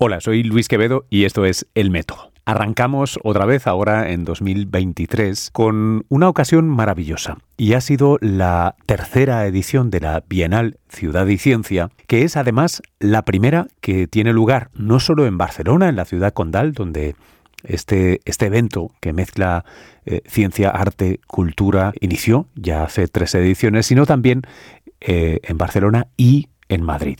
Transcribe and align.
Hola, 0.00 0.20
soy 0.20 0.44
Luis 0.44 0.68
Quevedo 0.68 1.06
y 1.10 1.24
esto 1.24 1.44
es 1.44 1.66
El 1.74 1.90
Método. 1.90 2.30
Arrancamos 2.44 3.18
otra 3.24 3.46
vez 3.46 3.66
ahora 3.66 4.12
en 4.12 4.24
2023 4.24 5.50
con 5.50 6.06
una 6.08 6.28
ocasión 6.28 6.68
maravillosa 6.68 7.38
y 7.56 7.72
ha 7.72 7.80
sido 7.80 8.16
la 8.20 8.76
tercera 8.86 9.44
edición 9.44 9.90
de 9.90 9.98
la 9.98 10.22
Bienal 10.28 10.78
Ciudad 10.88 11.26
y 11.26 11.36
Ciencia, 11.36 11.90
que 12.06 12.22
es 12.22 12.36
además 12.36 12.80
la 13.00 13.24
primera 13.24 13.66
que 13.80 14.06
tiene 14.06 14.32
lugar 14.32 14.70
no 14.72 15.00
solo 15.00 15.26
en 15.26 15.36
Barcelona, 15.36 15.88
en 15.88 15.96
la 15.96 16.04
ciudad 16.04 16.32
condal, 16.32 16.74
donde 16.74 17.16
este, 17.64 18.20
este 18.24 18.46
evento 18.46 18.92
que 19.00 19.12
mezcla 19.12 19.64
eh, 20.06 20.22
ciencia, 20.26 20.70
arte, 20.70 21.18
cultura 21.26 21.92
inició 22.00 22.46
ya 22.54 22.84
hace 22.84 23.08
tres 23.08 23.34
ediciones, 23.34 23.86
sino 23.86 24.06
también 24.06 24.42
eh, 25.00 25.40
en 25.42 25.58
Barcelona 25.58 26.06
y 26.16 26.50
en 26.68 26.84
Madrid. 26.84 27.18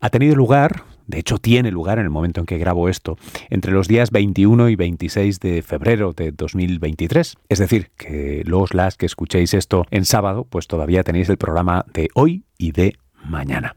Ha 0.00 0.08
tenido 0.08 0.34
lugar 0.34 0.95
de 1.06 1.18
hecho 1.18 1.38
tiene 1.38 1.70
lugar 1.70 1.98
en 1.98 2.04
el 2.04 2.10
momento 2.10 2.40
en 2.40 2.46
que 2.46 2.58
grabo 2.58 2.88
esto, 2.88 3.16
entre 3.50 3.72
los 3.72 3.88
días 3.88 4.10
21 4.10 4.68
y 4.68 4.76
26 4.76 5.40
de 5.40 5.62
febrero 5.62 6.12
de 6.12 6.32
2023. 6.32 7.36
Es 7.48 7.58
decir, 7.58 7.90
que 7.96 8.42
los 8.44 8.74
las 8.74 8.96
que 8.96 9.06
escuchéis 9.06 9.54
esto 9.54 9.84
en 9.90 10.04
sábado, 10.04 10.46
pues 10.48 10.66
todavía 10.66 11.02
tenéis 11.02 11.28
el 11.28 11.36
programa 11.36 11.84
de 11.92 12.08
hoy 12.14 12.44
y 12.58 12.72
de 12.72 12.96
mañana. 13.24 13.76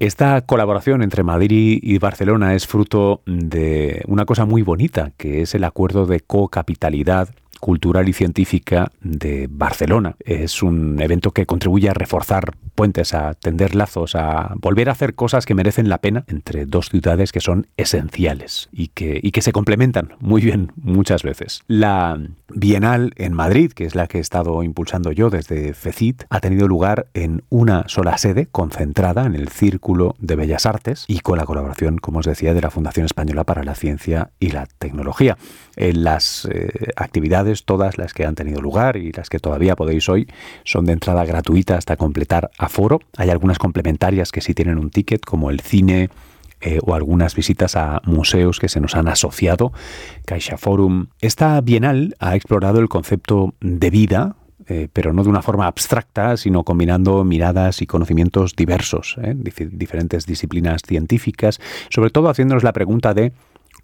Esta 0.00 0.40
colaboración 0.42 1.02
entre 1.02 1.22
Madrid 1.22 1.78
y 1.80 1.98
Barcelona 1.98 2.54
es 2.54 2.66
fruto 2.66 3.22
de 3.26 4.02
una 4.08 4.26
cosa 4.26 4.44
muy 4.44 4.62
bonita, 4.62 5.12
que 5.16 5.42
es 5.42 5.54
el 5.54 5.62
acuerdo 5.62 6.06
de 6.06 6.20
co-capitalidad 6.20 7.28
cultural 7.64 8.10
y 8.10 8.12
científica 8.12 8.92
de 9.00 9.48
Barcelona. 9.50 10.16
Es 10.22 10.62
un 10.62 11.00
evento 11.00 11.30
que 11.30 11.46
contribuye 11.46 11.88
a 11.88 11.94
reforzar 11.94 12.54
puentes, 12.74 13.14
a 13.14 13.32
tender 13.32 13.74
lazos, 13.74 14.14
a 14.16 14.52
volver 14.56 14.90
a 14.90 14.92
hacer 14.92 15.14
cosas 15.14 15.46
que 15.46 15.54
merecen 15.54 15.88
la 15.88 15.96
pena 15.96 16.24
entre 16.26 16.66
dos 16.66 16.90
ciudades 16.90 17.32
que 17.32 17.40
son 17.40 17.66
esenciales 17.78 18.68
y 18.70 18.88
que, 18.88 19.18
y 19.22 19.30
que 19.30 19.40
se 19.40 19.52
complementan 19.52 20.12
muy 20.20 20.42
bien 20.42 20.72
muchas 20.76 21.22
veces. 21.22 21.62
La 21.66 22.20
Bienal 22.48 23.14
en 23.16 23.32
Madrid, 23.32 23.72
que 23.72 23.86
es 23.86 23.94
la 23.94 24.08
que 24.08 24.18
he 24.18 24.20
estado 24.20 24.62
impulsando 24.62 25.10
yo 25.10 25.30
desde 25.30 25.72
FECIT, 25.72 26.24
ha 26.28 26.40
tenido 26.40 26.68
lugar 26.68 27.06
en 27.14 27.44
una 27.48 27.84
sola 27.88 28.18
sede, 28.18 28.46
concentrada 28.46 29.24
en 29.24 29.34
el 29.34 29.48
Círculo 29.48 30.16
de 30.18 30.36
Bellas 30.36 30.66
Artes 30.66 31.06
y 31.08 31.20
con 31.20 31.38
la 31.38 31.46
colaboración, 31.46 31.96
como 31.96 32.18
os 32.18 32.26
decía, 32.26 32.52
de 32.52 32.60
la 32.60 32.70
Fundación 32.70 33.06
Española 33.06 33.44
para 33.44 33.64
la 33.64 33.74
Ciencia 33.74 34.32
y 34.38 34.50
la 34.50 34.66
Tecnología. 34.66 35.38
En 35.76 36.04
las 36.04 36.48
eh, 36.50 36.90
actividades 36.96 37.64
todas 37.64 37.98
las 37.98 38.14
que 38.14 38.24
han 38.24 38.34
tenido 38.34 38.60
lugar 38.60 38.96
y 38.96 39.12
las 39.12 39.28
que 39.28 39.38
todavía 39.38 39.76
podéis 39.76 40.08
hoy, 40.08 40.28
son 40.64 40.84
de 40.84 40.92
entrada 40.92 41.24
gratuita 41.24 41.76
hasta 41.76 41.96
completar 41.96 42.50
aforo. 42.58 43.00
Hay 43.16 43.30
algunas 43.30 43.58
complementarias 43.58 44.32
que 44.32 44.40
sí 44.40 44.54
tienen 44.54 44.78
un 44.78 44.90
ticket, 44.90 45.24
como 45.24 45.50
el 45.50 45.60
cine, 45.60 46.10
eh, 46.60 46.78
o 46.82 46.94
algunas 46.94 47.34
visitas 47.34 47.76
a 47.76 48.00
museos 48.04 48.58
que 48.58 48.70
se 48.70 48.80
nos 48.80 48.96
han 48.96 49.06
asociado, 49.06 49.72
Caixa 50.24 50.56
Forum. 50.56 51.08
Esta 51.20 51.60
bienal 51.60 52.16
ha 52.20 52.36
explorado 52.36 52.80
el 52.80 52.88
concepto 52.88 53.52
de 53.60 53.90
vida, 53.90 54.36
eh, 54.66 54.88
pero 54.90 55.12
no 55.12 55.22
de 55.24 55.28
una 55.28 55.42
forma 55.42 55.66
abstracta, 55.66 56.38
sino 56.38 56.64
combinando 56.64 57.22
miradas 57.22 57.82
y 57.82 57.86
conocimientos 57.86 58.56
diversos, 58.56 59.16
¿eh? 59.22 59.34
diferentes 59.36 60.24
disciplinas 60.24 60.80
científicas, 60.86 61.60
sobre 61.90 62.08
todo 62.08 62.30
haciéndonos 62.30 62.62
la 62.62 62.72
pregunta 62.72 63.12
de 63.12 63.34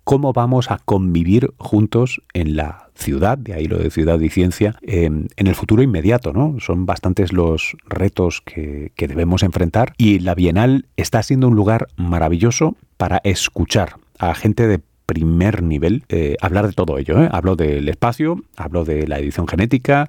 cómo 0.05 0.33
vamos 0.33 0.71
a 0.71 0.79
convivir 0.79 1.53
juntos 1.59 2.23
en 2.35 2.57
la 2.57 2.89
ciudad, 2.95 3.39
de 3.39 3.55
ahí 3.55 3.67
lo 3.67 3.79
de 3.79 3.91
ciudad 3.91 4.21
y 4.21 4.29
ciencia, 4.29 4.77
em, 4.83 5.29
en 5.37 5.47
el 5.47 5.55
futuro 5.55 5.83
inmediato, 5.83 6.33
¿no? 6.33 6.57
Son 6.61 6.87
bastantes 6.87 7.33
los 7.33 7.77
retos 7.87 8.43
que, 8.45 8.93
debemos 8.97 9.43
enfrentar 9.43 9.95
y 9.97 10.21
la 10.21 10.35
Bienal 10.35 10.87
está 10.97 11.23
siendo 11.23 11.49
un 11.49 11.57
lugar 11.57 11.89
maravilloso 11.97 12.77
para 12.97 13.21
escuchar 13.25 13.97
a 14.19 14.35
gente 14.35 14.69
de 14.69 14.81
primer 15.07 15.63
nivel 15.63 16.05
eh, 16.09 16.37
hablar 16.41 16.69
de 16.69 16.73
todo 16.75 16.99
ello. 16.99 17.21
¿eh? 17.21 17.29
Hablo 17.33 17.57
del 17.57 17.89
espacio, 17.89 18.41
hablo 18.57 18.85
de 18.85 19.09
la 19.09 19.19
edición 19.19 19.49
genética, 19.49 20.09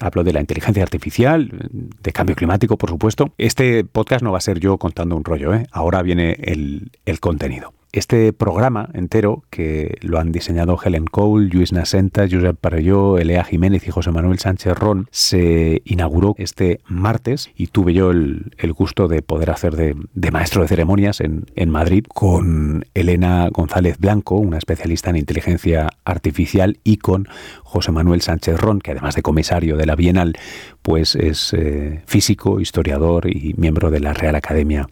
Hablo 0.00 0.24
de 0.24 0.32
la 0.32 0.40
inteligencia 0.40 0.82
artificial, 0.82 1.50
de 1.70 2.12
cambio 2.12 2.34
climático, 2.34 2.78
por 2.78 2.88
supuesto. 2.88 3.34
Este 3.36 3.84
podcast 3.84 4.22
no 4.22 4.32
va 4.32 4.38
a 4.38 4.40
ser 4.40 4.58
yo 4.58 4.78
contando 4.78 5.16
un 5.16 5.24
rollo, 5.24 5.52
¿eh? 5.52 5.66
ahora 5.70 6.02
viene 6.02 6.32
el, 6.40 6.90
el 7.04 7.20
contenido. 7.20 7.74
Este 7.94 8.32
programa 8.32 8.88
entero, 8.94 9.44
que 9.50 9.98
lo 10.00 10.18
han 10.18 10.32
diseñado 10.32 10.78
Helen 10.82 11.04
Cole, 11.04 11.50
Luis 11.52 11.74
Nasenta, 11.74 12.22
Josep 12.22 12.56
Parelló, 12.56 13.18
Elea 13.18 13.44
Jiménez 13.44 13.86
y 13.86 13.90
José 13.90 14.10
Manuel 14.10 14.38
Sánchez 14.38 14.78
Ron, 14.78 15.08
se 15.10 15.82
inauguró 15.84 16.34
este 16.38 16.80
martes 16.86 17.50
y 17.54 17.66
tuve 17.66 17.92
yo 17.92 18.10
el, 18.10 18.72
gusto 18.74 19.08
de 19.08 19.20
poder 19.20 19.50
hacer 19.50 19.76
de, 19.76 20.30
maestro 20.30 20.62
de 20.62 20.68
ceremonias 20.68 21.20
en, 21.20 21.44
Madrid 21.68 22.06
con 22.08 22.86
Elena 22.94 23.50
González 23.50 23.98
Blanco, 23.98 24.36
una 24.36 24.56
especialista 24.56 25.10
en 25.10 25.16
inteligencia 25.16 25.90
artificial, 26.06 26.78
y 26.84 26.96
con 26.96 27.28
José 27.62 27.92
Manuel 27.92 28.22
Sánchez 28.22 28.58
Ron, 28.58 28.80
que 28.80 28.92
además 28.92 29.16
de 29.16 29.22
comisario 29.22 29.76
de 29.76 29.84
la 29.84 29.96
Bienal, 29.96 30.32
pues 30.80 31.14
es 31.14 31.52
eh, 31.52 32.00
físico, 32.06 32.58
historiador 32.58 33.26
y 33.28 33.52
miembro 33.58 33.90
de 33.90 34.00
la 34.00 34.14
Real 34.14 34.34
Academia 34.34 34.88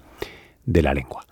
de 0.66 0.82
la 0.82 0.92
Lengua. 0.92 1.24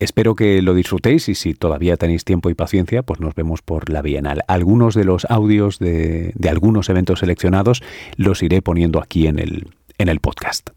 Espero 0.00 0.34
que 0.34 0.60
lo 0.60 0.74
disfrutéis 0.74 1.28
y 1.28 1.36
si 1.36 1.54
todavía 1.54 1.96
tenéis 1.96 2.24
tiempo 2.24 2.50
y 2.50 2.54
paciencia, 2.54 3.02
pues 3.02 3.20
nos 3.20 3.34
vemos 3.34 3.62
por 3.62 3.90
la 3.90 4.02
Bienal. 4.02 4.42
Algunos 4.48 4.94
de 4.94 5.04
los 5.04 5.24
audios 5.30 5.78
de, 5.78 6.34
algunos 6.48 6.88
eventos 6.88 7.20
seleccionados 7.20 7.82
los 8.16 8.42
iré 8.42 8.60
poniendo 8.60 9.00
aquí 9.00 9.28
en 9.28 9.38
el, 9.38 9.68
en 9.98 10.08
el 10.08 10.18
podcast. 10.18 10.70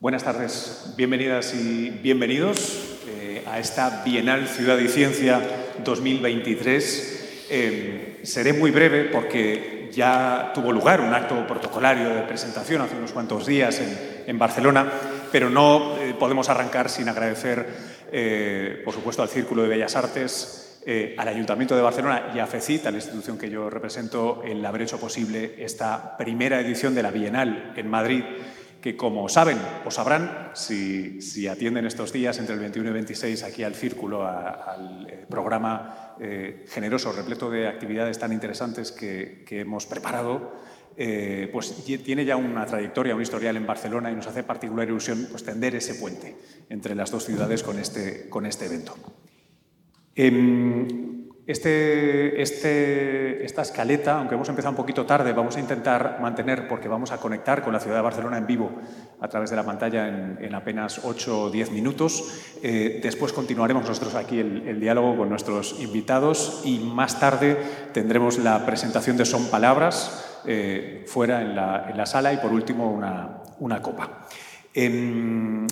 Buenas 0.00 0.22
tardes, 0.22 0.94
bienvenidas 0.96 1.54
y 1.54 1.90
bienvenidos 1.90 2.98
eh, 3.08 3.42
a 3.46 3.58
esta 3.58 4.04
Bienal 4.04 4.46
Ciudad 4.46 4.78
y 4.78 4.86
Ciencia 4.86 5.40
2023. 5.84 7.46
Eh, 7.50 8.20
seré 8.22 8.52
muy 8.52 8.70
breve 8.70 9.04
porque 9.04 9.90
ya 9.92 10.52
tuvo 10.54 10.70
lugar 10.70 11.00
un 11.00 11.12
acto 11.12 11.44
protocolario 11.46 12.14
de 12.14 12.22
presentación 12.22 12.82
hace 12.82 12.96
unos 12.96 13.12
cuantos 13.12 13.46
días 13.46 13.80
en, 13.80 14.13
en 14.26 14.38
Barcelona 14.38 14.92
pero 15.34 15.50
no 15.50 15.96
eh, 15.98 16.14
podemos 16.16 16.48
arrancar 16.48 16.88
sin 16.88 17.08
agradecer, 17.08 17.66
eh, 18.12 18.82
por 18.84 18.94
supuesto, 18.94 19.20
al 19.20 19.28
Círculo 19.28 19.64
de 19.64 19.68
Bellas 19.68 19.96
Artes, 19.96 20.80
eh, 20.86 21.16
al 21.18 21.26
Ayuntamiento 21.26 21.74
de 21.74 21.82
Barcelona 21.82 22.30
y 22.32 22.38
a 22.38 22.46
FECIT, 22.46 22.86
a 22.86 22.92
la 22.92 22.98
institución 22.98 23.36
que 23.36 23.50
yo 23.50 23.68
represento, 23.68 24.44
el 24.44 24.64
haber 24.64 24.82
hecho 24.82 25.00
posible 25.00 25.56
esta 25.58 26.16
primera 26.16 26.60
edición 26.60 26.94
de 26.94 27.02
la 27.02 27.10
Bienal 27.10 27.72
en 27.74 27.90
Madrid, 27.90 28.22
que 28.80 28.96
como 28.96 29.28
saben 29.28 29.58
o 29.84 29.90
sabrán, 29.90 30.52
si, 30.52 31.48
atienden 31.48 31.84
estos 31.84 32.12
días 32.12 32.38
entre 32.38 32.54
el 32.54 32.60
21 32.60 32.90
y 32.90 32.92
26 32.92 33.42
aquí 33.42 33.64
al 33.64 33.74
Círculo, 33.74 34.24
al 34.24 35.26
programa 35.28 36.14
generoso, 36.68 37.10
repleto 37.10 37.50
de 37.50 37.66
actividades 37.66 38.20
tan 38.20 38.32
interesantes 38.32 38.92
que 38.92 39.44
hemos 39.50 39.86
preparado, 39.86 40.52
eh, 40.96 41.48
pues 41.52 41.84
tiene 41.84 42.24
ya 42.24 42.36
una 42.36 42.66
trayectoria, 42.66 43.14
un 43.14 43.22
historial 43.22 43.56
en 43.56 43.66
Barcelona 43.66 44.10
y 44.10 44.14
nos 44.14 44.26
hace 44.26 44.42
particular 44.42 44.86
ilusión 44.88 45.26
pues, 45.30 45.42
tender 45.42 45.74
ese 45.74 45.94
puente 45.94 46.36
entre 46.68 46.94
las 46.94 47.10
dos 47.10 47.24
ciudades 47.24 47.62
con 47.62 47.78
este, 47.78 48.28
con 48.28 48.46
este 48.46 48.66
evento. 48.66 48.94
Em, 50.14 51.13
este, 51.46 52.40
este, 52.40 53.44
esta 53.44 53.62
escaleta, 53.62 54.16
aunque 54.18 54.34
hemos 54.34 54.48
empezado 54.48 54.70
un 54.70 54.76
poquito 54.76 55.04
tarde, 55.04 55.34
vamos 55.34 55.56
a 55.56 55.60
intentar 55.60 56.18
mantener 56.20 56.66
porque 56.66 56.88
vamos 56.88 57.12
a 57.12 57.18
conectar 57.18 57.62
con 57.62 57.74
la 57.74 57.80
ciudad 57.80 57.96
de 57.96 58.02
Barcelona 58.02 58.38
en 58.38 58.46
vivo 58.46 58.72
a 59.20 59.28
través 59.28 59.50
de 59.50 59.56
la 59.56 59.62
pantalla 59.62 60.08
en, 60.08 60.54
apenas 60.54 61.02
8 61.04 61.42
o 61.42 61.50
10 61.50 61.72
minutos. 61.72 62.56
Eh, 62.62 63.00
después 63.02 63.34
continuaremos 63.34 63.86
nosotros 63.86 64.14
aquí 64.14 64.40
el, 64.40 64.80
diálogo 64.80 65.18
con 65.18 65.28
nuestros 65.28 65.80
invitados 65.80 66.62
y 66.64 66.78
más 66.78 67.20
tarde 67.20 67.58
tendremos 67.92 68.38
la 68.38 68.64
presentación 68.64 69.18
de 69.18 69.26
Son 69.26 69.50
Palabras, 69.50 70.40
eh, 70.46 71.04
fuera 71.06 71.42
en 71.42 71.54
la, 71.54 72.06
sala 72.06 72.32
y 72.32 72.38
por 72.38 72.52
último 72.52 72.90
una, 72.90 73.82
copa. 73.82 74.26
Em, 74.72 75.66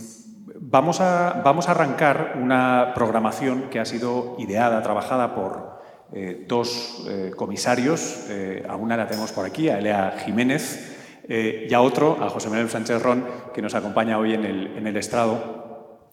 vamos, 0.60 1.00
a, 1.00 1.40
vamos, 1.44 1.68
a, 1.68 1.72
arrancar 1.72 2.38
una 2.40 2.92
programación 2.94 3.70
que 3.70 3.80
ha 3.80 3.84
sido 3.84 4.36
ideada, 4.38 4.82
trabajada 4.82 5.34
por 5.34 5.71
eh, 6.14 6.44
dos 6.46 7.04
eh, 7.08 7.30
comisarios. 7.36 8.26
a 8.68 8.76
una 8.76 8.96
la 8.96 9.06
tenemos 9.06 9.32
por 9.32 9.44
aquí, 9.44 9.68
a 9.68 9.78
Elea 9.78 10.16
Jiménez, 10.24 10.88
y 11.28 11.72
a 11.72 11.80
otro, 11.80 12.18
a 12.20 12.28
José 12.28 12.48
Manuel 12.48 12.68
Sánchez 12.68 13.00
Ron, 13.00 13.24
que 13.54 13.62
nos 13.62 13.74
acompaña 13.74 14.18
hoy 14.18 14.34
en 14.34 14.44
el, 14.44 14.76
en 14.76 14.86
el 14.86 14.96
estrado, 14.96 16.10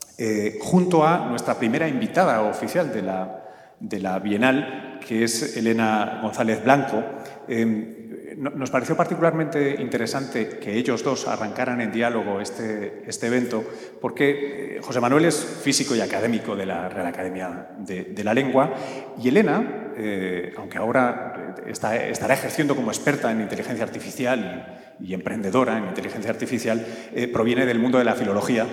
junto 0.62 1.06
a 1.06 1.28
nuestra 1.28 1.56
primera 1.56 1.88
invitada 1.88 2.44
oficial 2.44 2.94
de 2.94 3.02
la, 3.02 3.44
de 3.80 4.00
la 4.00 4.20
Bienal, 4.20 5.00
que 5.06 5.24
es 5.24 5.58
Elena 5.58 6.20
González 6.22 6.64
Blanco. 6.64 7.04
Em, 7.48 8.00
nos 8.40 8.70
pareció 8.70 8.96
particularmente 8.96 9.82
interesante 9.82 10.60
que 10.60 10.74
ellos 10.78 11.04
dos 11.04 11.28
arrancaran 11.28 11.82
en 11.82 11.92
diálogo 11.92 12.40
este, 12.40 13.04
este 13.06 13.28
evento, 13.28 13.64
porque 14.00 14.78
eh, 14.78 14.82
José 14.82 15.02
Manuel 15.02 15.26
es 15.26 15.36
físico 15.36 15.96
y 15.96 16.02
académico 16.02 16.56
de 16.56 16.66
la 16.66 16.88
Real 16.88 17.08
Academia 17.08 17.70
de, 17.80 18.24
la 18.24 18.34
Lengua 18.34 18.74
y 19.22 19.28
Elena, 19.28 19.79
eh, 20.00 20.54
aunque 20.58 20.78
ahora 20.78 21.56
está, 21.68 21.96
estará 21.96 22.34
ejerciendo 22.34 22.76
como 22.76 22.90
experta 22.90 23.32
en 23.32 23.42
inteligencia 23.42 23.84
artificial 23.84 24.96
y, 25.00 25.14
emprendedora 25.14 25.78
en 25.78 25.86
inteligencia 25.86 26.32
artificial, 26.32 26.86
eh, 27.14 27.28
proviene 27.28 27.66
del 27.66 27.80
mundo 27.80 27.98
de 27.98 28.06
la 28.06 28.16
filología 28.16 28.66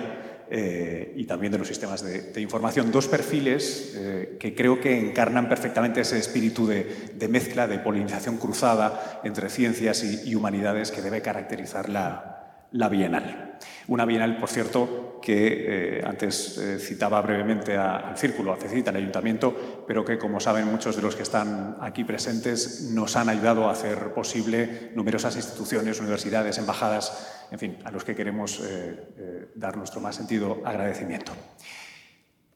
eh, 0.49 1.13
y 1.17 1.25
también 1.25 1.51
de 1.51 1.57
los 1.57 1.67
sistemas 1.67 2.01
de, 2.01 2.39
información. 2.39 2.89
Dos 2.89 3.09
perfiles 3.09 3.93
eh, 3.97 4.37
que 4.39 4.55
creo 4.55 4.79
que 4.79 4.97
encarnan 4.97 5.49
perfectamente 5.49 5.99
ese 5.99 6.17
espíritu 6.17 6.65
de, 6.65 7.27
mezcla, 7.29 7.67
de 7.67 7.79
polinización 7.79 8.37
cruzada 8.37 9.19
entre 9.25 9.49
ciencias 9.49 10.05
y, 10.05 10.33
humanidades 10.35 10.91
que 10.91 11.01
debe 11.01 11.21
caracterizar 11.21 11.89
la, 11.89 12.46
la 12.71 12.89
Bienal. 12.89 13.47
Una 13.87 14.05
bienal, 14.05 14.37
por 14.37 14.49
cierto, 14.49 15.19
que 15.21 15.99
eh, 15.99 16.03
antes 16.05 16.57
eh, 16.57 16.77
citaba 16.77 17.21
brevemente 17.21 17.77
al 17.77 18.17
Círculo, 18.17 18.51
a 18.51 18.57
CECIT, 18.57 18.89
al 18.89 18.97
Ayuntamiento, 18.97 19.85
pero 19.87 20.03
que, 20.03 20.17
como 20.17 20.41
saben 20.41 20.67
muchos 20.67 20.97
de 20.97 21.01
los 21.01 21.15
que 21.15 21.23
están 21.23 21.77
aquí 21.79 22.03
presentes, 22.03 22.91
nos 22.93 23.15
han 23.15 23.29
ayudado 23.29 23.69
a 23.69 23.71
hacer 23.71 24.13
posible 24.13 24.91
numerosas 24.93 25.37
instituciones, 25.37 26.01
universidades, 26.01 26.57
embajadas, 26.57 27.47
en 27.49 27.59
fin, 27.59 27.77
a 27.85 27.91
los 27.91 28.03
que 28.03 28.15
queremos 28.15 28.61
eh, 28.61 29.47
dar 29.55 29.77
nuestro 29.77 30.01
más 30.01 30.15
sentido 30.15 30.61
agradecimiento. 30.65 31.31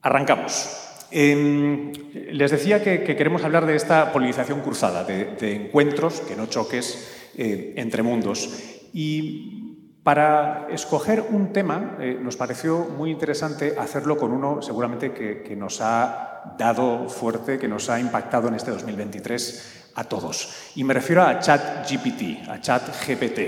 Arrancamos. 0.01 0.87
Em, 1.11 1.93
les 2.13 2.51
decía 2.51 2.83
que, 2.83 3.03
queremos 3.03 3.43
hablar 3.43 3.65
de 3.65 3.75
esta 3.75 4.11
polinización 4.11 4.61
cruzada, 4.61 5.05
de, 5.05 5.35
de 5.35 5.55
encuentros, 5.55 6.19
que 6.21 6.35
no 6.35 6.47
choques, 6.47 7.29
entre 7.37 8.03
mundos. 8.03 8.49
Y 8.93 9.60
para 10.03 10.68
escoger 10.71 11.24
un 11.30 11.53
tema 11.53 11.98
eh, 12.00 12.18
nos 12.19 12.36
pareció 12.36 12.80
muy 12.80 13.12
interesante 13.12 13.75
hacerlo 13.77 14.18
con 14.18 14.31
uno 14.31 14.62
seguramente 14.62 15.12
que, 15.12 15.56
nos 15.56 15.80
ha 15.81 16.56
dado 16.57 17.07
fuerte, 17.07 17.59
que 17.59 17.68
nos 17.68 17.89
ha 17.89 18.00
impactado 18.00 18.48
en 18.48 18.56
este 18.56 18.71
2023 18.71 19.92
a 19.95 20.03
todos. 20.06 20.71
Y 20.75 20.83
me 20.83 20.95
refiero 20.95 21.21
a 21.21 21.39
ChatGPT, 21.39 22.50
a 22.50 22.59
ChatGPT. 22.59 23.39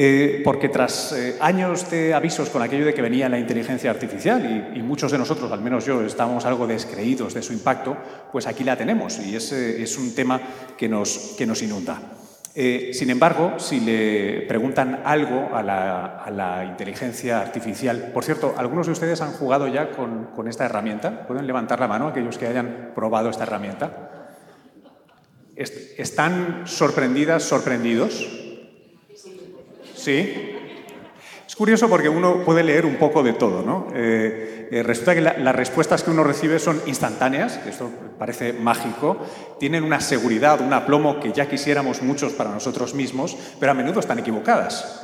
Eh, 0.00 0.42
porque 0.44 0.68
tras 0.68 1.12
eh, 1.12 1.36
años 1.40 1.90
de 1.90 2.14
avisos 2.14 2.50
con 2.50 2.62
aquello 2.62 2.86
de 2.86 2.94
que 2.94 3.02
venía 3.02 3.28
la 3.28 3.38
inteligencia 3.38 3.90
artificial, 3.90 4.72
y, 4.74 4.80
muchos 4.80 5.10
de 5.10 5.18
nosotros, 5.18 5.50
al 5.50 5.60
menos 5.60 5.84
yo, 5.84 6.02
estábamos 6.02 6.44
algo 6.44 6.66
descreídos 6.66 7.34
de 7.34 7.42
su 7.42 7.52
impacto, 7.52 7.96
pues 8.30 8.46
aquí 8.46 8.64
la 8.64 8.76
tenemos 8.76 9.18
y 9.18 9.34
es, 9.34 9.52
es 9.52 9.98
un 9.98 10.14
tema 10.14 10.40
que 10.76 10.88
nos, 10.88 11.34
que 11.36 11.46
nos 11.46 11.62
inunda. 11.62 12.17
Eh, 12.60 12.90
sin 12.92 13.08
embargo, 13.08 13.60
si 13.60 13.78
le 13.78 14.40
preguntan 14.48 15.02
algo 15.04 15.50
a 15.54 15.62
la, 15.62 16.64
inteligencia 16.68 17.40
artificial, 17.40 18.10
por 18.12 18.24
cierto, 18.24 18.52
¿algunos 18.58 18.86
de 18.86 18.94
ustedes 18.94 19.20
han 19.20 19.30
jugado 19.30 19.68
ya 19.68 19.92
con, 19.92 20.48
esta 20.48 20.64
herramienta? 20.64 21.24
¿Pueden 21.28 21.46
levantar 21.46 21.78
la 21.78 21.86
mano 21.86 22.08
aquellos 22.08 22.36
que 22.36 22.48
hayan 22.48 22.90
probado 22.96 23.30
esta 23.30 23.44
herramienta? 23.44 24.10
¿Están 25.54 26.62
sorprendidas, 26.66 27.44
sorprendidos? 27.44 28.28
¿Sí? 29.94 30.57
Curioso 31.58 31.88
porque 31.88 32.08
uno 32.08 32.44
puede 32.44 32.62
leer 32.62 32.86
un 32.86 32.94
poco 32.98 33.24
de 33.24 33.32
todo, 33.32 33.62
¿no? 33.62 33.88
Eh, 33.92 34.68
eh, 34.70 34.82
resulta 34.84 35.12
que 35.12 35.20
las 35.20 35.56
respuestas 35.56 36.04
que 36.04 36.12
uno 36.12 36.22
recibe 36.22 36.60
son 36.60 36.80
instantáneas, 36.86 37.58
esto 37.66 37.90
parece 38.16 38.52
mágico, 38.52 39.16
tienen 39.58 39.82
una 39.82 40.00
seguridad, 40.00 40.60
un 40.60 40.72
aplomo 40.72 41.18
que 41.18 41.32
ya 41.32 41.48
quisiéramos 41.48 42.00
muchos 42.00 42.32
para 42.34 42.52
nosotros 42.52 42.94
mismos, 42.94 43.36
pero 43.58 43.72
a 43.72 43.74
menudo 43.74 43.98
están 43.98 44.20
equivocadas. 44.20 45.02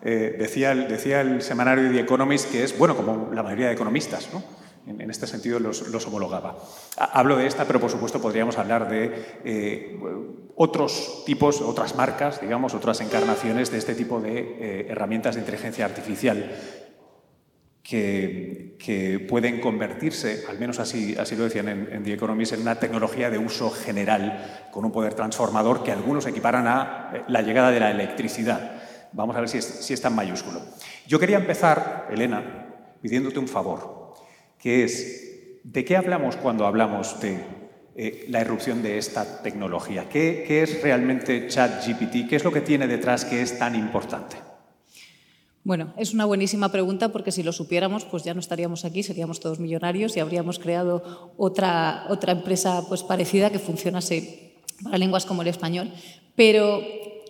Eh, 0.00 0.36
decía, 0.38 0.72
el, 0.72 0.88
decía 0.88 1.20
el 1.20 1.42
semanario 1.42 1.92
The 1.92 2.00
Economist 2.00 2.50
que 2.50 2.64
es, 2.64 2.78
bueno, 2.78 2.96
como 2.96 3.28
la 3.34 3.42
mayoría 3.42 3.66
de 3.66 3.74
economistas, 3.74 4.30
en, 4.86 5.10
este 5.10 5.26
sentido 5.26 5.58
los, 5.60 6.06
homologaba. 6.06 6.56
Hablo 6.96 7.36
de 7.36 7.46
esta, 7.46 7.64
pero 7.66 7.80
por 7.80 7.90
supuesto 7.90 8.20
podríamos 8.20 8.58
hablar 8.58 8.88
de 8.88 9.40
eh, 9.44 10.00
otros 10.56 11.22
tipos, 11.26 11.60
otras 11.60 11.94
marcas, 11.96 12.40
digamos, 12.40 12.74
otras 12.74 13.00
encarnaciones 13.00 13.70
de 13.70 13.78
este 13.78 13.94
tipo 13.94 14.20
de 14.20 14.86
herramientas 14.88 15.34
de 15.34 15.40
inteligencia 15.40 15.84
artificial 15.84 16.50
que, 17.90 19.26
pueden 19.28 19.60
convertirse, 19.60 20.44
al 20.48 20.58
menos 20.58 20.78
así, 20.78 21.16
así 21.18 21.36
lo 21.36 21.44
decían 21.44 21.68
en, 21.68 22.02
The 22.04 22.12
Economist, 22.12 22.52
en 22.52 22.62
una 22.62 22.76
tecnología 22.76 23.30
de 23.30 23.38
uso 23.38 23.70
general 23.70 24.68
con 24.70 24.84
un 24.84 24.92
poder 24.92 25.14
transformador 25.14 25.82
que 25.82 25.92
algunos 25.92 26.26
equiparan 26.26 26.66
a 26.66 27.10
eh, 27.14 27.22
la 27.28 27.42
llegada 27.42 27.70
de 27.70 27.80
la 27.80 27.90
electricidad. 27.90 28.82
Vamos 29.12 29.36
a 29.36 29.40
ver 29.40 29.48
si 29.48 29.58
es, 29.58 29.64
si 29.64 29.92
es 29.92 30.00
tan 30.00 30.14
mayúsculo. 30.14 30.60
Yo 31.06 31.18
quería 31.18 31.38
empezar, 31.38 32.08
Elena, 32.10 32.68
pidiéndote 33.02 33.38
un 33.38 33.48
favor, 33.48 33.99
que 34.60 34.84
es, 34.84 35.60
¿de 35.64 35.84
qué 35.84 35.96
hablamos 35.96 36.36
cuando 36.36 36.66
hablamos 36.66 37.20
de 37.20 37.40
eh, 37.96 38.26
la 38.28 38.40
irrupción 38.40 38.82
de 38.82 38.98
esta 38.98 39.42
tecnología? 39.42 40.08
¿Qué, 40.08 40.44
¿Qué 40.46 40.62
es 40.62 40.82
realmente 40.82 41.48
ChatGPT? 41.48 42.28
¿Qué 42.28 42.36
es 42.36 42.44
lo 42.44 42.52
que 42.52 42.60
tiene 42.60 42.86
detrás 42.86 43.24
que 43.24 43.42
es 43.42 43.58
tan 43.58 43.74
importante? 43.74 44.36
Bueno, 45.62 45.92
es 45.98 46.14
una 46.14 46.24
buenísima 46.24 46.72
pregunta 46.72 47.10
porque 47.10 47.32
si 47.32 47.42
lo 47.42 47.52
supiéramos, 47.52 48.04
pues 48.04 48.24
ya 48.24 48.32
no 48.32 48.40
estaríamos 48.40 48.84
aquí, 48.84 49.02
seríamos 49.02 49.40
todos 49.40 49.60
millonarios 49.60 50.16
y 50.16 50.20
habríamos 50.20 50.58
creado 50.58 51.34
otra, 51.36 52.06
otra 52.08 52.32
empresa 52.32 52.82
pues, 52.88 53.02
parecida 53.02 53.50
que 53.50 53.58
funcionase 53.58 54.54
para 54.82 54.96
lenguas 54.96 55.26
como 55.26 55.42
el 55.42 55.48
español. 55.48 55.92
Pero 56.34 56.82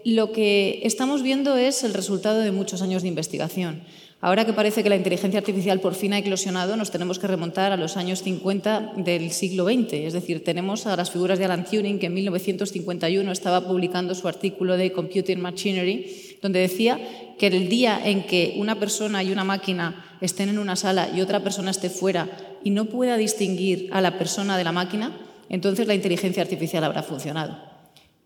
lo 0.04 0.30
que 0.30 0.80
estamos 0.84 1.22
viendo 1.22 1.56
es 1.56 1.82
el 1.82 1.92
resultado 1.92 2.38
de 2.38 2.52
muchos 2.52 2.82
años 2.82 3.02
de 3.02 3.08
investigación. 3.08 3.82
Ahora 4.22 4.44
que 4.44 4.52
parece 4.52 4.82
que 4.82 4.90
la 4.90 4.96
inteligencia 4.96 5.40
artificial 5.40 5.80
por 5.80 5.94
fin 5.94 6.12
ha 6.12 6.18
eclosionado, 6.18 6.76
nos 6.76 6.90
tenemos 6.90 7.18
que 7.18 7.26
remontar 7.26 7.72
a 7.72 7.78
los 7.78 7.96
años 7.96 8.22
50 8.22 8.92
del 8.96 9.30
siglo 9.30 9.64
XX. 9.64 9.94
Es 9.94 10.12
decir, 10.12 10.44
tenemos 10.44 10.86
a 10.86 10.94
las 10.94 11.10
figuras 11.10 11.38
de 11.38 11.46
Alan 11.46 11.64
Turing, 11.64 11.98
que 11.98 12.06
en 12.06 12.14
1951 12.14 13.32
estaba 13.32 13.66
publicando 13.66 14.14
su 14.14 14.28
artículo 14.28 14.76
de 14.76 14.92
Computing 14.92 15.40
Machinery, 15.40 16.36
donde 16.42 16.60
decía 16.60 17.00
que 17.38 17.46
el 17.46 17.70
día 17.70 17.98
en 18.04 18.26
que 18.26 18.56
una 18.58 18.78
persona 18.78 19.22
y 19.22 19.32
una 19.32 19.44
máquina 19.44 20.04
estén 20.20 20.50
en 20.50 20.58
una 20.58 20.76
sala 20.76 21.08
y 21.14 21.22
otra 21.22 21.40
persona 21.40 21.70
esté 21.70 21.88
fuera 21.88 22.28
y 22.62 22.70
no 22.70 22.84
pueda 22.84 23.16
distinguir 23.16 23.88
a 23.90 24.02
la 24.02 24.18
persona 24.18 24.58
de 24.58 24.64
la 24.64 24.72
máquina, 24.72 25.18
entonces 25.48 25.86
la 25.86 25.94
inteligencia 25.94 26.42
artificial 26.42 26.84
habrá 26.84 27.02
funcionado. 27.02 27.56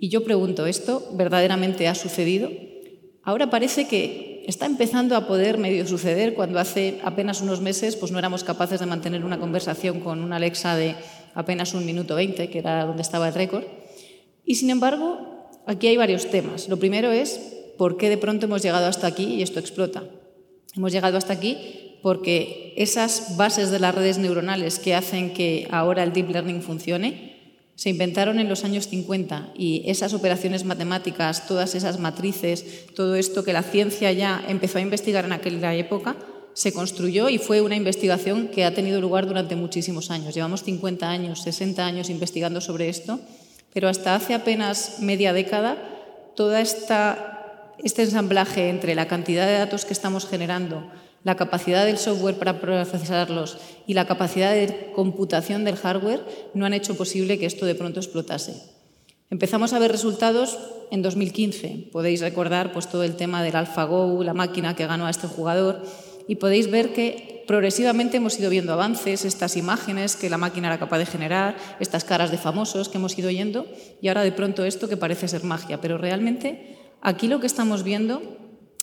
Y 0.01 0.09
yo 0.09 0.25
pregunto, 0.25 0.67
¿esto 0.67 1.09
verdaderamente 1.13 1.87
ha 1.87 1.95
sucedido? 1.95 2.51
Ahora 3.23 3.49
parece 3.49 3.87
que 3.87 4.34
está 4.47 4.67
empezando 4.67 5.17
a 5.17 5.27
poder 5.27 5.59
medio 5.59 5.87
suceder 5.87 6.35
cuando 6.35 6.59
hace 6.59 7.01
apenas 7.05 7.41
unos 7.41 7.61
meses 7.61 7.97
pues 7.97 8.13
no 8.13 8.19
éramos 8.19 8.45
capaces 8.45 8.81
de 8.81 8.87
mantener 8.87 9.25
una 9.25 9.39
conversación 9.39 10.01
con 10.01 10.23
una 10.23 10.37
Alexa 10.37 10.77
de 10.77 10.97
apenas 11.35 11.75
un 11.75 11.85
minuto 11.87 12.15
veinte, 12.15 12.49
que 12.51 12.59
era 12.59 12.85
donde 12.85 13.03
estaba 13.03 13.29
el 13.29 13.35
récord. 13.35 13.65
Y 14.45 14.57
sin 14.57 14.71
embargo, 14.71 15.51
aquí 15.67 15.89
hay 15.89 15.97
varios 15.97 16.31
temas. 16.31 16.69
Lo 16.69 16.79
primero 16.79 17.11
es 17.11 17.41
por 17.77 17.97
qué 17.97 18.09
de 18.09 18.19
pronto 18.19 18.47
hemos 18.47 18.63
llegado 18.63 18.87
hasta 18.87 19.07
aquí 19.07 19.25
y 19.25 19.43
esto 19.43 19.61
explota. 19.61 20.05
Hemos 20.77 20.93
llegado 20.93 21.19
hasta 21.19 21.33
aquí 21.33 21.99
porque 22.03 22.75
esas 22.77 23.37
bases 23.37 23.71
de 23.71 23.81
las 23.81 23.95
redes 23.95 24.19
neuronales 24.19 24.79
que 24.79 24.95
hacen 24.95 25.33
que 25.33 25.67
ahora 25.71 26.03
el 26.03 26.13
deep 26.13 26.31
learning 26.31 26.63
funcione 26.63 27.34
se 27.77 27.91
inventaron 27.91 28.39
en 28.39 28.49
los 28.49 28.65
años 28.65 28.89
50 28.89 29.53
y 29.57 29.83
esas 29.87 30.15
operaciones 30.15 30.65
matemáticas, 30.65 31.47
todas 31.47 31.75
esas 31.75 31.99
matrices, 31.99 32.87
todo 32.95 33.17
esto 33.17 33.43
que 33.43 33.53
la 33.53 33.63
ciencia 33.63 34.13
ya 34.13 34.45
empezó 34.49 34.79
a 34.79 34.83
investigar 34.83 35.25
en 35.25 35.33
aquella 35.33 35.75
época, 35.75 36.17
se 36.53 36.73
construyó 36.73 37.29
y 37.29 37.39
fue 37.39 37.61
una 37.61 37.75
investigación 37.75 38.47
que 38.47 38.65
ha 38.65 38.75
tenido 38.75 39.01
lugar 39.01 39.27
durante 39.27 39.57
muchísimos 39.57 40.13
años. 40.13 40.35
Llevamos 40.35 40.63
50 40.63 41.11
años, 41.11 41.43
60 41.43 41.85
años 41.85 42.11
investigando 42.11 42.61
sobre 42.61 42.89
esto, 42.89 43.19
pero 43.73 43.89
hasta 43.89 44.15
hace 44.15 44.35
apenas 44.35 45.01
media 45.01 45.33
década 45.33 45.77
todo 46.37 46.57
este 46.57 48.03
ensamblaje 48.03 48.69
entre 48.69 48.95
la 48.95 49.09
cantidad 49.09 49.47
de 49.47 49.59
datos 49.59 49.85
que 49.85 49.93
estamos 49.93 50.29
generando, 50.29 50.89
la 51.25 51.37
capacidad 51.37 51.87
del 51.87 51.99
software 51.99 52.37
para 52.37 52.61
procesarlos 52.61 53.59
y 53.87 53.95
la 53.95 54.07
capacidad 54.07 54.53
de 54.53 54.93
computación 54.95 55.65
del 55.65 55.77
hardware 55.77 56.25
no 56.53 56.67
han 56.67 56.75
hecho 56.75 56.97
posible 56.97 57.39
que 57.39 57.47
esto 57.47 57.67
de 57.67 57.75
pronto 57.75 57.99
explotase. 57.99 58.55
Empezamos 59.31 59.73
a 59.73 59.79
ver 59.79 59.91
resultados 59.91 60.59
en 60.91 61.03
2015. 61.03 61.89
Podéis 61.91 62.21
recordar 62.21 62.73
pues, 62.73 62.89
todo 62.89 63.03
el 63.03 63.17
tema 63.17 63.43
del 63.43 63.57
AlphaGo, 63.57 64.23
la 64.23 64.35
máquina 64.35 64.77
que 64.77 64.87
ganó 64.87 65.07
a 65.07 65.11
este 65.11 65.27
jugador, 65.27 65.83
y 66.29 66.37
podéis 66.37 66.71
ver 66.71 66.93
que 66.93 67.43
progresivamente 67.47 68.19
hemos 68.19 68.39
ido 68.39 68.49
viendo 68.49 68.73
avances, 68.73 69.25
estas 69.25 69.57
imágenes 69.57 70.17
que 70.17 70.31
la 70.31 70.39
máquina 70.39 70.69
era 70.69 70.79
capaz 70.79 70.99
de 70.99 71.07
generar, 71.07 71.57
estas 71.81 72.05
caras 72.05 72.31
de 72.31 72.39
famosos 72.39 72.89
que 72.89 72.99
hemos 72.99 73.19
ido 73.19 73.29
oyendo, 73.29 73.67
y 74.01 74.09
ahora 74.09 74.23
de 74.23 74.33
pronto 74.33 74.65
esto 74.65 74.89
que 74.89 74.97
parece 74.97 75.27
ser 75.27 75.43
magia. 75.43 75.81
Pero 75.81 75.99
realmente 75.99 76.77
aquí 77.01 77.27
lo 77.27 77.41
que 77.41 77.47
estamos 77.47 77.83
viendo 77.83 78.23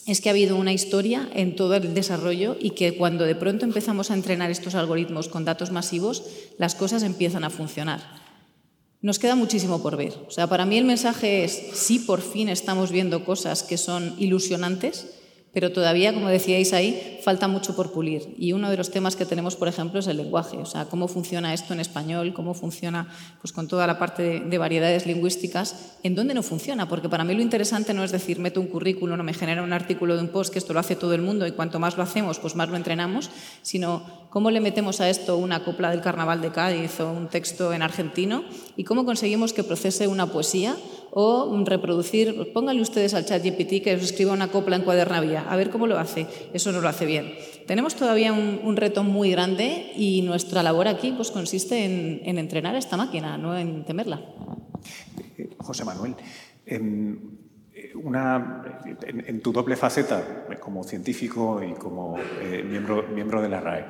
es 0.07 0.19
que 0.19 0.29
ha 0.29 0.31
habido 0.31 0.55
una 0.55 0.73
historia 0.73 1.29
en 1.33 1.55
todo 1.55 1.75
el 1.75 1.93
desarrollo 1.93 2.57
y 2.59 2.71
que 2.71 2.97
cuando 2.97 3.25
de 3.25 3.35
pronto 3.35 3.65
empezamos 3.65 4.09
a 4.09 4.15
entrenar 4.15 4.49
estos 4.49 4.75
algoritmos 4.75 5.27
con 5.27 5.45
datos 5.45 5.71
masivos, 5.71 6.23
las 6.57 6.75
cosas 6.75 7.03
empiezan 7.03 7.43
a 7.43 7.49
funcionar. 7.49 8.01
Nos 9.01 9.19
queda 9.19 9.35
muchísimo 9.35 9.81
por 9.81 9.97
ver. 9.97 10.13
O 10.27 10.31
sea, 10.31 10.47
para 10.47 10.65
mí 10.65 10.77
el 10.77 10.85
mensaje 10.85 11.43
es, 11.43 11.59
sí, 11.73 11.99
por 11.99 12.21
fin 12.21 12.49
estamos 12.49 12.91
viendo 12.91 13.25
cosas 13.25 13.63
que 13.63 13.77
son 13.77 14.15
ilusionantes, 14.17 15.07
Pero 15.53 15.73
todavía, 15.73 16.13
como 16.13 16.29
decíais 16.29 16.71
ahí, 16.71 17.19
falta 17.21 17.49
mucho 17.49 17.75
por 17.75 17.91
pulir. 17.91 18.35
Y 18.37 18.53
uno 18.53 18.69
de 18.69 18.77
los 18.77 18.89
temas 18.89 19.17
que 19.17 19.25
tenemos, 19.25 19.57
por 19.57 19.67
ejemplo, 19.67 19.99
es 19.99 20.07
el 20.07 20.15
lenguaje. 20.15 20.57
O 20.57 20.65
sea, 20.65 20.85
cómo 20.85 21.09
funciona 21.09 21.53
esto 21.53 21.73
en 21.73 21.81
español, 21.81 22.33
cómo 22.33 22.53
funciona 22.53 23.09
pues, 23.41 23.51
con 23.51 23.67
toda 23.67 23.85
la 23.85 23.99
parte 23.99 24.39
de, 24.39 24.57
variedades 24.57 25.05
lingüísticas, 25.05 25.97
en 26.03 26.15
dónde 26.15 26.33
no 26.33 26.41
funciona. 26.41 26.87
Porque 26.87 27.09
para 27.09 27.25
mí 27.25 27.33
lo 27.33 27.41
interesante 27.41 27.93
no 27.93 28.05
es 28.05 28.13
decir, 28.13 28.39
meto 28.39 28.61
un 28.61 28.67
currículum 28.67 29.19
o 29.19 29.23
me 29.23 29.33
genera 29.33 29.61
un 29.61 29.73
artículo 29.73 30.15
de 30.15 30.21
un 30.21 30.29
post, 30.29 30.53
que 30.53 30.59
esto 30.59 30.71
lo 30.73 30.79
hace 30.79 30.95
todo 30.95 31.13
el 31.13 31.21
mundo 31.21 31.45
y 31.45 31.51
cuanto 31.51 31.79
más 31.79 31.97
lo 31.97 32.03
hacemos, 32.03 32.39
pues 32.39 32.55
más 32.55 32.69
lo 32.69 32.77
entrenamos, 32.77 33.29
sino 33.61 34.03
cómo 34.29 34.51
le 34.51 34.61
metemos 34.61 35.01
a 35.01 35.09
esto 35.09 35.35
una 35.35 35.65
copla 35.65 35.91
del 35.91 35.99
carnaval 35.99 36.41
de 36.41 36.51
Cádiz 36.51 37.01
o 37.01 37.11
un 37.11 37.27
texto 37.27 37.73
en 37.73 37.81
argentino 37.81 38.45
y 38.77 38.85
cómo 38.85 39.03
conseguimos 39.03 39.51
que 39.51 39.65
procese 39.65 40.07
una 40.07 40.27
poesía 40.27 40.77
o 41.11 41.63
reproducir, 41.65 42.51
pónganle 42.53 42.81
ustedes 42.81 43.13
al 43.13 43.25
chat 43.25 43.43
GPT 43.43 43.83
que 43.83 43.95
os 43.95 44.03
escriba 44.03 44.31
una 44.31 44.47
copla 44.47 44.77
en 44.77 44.83
cuadernavía, 44.83 45.45
a 45.47 45.55
ver 45.55 45.69
cómo 45.69 45.85
lo 45.85 45.99
hace. 45.99 46.25
Eso 46.53 46.71
no 46.71 46.81
lo 46.81 46.87
hace 46.87 47.05
bien. 47.05 47.33
Tenemos 47.67 47.95
todavía 47.95 48.33
un, 48.33 48.75
reto 48.77 49.03
muy 49.03 49.31
grande 49.31 49.91
y 49.95 50.21
nuestra 50.21 50.63
labor 50.63 50.87
aquí 50.87 51.11
pues, 51.11 51.29
consiste 51.31 51.83
en, 51.83 52.37
entrenar 52.37 52.75
esta 52.75 52.97
máquina, 52.97 53.37
no 53.37 53.57
en 53.57 53.85
temerla. 53.85 54.21
José 55.59 55.83
Manuel, 55.83 56.15
en, 56.65 57.41
tu 59.43 59.51
doble 59.51 59.75
faceta 59.75 60.45
como 60.59 60.83
científico 60.83 61.61
y 61.61 61.73
como 61.73 62.17
eh, 62.41 62.63
miembro, 62.63 63.03
miembro 63.13 63.41
de 63.41 63.49
la 63.49 63.59
RAE, 63.59 63.85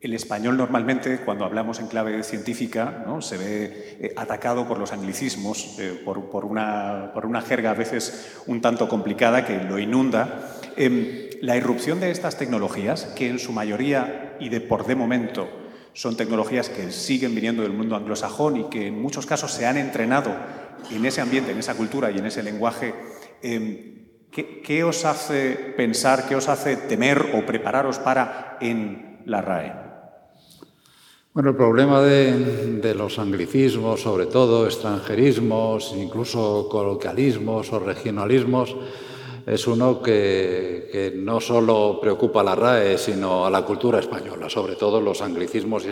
el 0.00 0.14
español 0.14 0.56
normalmente, 0.56 1.18
cuando 1.18 1.44
hablamos 1.44 1.78
en 1.78 1.86
clave 1.86 2.22
científica, 2.22 3.04
se 3.20 3.36
ve 3.36 3.98
eh, 4.00 4.14
atacado 4.16 4.66
por 4.66 4.78
los 4.78 4.92
anglicismos, 4.92 5.76
eh, 5.78 6.00
por, 6.02 6.18
una, 6.46 7.10
por, 7.12 7.26
una, 7.26 7.42
jerga 7.42 7.72
a 7.72 7.74
veces 7.74 8.40
un 8.46 8.62
tanto 8.62 8.88
complicada 8.88 9.44
que 9.44 9.62
lo 9.62 9.78
inunda. 9.78 10.56
Em, 10.76 11.28
la 11.42 11.56
irrupción 11.56 12.00
de 12.00 12.10
estas 12.10 12.38
tecnologías, 12.38 13.04
que 13.14 13.28
en 13.28 13.38
su 13.38 13.52
mayoría 13.52 14.36
y 14.40 14.48
de 14.48 14.62
por 14.62 14.86
de 14.86 14.94
momento 14.94 15.48
son 15.92 16.16
tecnologías 16.16 16.70
que 16.70 16.92
siguen 16.92 17.34
viniendo 17.34 17.62
del 17.62 17.72
mundo 17.72 17.94
anglosajón 17.94 18.56
y 18.56 18.64
que 18.70 18.86
en 18.86 19.02
muchos 19.02 19.26
casos 19.26 19.52
se 19.52 19.66
han 19.66 19.76
entrenado 19.76 20.34
en 20.90 21.04
ese 21.04 21.20
ambiente, 21.20 21.52
en 21.52 21.58
esa 21.58 21.74
cultura 21.74 22.10
y 22.10 22.16
en 22.16 22.24
ese 22.24 22.42
lenguaje, 22.42 22.94
em, 23.42 24.06
¿qué, 24.30 24.62
¿qué 24.62 24.82
os 24.82 25.04
hace 25.04 25.74
pensar, 25.76 26.26
qué 26.26 26.36
os 26.36 26.48
hace 26.48 26.76
temer 26.76 27.32
o 27.34 27.44
prepararos 27.44 27.98
para 27.98 28.56
en 28.62 29.20
la 29.26 29.42
RAE? 29.42 29.89
Bueno, 31.32 31.50
el 31.50 31.56
problema 31.56 32.02
de, 32.02 32.92
los 32.92 33.20
anglicismos, 33.20 34.00
sobre 34.00 34.26
todo 34.26 34.66
extranjerismos, 34.66 35.94
incluso 35.96 36.68
coloquialismos 36.68 37.72
o 37.72 37.78
regionalismos, 37.78 38.74
es 39.46 39.64
uno 39.68 40.02
que, 40.02 41.12
no 41.22 41.40
solo 41.40 42.00
preocupa 42.02 42.40
a 42.40 42.44
la 42.44 42.56
RAE, 42.56 42.98
sino 42.98 43.46
a 43.46 43.50
la 43.50 43.62
cultura 43.62 44.00
española, 44.00 44.50
sobre 44.50 44.74
todo 44.74 45.00
los 45.00 45.22
anglicismos 45.22 45.86
y 45.86 45.90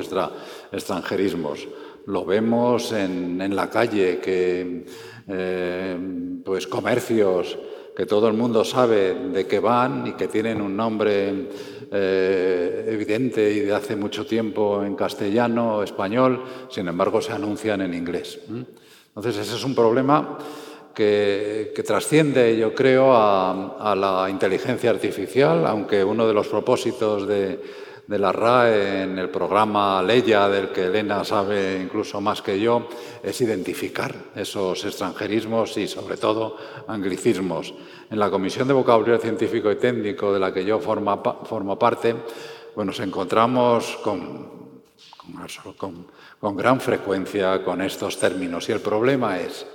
extranjerismos. 0.73 1.69
Lo 2.07 2.25
vemos 2.25 2.91
en, 2.91 3.55
la 3.55 3.71
calle, 3.71 4.19
que 4.19 4.87
eh, 5.29 5.99
pues 6.45 6.67
comercios 6.67 7.57
que 7.99 8.07
todo 8.07 8.29
el 8.29 8.35
mundo 8.35 8.65
sabe 8.65 9.13
de 9.13 9.49
qué 9.49 9.59
van 9.59 10.07
y 10.07 10.13
que 10.13 10.29
tienen 10.29 10.61
un 10.61 10.77
nombre 10.77 11.49
eh, 11.91 12.85
evidente 12.93 13.51
y 13.51 13.59
de 13.59 13.75
hace 13.75 13.97
mucho 13.97 14.25
tiempo 14.25 14.85
en 14.85 14.95
castellano 14.95 15.83
español, 15.83 16.45
sin 16.69 16.87
embargo 16.87 17.21
se 17.21 17.33
anuncian 17.33 17.81
en 17.81 17.95
inglés. 17.95 18.39
Entonces 19.09 19.39
ese 19.39 19.57
es 19.57 19.65
un 19.65 19.75
problema 19.75 20.39
que, 20.95 21.75
trasciende, 21.85 22.57
yo 22.57 22.73
creo, 22.73 23.17
a 23.17 23.97
la 23.97 24.31
inteligencia 24.31 24.91
artificial, 24.91 25.67
aunque 25.67 26.05
uno 26.05 26.29
de 26.29 26.35
los 26.35 26.47
propósitos 26.47 27.27
de, 27.27 27.59
de 28.09 28.19
la 28.19 28.33
RAE 28.33 29.03
en 29.03 29.19
el 29.19 29.29
programa 29.29 30.03
Leya, 30.03 30.49
del 30.49 30.71
que 30.71 30.87
Elena 30.87 31.25
sabe 31.25 31.79
incluso 31.79 32.23
más 32.23 32.41
que 32.41 32.59
yo, 32.59 32.89
es 33.23 33.39
identificar 33.43 34.15
esos 34.35 34.83
extranjerismos 34.87 35.77
y 35.77 35.87
sobre 35.87 36.17
todo 36.17 36.57
anglicismos. 36.89 37.75
En 38.11 38.19
la 38.19 38.31
Comisión 38.31 38.67
de 38.67 38.73
Vocabulario 38.73 39.19
Científico 39.19 39.71
y 39.71 39.77
Técnico 39.77 40.33
de 40.33 40.41
la 40.41 40.55
que 40.55 40.65
yo 40.65 40.81
formo, 40.81 41.23
formo 41.45 41.79
parte, 41.79 42.17
pues 42.75 42.87
nos 42.87 42.99
encontramos 43.01 43.99
con, 44.03 44.81
con, 46.41 46.57
gran 46.57 46.81
frecuencia 46.81 47.63
con 47.63 47.83
estos 47.83 48.19
términos 48.19 48.67
y 48.71 48.73
el 48.73 48.81
problema 48.81 49.39
es 49.39 49.67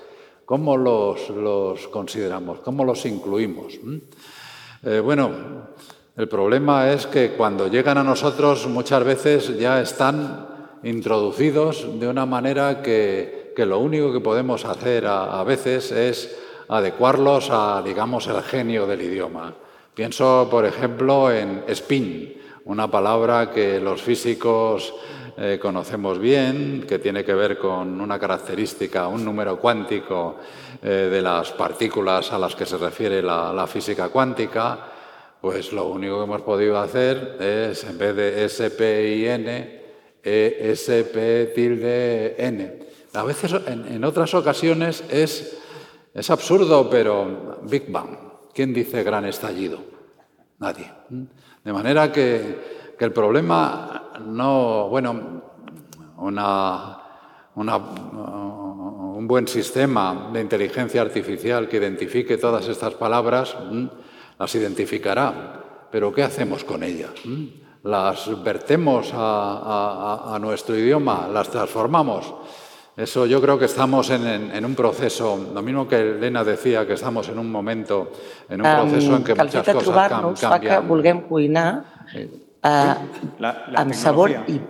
cómo 0.43 0.75
los, 0.75 1.29
los 1.29 1.87
consideramos, 1.87 2.61
cómo 2.61 2.83
los 2.83 3.05
incluimos. 3.05 3.75
Eh, 4.81 4.99
bueno, 4.99 5.67
el 6.15 6.27
problema 6.27 6.91
es 6.91 7.07
que 7.07 7.31
cuando 7.31 7.67
llegan 7.67 7.97
a 7.97 8.03
nosotros 8.03 8.67
muchas 8.67 9.03
veces 9.03 9.57
ya 9.57 9.81
están 9.81 10.47
introducidos 10.83 11.99
de 11.99 12.07
una 12.07 12.27
manera 12.27 12.83
que, 12.83 13.53
lo 13.57 13.79
único 13.79 14.13
que 14.13 14.19
podemos 14.19 14.63
hacer 14.65 15.07
a, 15.07 15.43
veces 15.43 15.91
es 15.91 16.37
adecuarlos 16.69 17.49
a, 17.51 17.81
digamos, 17.83 18.27
el 18.27 18.43
genio 18.43 18.85
del 18.85 19.01
idioma. 19.01 19.55
Pienso, 19.95 20.47
por 20.51 20.65
ejemplo, 20.65 21.31
en 21.31 21.63
spin, 21.67 22.39
una 22.65 22.89
palabra 22.89 23.49
que 23.49 23.79
los 23.79 24.01
físicos 24.01 24.93
eh, 25.35 25.57
conocemos 25.59 26.19
bien, 26.19 26.85
que 26.87 26.99
tiene 26.99 27.25
que 27.25 27.33
ver 27.33 27.57
con 27.57 27.99
una 27.99 28.19
característica, 28.19 29.07
un 29.07 29.25
número 29.25 29.57
cuántico 29.57 30.37
eh, 30.81 31.09
de 31.11 31.21
las 31.23 31.51
partículas 31.51 32.31
a 32.31 32.37
las 32.37 32.55
que 32.55 32.67
se 32.67 32.77
refiere 32.77 33.21
la 33.23 33.65
física 33.67 34.09
cuántica. 34.09 34.92
Pues 35.43 35.73
lo 35.73 35.89
único 35.89 36.19
que 36.19 36.23
hemos 36.23 36.41
podido 36.43 36.79
hacer 36.79 37.35
es, 37.41 37.83
en 37.83 37.97
vez 37.97 38.15
de 38.15 38.45
S-P-I-N, 38.45 39.81
E-S-P 40.23 41.51
tilde 41.53 42.35
N. 42.37 42.79
A 43.13 43.23
veces, 43.23 43.53
en, 43.67 44.01
otras 44.05 44.33
ocasiones, 44.35 45.03
es, 45.09 45.61
es 46.13 46.29
absurdo, 46.29 46.89
pero 46.89 47.59
Big 47.63 47.91
Bang. 47.91 48.17
¿Quién 48.53 48.73
dice 48.73 49.03
gran 49.03 49.25
estallido? 49.25 49.79
Nadie. 50.59 50.89
De 51.61 51.73
manera 51.73 52.09
que, 52.09 52.93
que 52.97 53.03
el 53.03 53.11
problema 53.11 54.13
no, 54.25 54.87
bueno, 54.87 55.41
una, 56.19 56.99
una, 57.55 57.75
un 57.75 59.27
buen 59.27 59.49
sistema 59.49 60.29
de 60.31 60.39
inteligencia 60.39 61.01
artificial 61.01 61.67
que 61.67 61.75
identifique 61.75 62.37
todas 62.37 62.65
estas 62.69 62.93
palabras 62.93 63.57
las 64.39 64.55
identificará, 64.55 65.87
pero 65.91 66.13
¿qué 66.13 66.23
hacemos 66.23 66.63
con 66.63 66.83
ellas? 66.83 67.11
¿Mm? 67.23 67.45
¿Las 67.83 68.43
vertemos 68.43 69.11
a, 69.13 70.37
nuestro 70.41 70.77
idioma? 70.77 71.27
¿Las 71.31 71.49
transformamos? 71.49 72.33
Eso 72.95 73.25
yo 73.25 73.41
creo 73.41 73.57
que 73.57 73.65
estamos 73.65 74.09
en, 74.11 74.63
un 74.63 74.75
proceso, 74.75 75.49
lo 75.53 75.61
mismo 75.61 75.87
que 75.87 75.99
Elena 75.99 76.43
decía, 76.43 76.85
que 76.85 76.93
estamos 76.93 77.27
en 77.29 77.39
un 77.39 77.51
momento, 77.51 78.11
en 78.47 78.61
un 78.61 78.71
proceso 78.71 79.15
en 79.15 79.23
que 79.23 79.35
muchas 79.35 79.67
cosas 79.67 80.09
cambian. 80.09 80.35
fa 80.37 80.59
que 80.59 80.79
vulguem 80.79 81.21
cuinar 81.21 81.83
eh, 82.13 82.29
sabor 83.93 84.31
y 84.47 84.61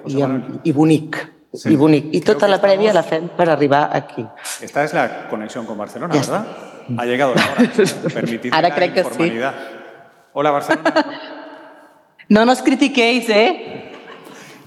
i, 0.63 0.71
bonic. 0.71 1.33
Sí. 1.53 1.77
I 2.11 2.21
tota 2.25 2.47
la 2.49 2.57
prèvia 2.57 2.93
la 2.93 3.03
fem 3.05 3.27
per 3.37 3.45
arribar 3.49 3.89
aquí. 3.93 4.25
Esta 4.61 4.83
es 4.83 4.93
la 4.93 5.27
conexión 5.29 5.67
con 5.67 5.77
Barcelona, 5.77 6.15
¿verdad? 6.15 6.45
Ha 6.97 7.05
llegado 7.05 7.35
la 7.35 7.43
hora. 7.43 7.71
Permitidme 8.13 8.57
Ara 8.57 8.73
crec 8.73 8.93
que 8.93 9.03
sí. 9.03 9.39
Hola, 10.33 10.49
Barcelona. 10.49 10.93
No 12.29 12.45
nos 12.45 12.61
critiquéis, 12.63 13.29
¿eh? 13.29 13.91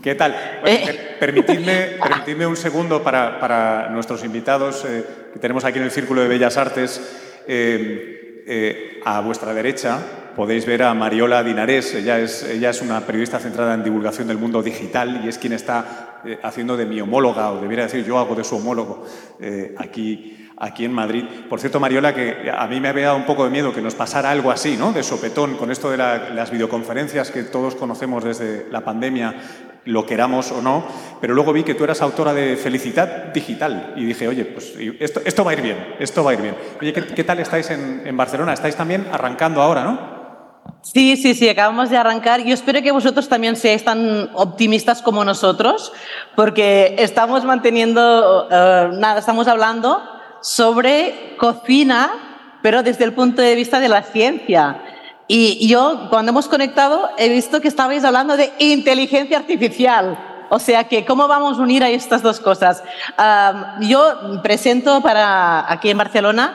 ¿Qué 0.01 0.15
tal? 0.15 0.37
Eh. 0.65 1.17
permitidme, 1.19 1.99
permitidme, 2.01 2.47
un 2.47 2.57
segundo 2.57 3.03
para, 3.03 3.41
para 3.41 3.89
nuestros 3.89 4.23
invitados 4.23 4.85
eh, 4.85 5.05
que 5.33 5.41
tenemos 5.41 5.65
aquí 5.65 5.79
en 5.79 5.85
el 5.87 5.91
Círculo 5.91 6.21
de 6.21 6.29
Bellas 6.29 6.57
Artes. 6.57 7.43
Eh, 7.49 9.01
a 9.05 9.21
vuestra 9.21 9.53
derecha 9.53 9.99
podéis 10.37 10.67
ver 10.67 10.85
a 10.85 10.95
Mariola 10.95 11.43
Dinarés. 11.43 11.95
Ella 11.95 12.21
es, 12.21 12.45
ella 12.45 12.71
es 12.71 12.83
una 12.83 13.01
periodista 13.01 13.41
centrada 13.41 13.75
en 13.75 13.83
divulgación 13.83 14.29
del 14.29 14.39
mundo 14.39 14.63
digital 14.63 15.23
y 15.25 15.29
es 15.29 15.39
quien 15.39 15.55
está 15.55 16.06
haciendo 16.43 16.77
de 16.77 16.87
mi 16.87 17.01
homóloga, 17.01 17.53
o 17.53 17.61
debiera 17.61 17.85
decir 17.85 18.05
yo 18.05 18.19
hago 18.19 18.35
de 18.35 18.45
su 18.45 18.57
homólogo 18.57 19.05
aquí 19.79 20.37
aquí 20.59 20.85
en 20.85 20.93
Madrid. 20.93 21.25
Por 21.49 21.61
cierto, 21.61 21.81
Mariola, 21.81 22.15
que 22.15 22.51
a 22.51 22.67
mí 22.67 22.81
me 22.81 22.89
había 22.89 23.07
dado 23.07 23.17
un 23.17 23.27
poco 23.27 23.45
de 23.45 23.51
miedo 23.51 23.73
que 23.73 23.83
nos 23.83 23.95
pasara 23.95 24.31
algo 24.31 24.51
así, 24.51 24.77
¿no? 24.77 24.93
De 24.93 25.03
sopetón, 25.03 25.57
con 25.57 25.71
esto 25.71 25.91
de 25.91 25.97
las 25.97 26.51
videoconferencias 26.51 27.31
que 27.31 27.43
todos 27.45 27.75
conocemos 27.75 28.25
desde 28.25 28.67
la 28.71 28.83
pandemia, 28.83 29.35
lo 29.85 30.05
queramos 30.05 30.51
o 30.51 30.61
no, 30.61 30.85
pero 31.21 31.35
luego 31.35 31.53
vi 31.53 31.63
que 31.63 31.75
tú 31.75 31.85
eras 31.85 32.03
autora 32.03 32.35
de 32.35 32.57
Felicidad 32.57 33.33
Digital 33.33 33.95
y 33.97 34.05
dije, 34.05 34.27
oye, 34.27 34.45
pues 34.45 34.75
esto, 34.99 35.21
esto 35.25 35.45
va 35.45 35.53
a 35.53 35.55
ir 35.55 35.63
bien, 35.63 35.95
esto 36.01 36.25
va 36.25 36.33
a 36.33 36.35
ir 36.35 36.43
bien. 36.43 36.57
Oye, 36.81 36.93
¿qué, 36.93 37.25
tal 37.25 37.39
estáis 37.39 37.71
en, 37.71 38.03
en 38.05 38.17
Barcelona? 38.17 38.53
Estáis 38.53 38.75
también 38.75 39.07
arrancando 39.13 39.63
ahora, 39.63 39.85
¿no? 39.85 40.16
Sí, 40.93 41.17
sí, 41.17 41.35
sí, 41.35 41.49
acabamos 41.49 41.91
de 41.91 41.97
arrancar. 41.97 42.45
Yo 42.45 42.55
espero 42.55 42.81
que 42.81 42.93
vosotros 42.93 43.29
también 43.29 43.57
seáis 43.57 43.85
tan 43.85 44.31
optimistas 44.35 45.03
como 45.03 45.25
nosotros, 45.25 45.93
porque 46.37 46.95
estamos 46.99 47.45
manteniendo, 47.45 48.47
eh, 48.49 48.91
nada, 48.93 49.19
estamos 49.19 49.49
hablando 49.49 50.01
sobre 50.41 51.35
cocina, 51.39 52.13
pero 52.63 52.85
desde 52.85 53.03
el 53.03 53.13
punto 53.15 53.43
de 53.43 53.57
vista 53.57 53.81
de 53.81 53.89
la 53.89 54.03
ciencia. 54.03 54.81
Y 55.27 55.67
yo, 55.67 56.07
cuando 56.09 56.31
hemos 56.31 56.47
conectado, 56.47 57.11
he 57.19 57.29
visto 57.31 57.61
que 57.61 57.67
estabais 57.67 58.05
hablando 58.05 58.37
de 58.37 58.53
inteligencia 58.61 59.39
artificial. 59.39 60.17
O 60.51 60.61
sea 60.61 60.85
que, 60.85 61.05
¿cómo 61.05 61.27
vamos 61.27 61.59
a 61.59 61.63
unir 61.63 61.83
a 61.83 61.91
estas 61.91 62.23
dos 62.23 62.39
cosas? 62.39 62.85
yo 63.81 64.41
presento 64.41 65.01
para 65.01 65.71
aquí 65.71 65.91
en 65.91 65.99
Barcelona 65.99 66.55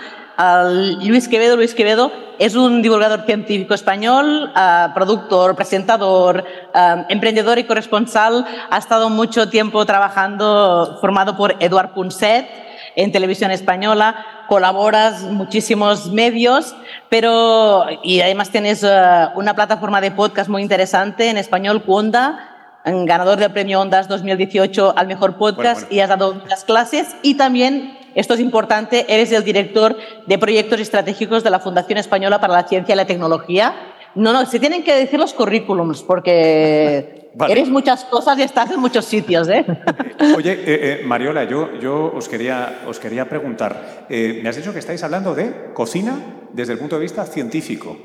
Luis 1.03 1.27
Quevedo. 1.27 1.55
Luis 1.55 1.75
Quevedo 1.75 2.11
es 2.39 2.55
un 2.55 2.81
divulgador 2.81 3.25
científico 3.25 3.73
español, 3.73 4.51
uh, 4.55 4.93
productor, 4.93 5.55
presentador, 5.55 6.43
uh, 6.73 7.03
emprendedor 7.09 7.59
y 7.59 7.65
corresponsal. 7.65 8.45
Ha 8.69 8.77
estado 8.77 9.09
mucho 9.09 9.49
tiempo 9.49 9.85
trabajando, 9.85 10.97
formado 10.99 11.37
por 11.37 11.55
Eduard 11.59 11.93
Punset 11.93 12.47
en 12.95 13.11
televisión 13.11 13.51
española. 13.51 14.25
Colaboras 14.47 15.21
muchísimos 15.21 16.11
medios, 16.11 16.75
pero 17.09 17.85
y 18.03 18.21
además 18.21 18.49
tienes 18.49 18.83
uh, 18.83 19.29
una 19.35 19.53
plataforma 19.53 20.01
de 20.01 20.11
podcast 20.11 20.49
muy 20.49 20.63
interesante 20.63 21.29
en 21.29 21.37
español, 21.37 21.83
Cuonda 21.83 22.47
ganador 22.83 23.37
del 23.37 23.51
premio 23.51 23.79
Ondas 23.79 24.07
2018 24.07 24.95
al 24.97 25.05
mejor 25.05 25.37
podcast 25.37 25.91
y 25.91 25.99
has 25.99 26.09
dado 26.09 26.33
muchas 26.33 26.63
clases 26.63 27.15
y 27.21 27.35
también 27.35 28.00
esto 28.15 28.33
es 28.33 28.39
importante, 28.39 29.05
eres 29.07 29.31
el 29.31 29.43
director 29.43 29.97
de 30.27 30.37
proyectos 30.37 30.79
estratégicos 30.79 31.43
de 31.43 31.49
la 31.49 31.59
Fundación 31.59 31.97
Española 31.97 32.39
para 32.39 32.53
la 32.53 32.67
Ciencia 32.67 32.93
y 32.93 32.95
la 32.95 33.05
Tecnología. 33.05 33.73
No, 34.15 34.33
no, 34.33 34.45
se 34.45 34.59
tienen 34.59 34.83
que 34.83 34.93
decir 34.93 35.19
los 35.19 35.33
currículums 35.33 36.03
porque 36.03 37.29
eres 37.49 37.69
muchas 37.69 38.03
cosas 38.05 38.37
y 38.37 38.43
estás 38.43 38.71
en 38.71 38.79
muchos 38.79 39.05
sitios. 39.05 39.47
¿eh? 39.49 39.65
Oye, 40.35 40.51
eh, 40.53 40.59
eh, 40.65 41.01
Mariola, 41.05 41.45
yo, 41.45 41.79
yo 41.79 42.11
os, 42.13 42.27
quería, 42.27 42.81
os 42.87 42.99
quería 42.99 43.27
preguntar, 43.27 44.05
me 44.09 44.47
has 44.47 44.55
dicho 44.55 44.73
que 44.73 44.79
estáis 44.79 45.03
hablando 45.03 45.33
de 45.33 45.71
cocina 45.73 46.19
desde 46.51 46.73
el 46.73 46.79
punto 46.79 46.95
de 46.95 47.01
vista 47.01 47.25
científico. 47.25 47.97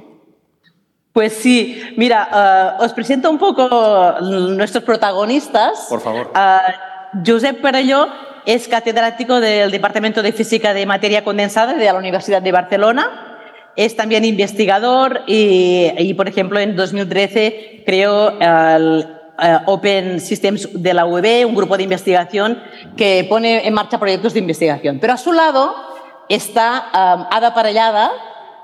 Pues 1.12 1.32
sí, 1.32 1.82
mira, 1.96 2.76
os 2.78 2.92
presento 2.92 3.30
un 3.30 3.38
poco 3.38 4.20
nuestros 4.20 4.84
protagonistas. 4.84 5.86
Por 5.88 6.00
favor. 6.00 6.30
Josep 7.25 7.62
Perelló 7.62 8.06
es 8.46 8.68
catedrático 8.68 9.40
del 9.40 9.72
Departamento 9.72 10.22
de 10.22 10.32
Física 10.32 10.72
de 10.72 10.86
Materia 10.86 11.24
Condensada 11.24 11.74
de 11.74 11.84
la 11.84 11.94
Universidad 11.94 12.40
de 12.40 12.52
Barcelona. 12.52 13.40
Es 13.74 13.96
también 13.96 14.24
investigador 14.24 15.22
y, 15.26 16.14
por 16.14 16.28
ejemplo, 16.28 16.60
en 16.60 16.76
2013 16.76 17.82
creó 17.84 18.38
el 18.40 19.06
eh, 19.42 19.58
Open 19.66 20.20
Systems 20.20 20.68
de 20.72 20.94
la 20.94 21.04
UB, 21.04 21.46
un 21.46 21.54
grupo 21.54 21.76
de 21.76 21.82
investigación 21.82 22.62
que 22.96 23.26
pone 23.28 23.66
en 23.66 23.74
marcha 23.74 23.98
proyectos 23.98 24.32
de 24.32 24.38
investigación. 24.38 24.98
Pero 25.00 25.12
a 25.12 25.16
su 25.18 25.32
lado 25.32 25.74
está 26.28 26.86
um, 26.94 27.26
Ada 27.30 27.52
Parellada, 27.52 28.12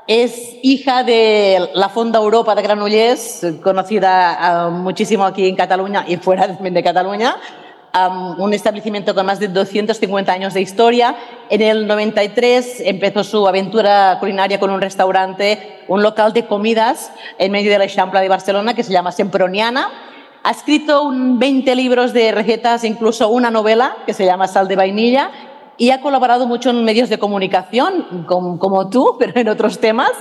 es 0.06 0.56
hija 0.62 1.02
de 1.02 1.70
la 1.74 1.88
Fonda 1.88 2.20
Europa 2.20 2.54
de 2.54 2.62
Granollers, 2.62 3.46
conocida 3.62 4.68
uh, 4.68 4.70
muchísimo 4.70 5.24
aquí 5.24 5.46
en 5.46 5.56
Cataluña 5.56 6.04
y 6.08 6.16
fuera 6.16 6.46
de 6.46 6.82
Cataluña, 6.82 7.36
un 8.38 8.54
establecimiento 8.54 9.14
con 9.14 9.26
más 9.26 9.38
de 9.38 9.49
250 9.49 10.32
años 10.32 10.54
de 10.54 10.62
historia. 10.62 11.14
En 11.50 11.61
el 11.61 11.87
93 11.87 12.82
empezó 12.87 13.22
su 13.22 13.46
aventura 13.46 14.16
culinaria 14.18 14.58
con 14.58 14.70
un 14.70 14.80
restaurante, 14.80 15.80
un 15.88 16.02
local 16.02 16.32
de 16.32 16.46
comidas 16.46 17.12
en 17.38 17.52
medio 17.52 17.70
de 17.70 17.78
la 17.78 17.87
Champla 17.87 18.20
de 18.20 18.28
Barcelona 18.28 18.75
que 18.75 18.82
se 18.82 18.92
llama 18.92 19.12
Semproniana. 19.12 19.90
Ha 20.42 20.50
escrito 20.50 21.02
un 21.02 21.38
20 21.38 21.75
libros 21.76 22.12
de 22.12 22.32
recetas, 22.32 22.82
incluso 22.84 23.28
una 23.28 23.50
novela 23.50 23.96
que 24.06 24.14
se 24.14 24.25
llama 24.25 24.49
Sal 24.49 24.68
de 24.68 24.76
Vainilla 24.76 25.30
y 25.76 25.90
ha 25.90 26.00
colaborado 26.00 26.46
mucho 26.46 26.70
en 26.70 26.84
medios 26.84 27.08
de 27.08 27.18
comunicación, 27.18 28.25
como, 28.26 28.88
tú, 28.88 29.16
pero 29.18 29.38
en 29.38 29.49
otros 29.49 29.80
temas. 29.80 30.12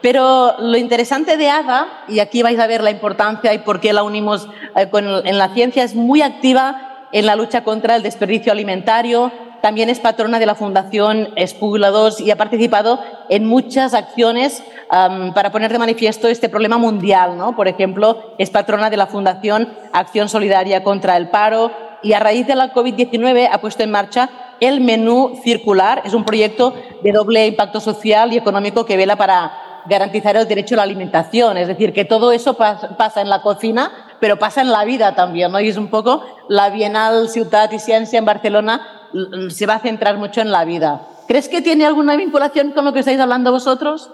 Pero 0.00 0.56
lo 0.58 0.76
interesante 0.76 1.36
de 1.36 1.48
Ada, 1.48 2.04
y 2.08 2.18
aquí 2.20 2.42
vais 2.42 2.58
a 2.58 2.66
ver 2.66 2.82
la 2.82 2.90
importancia 2.90 3.54
y 3.54 3.58
por 3.58 3.80
qué 3.80 3.92
la 3.92 4.02
unimos 4.02 4.48
eh, 4.76 4.90
en 4.92 5.38
la 5.38 5.48
ciencia, 5.54 5.84
es 5.84 5.94
muy 5.94 6.20
activa 6.20 6.93
en 7.14 7.26
la 7.26 7.36
lucha 7.36 7.62
contra 7.62 7.94
el 7.94 8.02
desperdicio 8.02 8.50
alimentario. 8.50 9.30
También 9.62 9.88
es 9.88 10.00
patrona 10.00 10.40
de 10.40 10.46
la 10.46 10.56
Fundación 10.56 11.28
Espugla 11.36 11.90
2 11.90 12.20
y 12.20 12.32
ha 12.32 12.36
participado 12.36 12.98
en 13.30 13.46
muchas 13.46 13.94
acciones 13.94 14.64
para 14.88 15.52
poner 15.52 15.72
de 15.72 15.78
manifiesto 15.78 16.26
este 16.26 16.48
problema 16.48 16.76
mundial. 16.76 17.38
¿no? 17.38 17.54
Por 17.54 17.68
ejemplo, 17.68 18.34
es 18.36 18.50
patrona 18.50 18.90
de 18.90 18.96
la 18.96 19.06
Fundación 19.06 19.72
Acción 19.92 20.28
Solidaria 20.28 20.82
contra 20.82 21.16
el 21.16 21.30
Paro 21.30 21.70
y 22.02 22.14
a 22.14 22.18
raíz 22.18 22.48
de 22.48 22.56
la 22.56 22.74
COVID-19 22.74 23.48
ha 23.50 23.60
puesto 23.60 23.84
en 23.84 23.92
marcha 23.92 24.28
el 24.58 24.80
menú 24.80 25.38
circular. 25.44 26.02
Es 26.04 26.14
un 26.14 26.24
proyecto 26.24 26.74
de 27.04 27.12
doble 27.12 27.46
impacto 27.46 27.78
social 27.78 28.32
y 28.32 28.38
económico 28.38 28.84
que 28.84 28.96
vela 28.96 29.14
para 29.14 29.52
garantizar 29.86 30.36
el 30.36 30.48
derecho 30.48 30.74
a 30.74 30.78
la 30.78 30.82
alimentación. 30.82 31.56
Es 31.56 31.68
decir, 31.68 31.92
que 31.92 32.04
todo 32.04 32.32
eso 32.32 32.54
pasa 32.54 33.20
en 33.20 33.28
la 33.28 33.42
cocina, 33.42 33.90
pero 34.20 34.38
pasa 34.38 34.60
en 34.60 34.70
la 34.70 34.84
vida 34.84 35.14
también. 35.14 35.52
¿no? 35.52 35.60
Y 35.60 35.68
es 35.68 35.76
un 35.76 35.88
poco 35.88 36.24
la 36.48 36.70
Bienal 36.70 37.28
Ciudad 37.28 37.70
y 37.72 37.78
Ciencia 37.78 38.18
en 38.18 38.24
Barcelona 38.24 39.08
se 39.48 39.66
va 39.66 39.74
a 39.74 39.80
centrar 39.80 40.16
mucho 40.16 40.40
en 40.40 40.50
la 40.50 40.64
vida. 40.64 41.02
¿Crees 41.28 41.48
que 41.48 41.62
tiene 41.62 41.86
alguna 41.86 42.16
vinculación 42.16 42.72
con 42.72 42.84
lo 42.84 42.92
que 42.92 43.00
estáis 43.00 43.20
hablando 43.20 43.52
vosotros? 43.52 44.10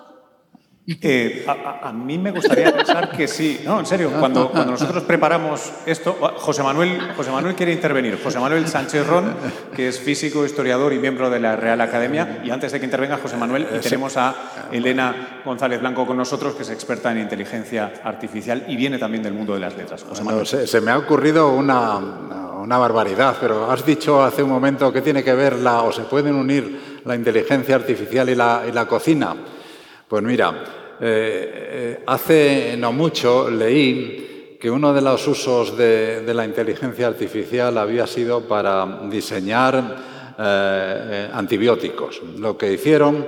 Eh, 1.01 1.47
a, 1.47 1.93
mí 1.93 2.19
me 2.19 2.33
gustaría 2.33 2.75
pensar 2.75 3.11
que 3.13 3.29
sí. 3.29 3.61
No, 3.65 3.79
en 3.79 3.87
serio, 3.87 4.11
cuando, 4.19 4.51
cuando 4.51 4.73
nosotros 4.73 5.05
preparamos 5.05 5.73
esto, 5.87 6.15
José 6.39 6.63
Manuel, 6.63 7.13
José 7.17 7.31
Manuel 7.31 7.55
quiere 7.55 7.73
intervenir. 7.73 8.19
José 8.23 8.41
Manuel 8.41 8.67
Sánchez 8.67 9.07
Ron, 9.07 9.35
que 9.75 9.89
es 9.89 10.01
físico, 10.01 10.45
historiador 10.45 10.93
y 10.93 10.99
miembro 10.99 11.31
de 11.31 11.39
la 11.39 11.55
Real 11.55 11.81
Academia. 11.81 12.41
Y 12.45 12.51
antes 12.51 12.73
de 12.73 12.81
que 12.81 12.87
intervenga 12.87 13.19
José 13.19 13.37
Manuel, 13.37 13.69
eh, 13.71 13.81
tenemos 13.83 14.17
a 14.17 14.35
Elena 14.73 15.41
González 15.45 15.81
Blanco 15.81 16.07
con 16.07 16.17
nosotros, 16.17 16.55
que 16.55 16.63
es 16.63 16.71
experta 16.71 17.13
en 17.13 17.19
inteligencia 17.19 17.93
artificial 18.03 18.65
y 18.67 18.77
viene 18.77 18.99
también 18.99 19.23
del 19.23 19.35
mundo 19.35 19.55
de 19.55 19.61
las 19.61 19.77
letras. 19.77 20.03
José 20.03 20.25
Manuel. 20.25 20.47
se, 20.47 20.81
me 20.81 20.91
ha 20.91 20.99
ocurrido 20.99 21.51
una, 21.53 21.99
una 21.99 22.79
barbaridad, 22.79 23.37
pero 23.41 23.71
has 23.71 23.87
dicho 23.87 24.23
hace 24.23 24.43
un 24.43 24.51
momento 24.51 24.93
que 24.93 25.03
tiene 25.03 25.23
que 25.23 25.35
ver 25.35 25.55
la, 25.57 25.83
o 25.83 25.93
se 25.93 26.03
pueden 26.03 26.35
unir 26.35 27.01
la 27.05 27.15
inteligencia 27.15 27.77
artificial 27.77 28.29
y 28.29 28.35
la, 28.35 28.65
y 28.69 28.73
la 28.73 28.87
cocina. 28.87 29.37
Pues 30.09 30.23
mira, 30.25 30.80
eh, 31.03 31.97
eh, 31.97 32.03
hace 32.07 32.77
no 32.77 32.93
mucho 32.93 33.51
leí 33.51 34.57
que 34.61 34.71
uno 34.71 34.93
de 34.93 35.01
los 35.01 35.27
usos 35.27 35.75
de, 35.75 36.31
la 36.35 36.45
inteligencia 36.45 37.07
artificial 37.07 37.79
había 37.79 38.07
sido 38.07 38.43
para 38.43 39.01
diseñar 39.09 39.97
eh, 40.39 41.31
antibióticos. 41.33 42.21
Lo 42.37 42.59
que 42.59 42.75
hicieron 42.75 43.25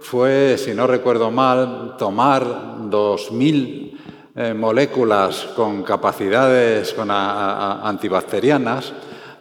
fue, 0.00 0.58
si 0.58 0.74
no 0.74 0.86
recuerdo 0.86 1.30
mal, 1.30 1.96
tomar 1.98 2.42
2.000 2.90 4.54
moléculas 4.56 5.48
con 5.56 5.82
capacidades 5.82 6.92
con 6.92 7.08
antibacterianas, 7.10 8.92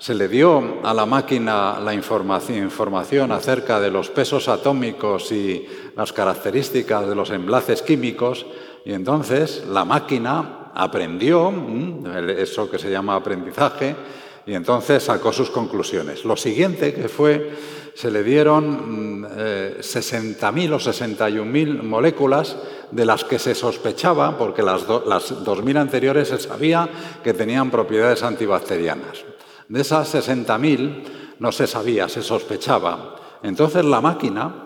se 0.04 0.13
le 0.13 0.28
dio 0.28 0.82
a 0.84 0.94
la 0.94 1.06
máquina 1.06 1.80
la 1.80 1.94
información, 1.94 3.32
acerca 3.32 3.80
de 3.80 3.89
los 3.89 4.10
pesos 4.10 4.50
atómicos 4.50 5.32
y 5.32 5.66
las 5.96 6.12
características 6.12 7.08
de 7.08 7.16
los 7.16 7.30
enlaces 7.30 7.82
químicos 7.82 8.46
y 8.84 8.92
entonces 8.92 9.63
la 9.66 9.86
máquina 9.86 10.72
aprendió 10.76 11.50
mm, 11.50 12.06
eso 12.38 12.70
que 12.70 12.80
se 12.80 12.92
llama 12.92 13.16
aprendizaje 13.16 13.96
y 14.46 14.54
entonces 14.56 15.04
sacó 15.04 15.32
sus 15.32 15.50
conclusiones. 15.50 16.26
Lo 16.26 16.36
siguiente 16.36 16.94
que 16.94 17.08
fue, 17.08 17.54
se 17.96 18.12
le 18.12 18.26
dieron 18.26 19.24
60.000 19.24 20.52
mm, 20.52 20.60
eh, 20.60 20.74
o 20.74 20.80
61.000 20.80 21.82
moléculas 21.82 22.58
de 22.92 23.06
las 23.06 23.24
que 23.24 23.39
se 23.39 23.56
sospechaba, 23.56 24.38
porque 24.38 24.63
las, 24.63 24.82
las 24.82 25.46
2.000 25.46 25.78
anteriores 25.78 26.28
se 26.28 26.39
sabía 26.39 26.89
que 27.24 27.34
tenían 27.34 27.72
propiedades 27.72 28.22
antibacterianas. 28.22 29.33
De 29.69 29.82
esas 29.82 30.13
60.000 30.13 31.04
no 31.39 31.52
se 31.52 31.67
sabía, 31.67 32.10
se 32.10 32.21
sospechaba. 32.21 33.15
Entonces 33.43 33.84
la 33.84 34.02
máquina, 34.02 34.63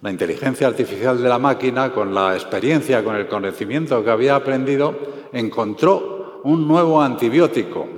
la 0.00 0.10
inteligencia 0.10 0.66
artificial 0.66 1.20
de 1.20 1.28
la 1.28 1.38
máquina, 1.38 1.92
con 1.92 2.14
la 2.14 2.34
experiencia, 2.34 3.02
con 3.02 3.16
el 3.16 3.26
conocimiento 3.26 4.04
que 4.04 4.10
había 4.10 4.36
aprendido, 4.36 4.94
encontró 5.32 6.40
un 6.44 6.68
nuevo 6.68 7.02
antibiótico. 7.02 7.88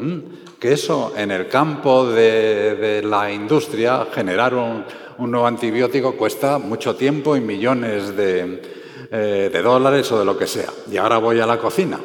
Que 0.59 0.73
eso 0.73 1.13
en 1.17 1.31
el 1.31 1.49
campo 1.49 2.07
de, 2.07 3.03
la 3.05 3.31
industria, 3.31 4.07
generar 4.13 4.55
un, 4.55 4.85
nuevo 5.19 5.47
antibiótico 5.47 6.17
cuesta 6.17 6.59
mucho 6.59 6.97
tiempo 6.97 7.37
y 7.37 7.41
millones 7.41 8.17
de, 8.17 8.63
eh, 9.11 9.51
de, 9.53 9.63
dólares 9.63 10.11
o 10.13 10.19
de 10.19 10.25
lo 10.25 10.39
que 10.39 10.47
sea. 10.47 10.71
Y 10.91 10.97
ahora 10.97 11.19
voy 11.19 11.41
a 11.41 11.47
la 11.47 11.59
cocina. 11.59 11.99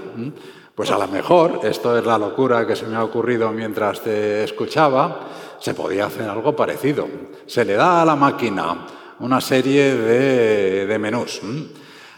Pues 0.75 0.89
a 0.89 0.97
lo 0.97 1.07
mejor, 1.07 1.59
esto 1.63 1.97
es 1.97 2.05
la 2.05 2.17
locura 2.17 2.65
que 2.65 2.75
se 2.75 2.85
me 2.85 2.95
ha 2.95 3.03
ocurrido 3.03 3.51
mientras 3.51 4.01
te 4.01 4.43
escuchaba, 4.43 5.27
se 5.59 5.73
podía 5.73 6.05
hacer 6.05 6.29
algo 6.29 6.55
parecido. 6.55 7.07
Se 7.45 7.65
le 7.65 7.73
da 7.73 8.01
a 8.01 8.05
la 8.05 8.15
máquina 8.15 8.87
una 9.19 9.41
serie 9.41 9.95
de, 9.95 10.97
menús. 10.97 11.41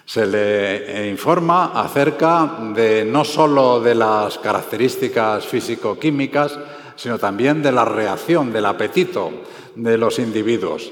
Se 0.06 0.28
le 0.28 1.10
informa 1.10 1.72
acerca 1.74 2.58
de 2.74 3.04
no 3.04 3.26
solo 3.26 3.82
de 3.82 3.96
las 3.96 4.38
características 4.38 5.46
físico-químicas, 5.48 6.60
sino 6.96 7.18
también 7.18 7.62
de 7.64 7.72
la 7.72 7.86
reacción, 7.86 8.54
del 8.54 8.68
apetito 8.68 9.32
de 9.76 9.98
los 9.98 10.20
individuos. 10.20 10.92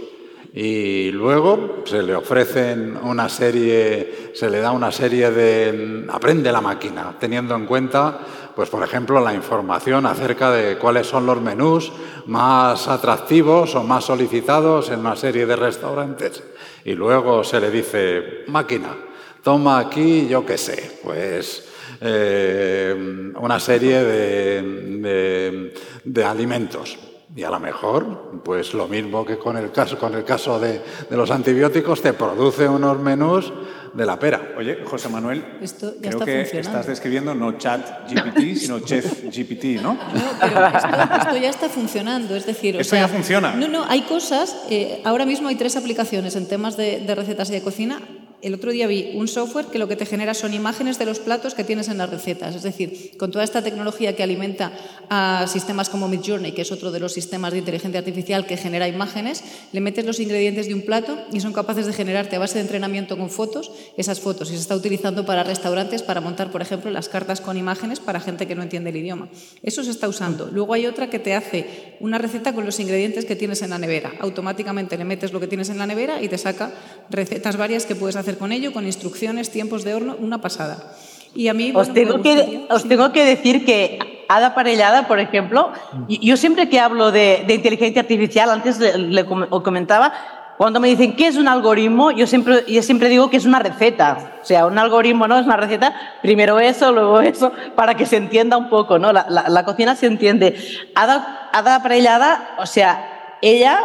Y 0.53 1.11
luego 1.11 1.83
se 1.85 2.03
le 2.03 2.13
ofrecen 2.13 2.97
una 3.01 3.29
serie, 3.29 4.31
se 4.33 4.49
le 4.49 4.59
da 4.59 4.71
una 4.71 4.91
serie 4.91 5.31
de 5.31 6.05
aprende 6.11 6.51
la 6.51 6.59
máquina, 6.59 7.15
teniendo 7.17 7.55
en 7.55 7.65
cuenta, 7.65 8.19
pues 8.53 8.69
por 8.69 8.83
ejemplo, 8.83 9.21
la 9.21 9.33
información 9.33 10.05
acerca 10.05 10.51
de 10.51 10.77
cuáles 10.77 11.07
son 11.07 11.25
los 11.25 11.39
menús 11.39 11.93
más 12.25 12.89
atractivos 12.89 13.75
o 13.75 13.83
más 13.83 14.03
solicitados 14.03 14.89
en 14.89 14.99
una 14.99 15.15
serie 15.15 15.45
de 15.45 15.55
restaurantes. 15.55 16.43
Y 16.83 16.95
luego 16.95 17.45
se 17.45 17.61
le 17.61 17.71
dice, 17.71 18.43
máquina, 18.47 18.93
toma 19.41 19.79
aquí, 19.79 20.27
yo 20.27 20.45
qué 20.45 20.57
sé, 20.57 20.99
pues 21.01 21.65
eh, 22.01 23.31
una 23.39 23.57
serie 23.57 24.03
de, 24.03 25.73
de 26.03 26.23
alimentos 26.25 26.97
y 27.35 27.43
a 27.43 27.49
lo 27.49 27.59
mejor, 27.59 28.41
pues 28.43 28.73
lo 28.73 28.87
mismo 28.87 29.25
que 29.25 29.37
con 29.37 29.55
el 29.55 29.71
caso, 29.71 29.97
con 29.97 30.13
el 30.15 30.25
caso 30.25 30.59
de, 30.59 30.81
los 31.09 31.31
antibióticos, 31.31 32.01
te 32.01 32.13
produce 32.13 32.67
unos 32.67 32.99
menús 32.99 33.53
de 33.93 34.05
la 34.05 34.19
pera. 34.19 34.53
Oye, 34.57 34.79
José 34.83 35.07
Manuel, 35.07 35.43
creo 36.01 36.19
que 36.19 36.41
estás 36.41 36.87
describiendo 36.87 37.33
no 37.33 37.57
chat 37.57 38.09
GPT, 38.09 38.55
sino 38.57 38.79
chef 38.79 39.23
GPT, 39.25 39.81
¿no? 39.81 39.93
No, 39.93 39.99
pero 40.41 40.65
esto, 40.65 41.37
ya 41.37 41.49
está 41.49 41.69
funcionando, 41.69 42.35
es 42.35 42.45
decir... 42.45 42.75
¿Esto 42.75 42.95
ya 42.95 43.07
funciona? 43.07 43.53
No, 43.53 43.67
no, 43.69 43.85
hay 43.85 44.01
cosas, 44.01 44.55
eh, 44.69 45.01
ahora 45.05 45.25
mismo 45.25 45.47
hay 45.47 45.55
tres 45.55 45.77
aplicaciones 45.77 46.35
en 46.35 46.47
temas 46.47 46.75
de, 46.75 46.99
de 46.99 47.15
recetas 47.15 47.49
y 47.49 47.53
de 47.53 47.61
cocina 47.61 48.01
el 48.41 48.53
otro 48.53 48.71
día 48.71 48.87
vi 48.87 49.11
un 49.15 49.27
software 49.27 49.67
que 49.67 49.79
lo 49.79 49.87
que 49.87 49.95
te 49.95 50.05
genera 50.05 50.33
son 50.33 50.53
imágenes 50.53 50.97
de 50.97 51.05
los 51.05 51.19
platos 51.19 51.53
que 51.53 51.63
tienes 51.63 51.87
en 51.89 51.97
las 51.97 52.09
recetas. 52.09 52.55
Es 52.55 52.63
decir, 52.63 53.11
con 53.17 53.31
toda 53.31 53.43
esta 53.43 53.61
tecnología 53.61 54.15
que 54.15 54.23
alimenta 54.23 54.71
a 55.09 55.45
sistemas 55.47 55.89
como 55.89 56.07
Midjourney, 56.07 56.53
que 56.53 56.61
es 56.63 56.71
otro 56.71 56.91
de 56.91 56.99
los 56.99 57.13
sistemas 57.13 57.51
de 57.53 57.59
inteligencia 57.59 57.99
artificial 57.99 58.45
que 58.45 58.57
genera 58.57 58.87
imágenes, 58.87 59.43
le 59.71 59.81
metes 59.81 60.05
los 60.05 60.19
ingredientes 60.19 60.67
de 60.67 60.73
un 60.73 60.81
plato 60.81 61.17
y 61.31 61.39
son 61.39 61.53
capaces 61.53 61.85
de 61.85 61.93
generarte 61.93 62.35
a 62.35 62.39
base 62.39 62.55
de 62.55 62.61
entrenamiento 62.61 63.17
con 63.17 63.29
fotos 63.29 63.71
esas 63.97 64.19
fotos. 64.19 64.49
Y 64.49 64.55
se 64.55 64.61
está 64.61 64.75
utilizando 64.75 65.25
para 65.25 65.43
restaurantes 65.43 66.01
para 66.03 66.21
montar, 66.21 66.51
por 66.51 66.61
ejemplo, 66.61 66.89
las 66.91 67.09
cartas 67.09 67.41
con 67.41 67.57
imágenes 67.57 67.99
para 67.99 68.19
gente 68.19 68.47
que 68.47 68.55
no 68.55 68.63
entiende 68.63 68.89
el 68.89 68.97
idioma. 68.97 69.29
Eso 69.61 69.83
se 69.83 69.91
está 69.91 70.07
usando. 70.07 70.49
Luego 70.51 70.73
hay 70.73 70.85
otra 70.85 71.09
que 71.09 71.19
te 71.19 71.33
hace 71.33 71.97
una 71.99 72.17
receta 72.17 72.53
con 72.53 72.65
los 72.65 72.79
ingredientes 72.79 73.25
que 73.25 73.35
tienes 73.35 73.61
en 73.61 73.69
la 73.69 73.77
nevera. 73.77 74.13
Automáticamente 74.19 74.97
le 74.97 75.05
metes 75.05 75.33
lo 75.33 75.39
que 75.39 75.47
tienes 75.47 75.69
en 75.69 75.77
la 75.77 75.87
nevera 75.87 76.21
y 76.21 76.27
te 76.27 76.37
saca 76.37 76.73
recetas 77.09 77.57
varias 77.57 77.85
que 77.85 77.95
puedes 77.95 78.15
hacer 78.15 78.30
con 78.37 78.51
ello, 78.51 78.73
con 78.73 78.85
instrucciones, 78.85 79.51
tiempos 79.51 79.83
de 79.83 79.93
horno, 79.93 80.15
una 80.19 80.41
pasada. 80.41 80.93
Y 81.33 81.47
a 81.47 81.53
mí, 81.53 81.71
os, 81.73 81.93
tengo, 81.93 82.21
que, 82.21 82.65
os 82.69 82.87
tengo 82.87 83.11
que 83.11 83.23
decir 83.23 83.65
que 83.65 84.25
Ada 84.27 84.53
Parellada, 84.53 85.07
por 85.07 85.19
ejemplo, 85.19 85.71
yo 86.07 86.37
siempre 86.37 86.69
que 86.69 86.79
hablo 86.79 87.11
de, 87.11 87.45
inteligencia 87.49 88.01
artificial, 88.01 88.49
antes 88.49 88.79
le, 88.79 89.25
comentaba, 89.25 90.13
cuando 90.57 90.79
me 90.79 90.89
dicen 90.89 91.15
qué 91.15 91.27
es 91.27 91.37
un 91.37 91.47
algoritmo, 91.47 92.11
yo 92.11 92.27
siempre, 92.27 92.63
yo 92.67 92.81
siempre 92.83 93.09
digo 93.09 93.29
que 93.29 93.37
es 93.37 93.45
una 93.45 93.59
receta. 93.59 94.39
O 94.41 94.45
sea, 94.45 94.65
un 94.65 94.77
algoritmo 94.77 95.27
no 95.27 95.39
es 95.39 95.45
una 95.45 95.57
receta, 95.57 95.93
primero 96.21 96.59
eso, 96.59 96.91
luego 96.91 97.21
eso, 97.21 97.51
para 97.75 97.95
que 97.95 98.05
se 98.05 98.17
entienda 98.17 98.57
un 98.57 98.69
poco, 98.69 98.99
¿no? 98.99 99.11
La, 99.13 99.25
la, 99.27 99.65
cocina 99.65 99.95
se 99.95 100.07
entiende. 100.07 100.55
Ada, 100.95 101.49
Ada 101.51 101.81
Parellada, 101.81 102.55
o 102.57 102.65
sea, 102.65 103.37
ella 103.41 103.81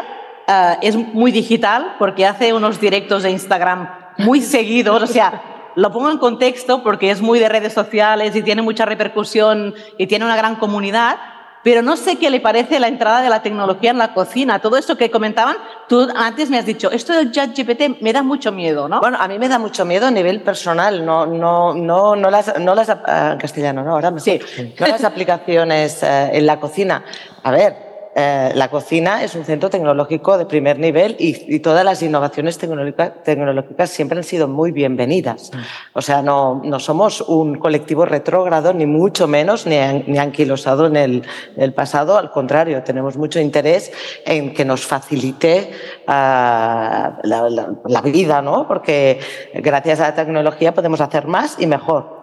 uh, 0.49 0.79
es 0.83 0.97
muy 0.97 1.33
digital 1.33 1.95
porque 1.99 2.27
hace 2.27 2.53
unos 2.53 2.81
directos 2.81 3.23
de 3.23 3.31
Instagram 3.31 3.89
muy 4.19 4.41
seguidos, 4.41 5.03
o 5.03 5.07
sea, 5.07 5.43
lo 5.77 5.93
pongo 5.93 6.11
en 6.11 6.19
contexto 6.19 6.83
porque 6.83 7.11
es 7.11 7.21
muy 7.21 7.39
de 7.39 7.49
redes 7.49 7.75
sociales 7.75 8.35
y 8.35 8.43
tiene 8.43 8.63
mucha 8.63 8.87
repercusión 8.87 9.75
y 9.99 10.07
tiene 10.07 10.25
una 10.25 10.37
gran 10.37 10.57
comunidad, 10.57 11.19
pero 11.63 11.83
no 11.83 11.97
sé 11.97 12.17
qué 12.17 12.31
le 12.31 12.41
parece 12.41 12.81
la 12.81 12.89
entrada 12.89 13.21
de 13.21 13.29
la 13.29 13.43
tecnología 13.43 13.91
en 13.91 13.99
la 13.99 14.15
cocina. 14.15 14.61
Todo 14.61 14.79
esto 14.79 14.97
que 14.97 15.11
comentaban, 15.11 15.57
tú 15.89 16.09
antes 16.17 16.49
me 16.49 16.59
has 16.59 16.65
dicho, 16.65 16.91
esto 16.91 17.13
del 17.13 17.31
chat 17.31 17.51
GPT 17.59 18.01
me 18.01 18.13
da 18.13 18.23
mucho 18.23 18.53
miedo, 18.53 18.89
¿no? 18.89 19.01
Bueno, 19.01 19.19
a 19.21 19.29
mí 19.29 19.39
me 19.39 19.49
da 19.49 19.59
mucho 19.59 19.85
miedo 19.85 20.07
a 20.07 20.11
nivel 20.11 20.41
personal, 20.43 21.05
no, 21.05 21.27
no, 21.27 21.75
no, 21.75 22.17
no 22.17 22.31
las, 22.31 22.59
no 22.59 22.75
las, 22.75 22.89
en 22.89 23.39
castellano, 23.39 23.83
¿no? 23.83 23.93
Ahora 23.93 24.13
Sí. 24.19 24.41
No 24.81 24.87
las 24.87 25.05
aplicaciones 25.05 26.03
eh, 26.03 26.31
en 26.33 26.47
la 26.47 26.59
cocina. 26.59 27.05
A 27.43 27.51
ver, 27.51 27.86
eh, 28.19 28.53
la 28.55 28.71
cocina 28.71 29.23
es 29.23 29.35
un 29.35 29.45
centro 29.45 29.69
tecnológico 29.69 30.39
de 30.39 30.47
primer 30.47 30.79
nivel 30.79 31.17
y, 31.19 31.59
todas 31.59 31.85
las 31.85 32.03
innovaciones 32.03 32.57
tecnológicas, 32.57 33.91
siempre 33.91 34.17
han 34.17 34.25
sido 34.25 34.49
muy 34.49 34.73
bienvenidas. 34.73 35.51
O 35.93 36.01
sea, 36.01 36.23
no, 36.23 36.63
no 36.65 36.81
somos 36.81 37.21
un 37.21 37.59
colectivo 37.59 38.07
retrógrado, 38.07 38.73
ni 38.73 38.87
mucho 38.87 39.29
menos, 39.29 39.67
ni, 39.67 39.77
ni 40.07 40.17
anquilosado 40.17 40.87
en 40.87 40.97
el, 40.97 41.75
pasado. 41.75 42.17
Al 42.17 42.31
contrario, 42.31 42.83
tenemos 42.83 43.19
mucho 43.19 43.39
interés 43.39 43.93
en 44.25 44.55
que 44.55 44.65
nos 44.65 44.87
facilite 44.87 45.73
ah, 46.07 47.19
la, 47.23 47.51
la 47.85 48.01
vida, 48.01 48.41
¿no? 48.41 48.67
Porque 48.67 49.21
gracias 49.53 50.01
a 50.01 50.05
la 50.05 50.15
tecnología 50.15 50.73
podemos 50.73 51.03
hacer 51.03 51.27
más 51.27 51.57
y 51.61 51.67
mejor. 51.67 52.16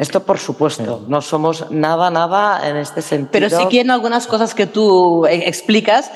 Esto 0.00 0.22
por 0.22 0.38
supuesto, 0.38 1.04
no 1.08 1.20
somos 1.20 1.70
nada, 1.70 2.10
nada 2.10 2.66
en 2.66 2.78
este 2.78 3.02
sentido. 3.02 3.32
Pero 3.32 3.50
sí 3.50 3.68
que 3.68 3.80
en 3.80 3.90
algunas 3.90 4.26
cosas 4.26 4.54
que 4.54 4.66
tú 4.66 5.26
eh, 5.26 5.42
explicas, 5.46 6.10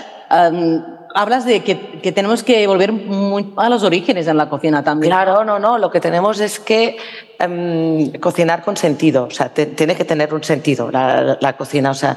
hablas 1.15 1.45
de 1.45 1.63
que, 1.63 2.01
que, 2.01 2.11
tenemos 2.11 2.43
que 2.43 2.67
volver 2.67 2.93
muy 2.93 3.53
a 3.59 3.69
los 3.69 3.83
orígenes 3.83 4.27
en 4.27 4.39
la 4.39 4.49
cocina 4.49 4.83
también. 4.83 5.11
Claro, 5.11 5.45
no, 5.45 5.59
no, 5.59 5.77
lo 5.77 5.91
que 5.91 6.01
tenemos 6.01 6.41
es 6.41 6.59
que 6.59 6.97
em, 7.39 8.11
cocinar 8.21 8.65
con 8.65 8.75
sentido, 8.79 9.25
o 9.25 9.31
sea, 9.31 9.51
tiene 9.51 9.95
que 9.95 10.07
tener 10.07 10.33
un 10.33 10.43
sentido 10.43 10.91
la, 10.91 11.37
la 11.39 11.53
cocina, 11.55 11.91
o 11.91 11.95
sea, 11.95 12.17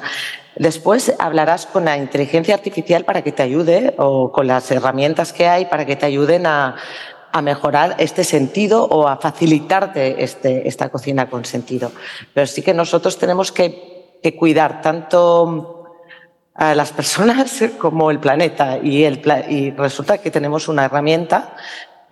Después 0.59 1.13
hablarás 1.19 1.67
con 1.67 1.85
la 1.85 1.97
inteligencia 1.97 2.55
artificial 2.55 3.05
para 3.05 3.21
que 3.21 3.31
te 3.31 3.43
ayude 3.43 3.93
o 3.99 4.31
con 4.31 4.47
las 4.47 4.71
herramientas 4.71 5.31
que 5.31 5.47
hay 5.47 5.65
para 5.65 5.85
que 5.85 5.95
te 5.95 6.07
ayuden 6.07 6.47
a, 6.47 6.77
a 7.37 7.41
mejorar 7.41 7.95
este 7.99 8.23
sentido 8.23 8.83
o 8.85 9.07
a 9.07 9.17
facilitarte 9.17 10.23
este, 10.23 10.67
esta 10.67 10.89
cocina 10.89 11.29
con 11.29 11.45
sentido. 11.45 11.91
Pero 12.33 12.47
sí 12.47 12.61
que 12.61 12.73
nosotros 12.73 13.17
tenemos 13.17 13.51
que, 13.51 13.95
cuidar 14.37 14.81
tanto 14.81 15.85
a 16.53 16.75
las 16.75 16.91
personas 16.91 17.63
como 17.77 18.11
el 18.11 18.19
planeta 18.19 18.77
y, 18.77 19.03
el, 19.05 19.21
y 19.47 19.71
resulta 19.71 20.17
que 20.17 20.31
tenemos 20.31 20.67
una 20.67 20.83
herramienta 20.85 21.55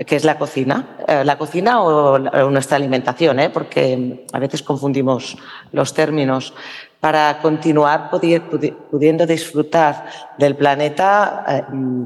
que 0.05 0.15
es 0.17 0.25
la 0.25 0.37
cocina, 0.37 0.97
eh, 1.07 1.23
la 1.23 1.37
cocina 1.37 1.81
o, 1.81 2.19
nuestra 2.19 2.75
alimentación, 2.75 3.39
¿eh? 3.39 3.49
porque 3.49 4.25
a 4.33 4.39
veces 4.39 4.61
confundimos 4.61 5.37
los 5.71 5.93
términos, 5.93 6.53
para 6.99 7.39
continuar 7.39 8.09
pudiendo 8.09 9.27
disfrutar 9.27 10.07
del 10.37 10.55
planeta 10.55 11.45
eh, 11.47 11.63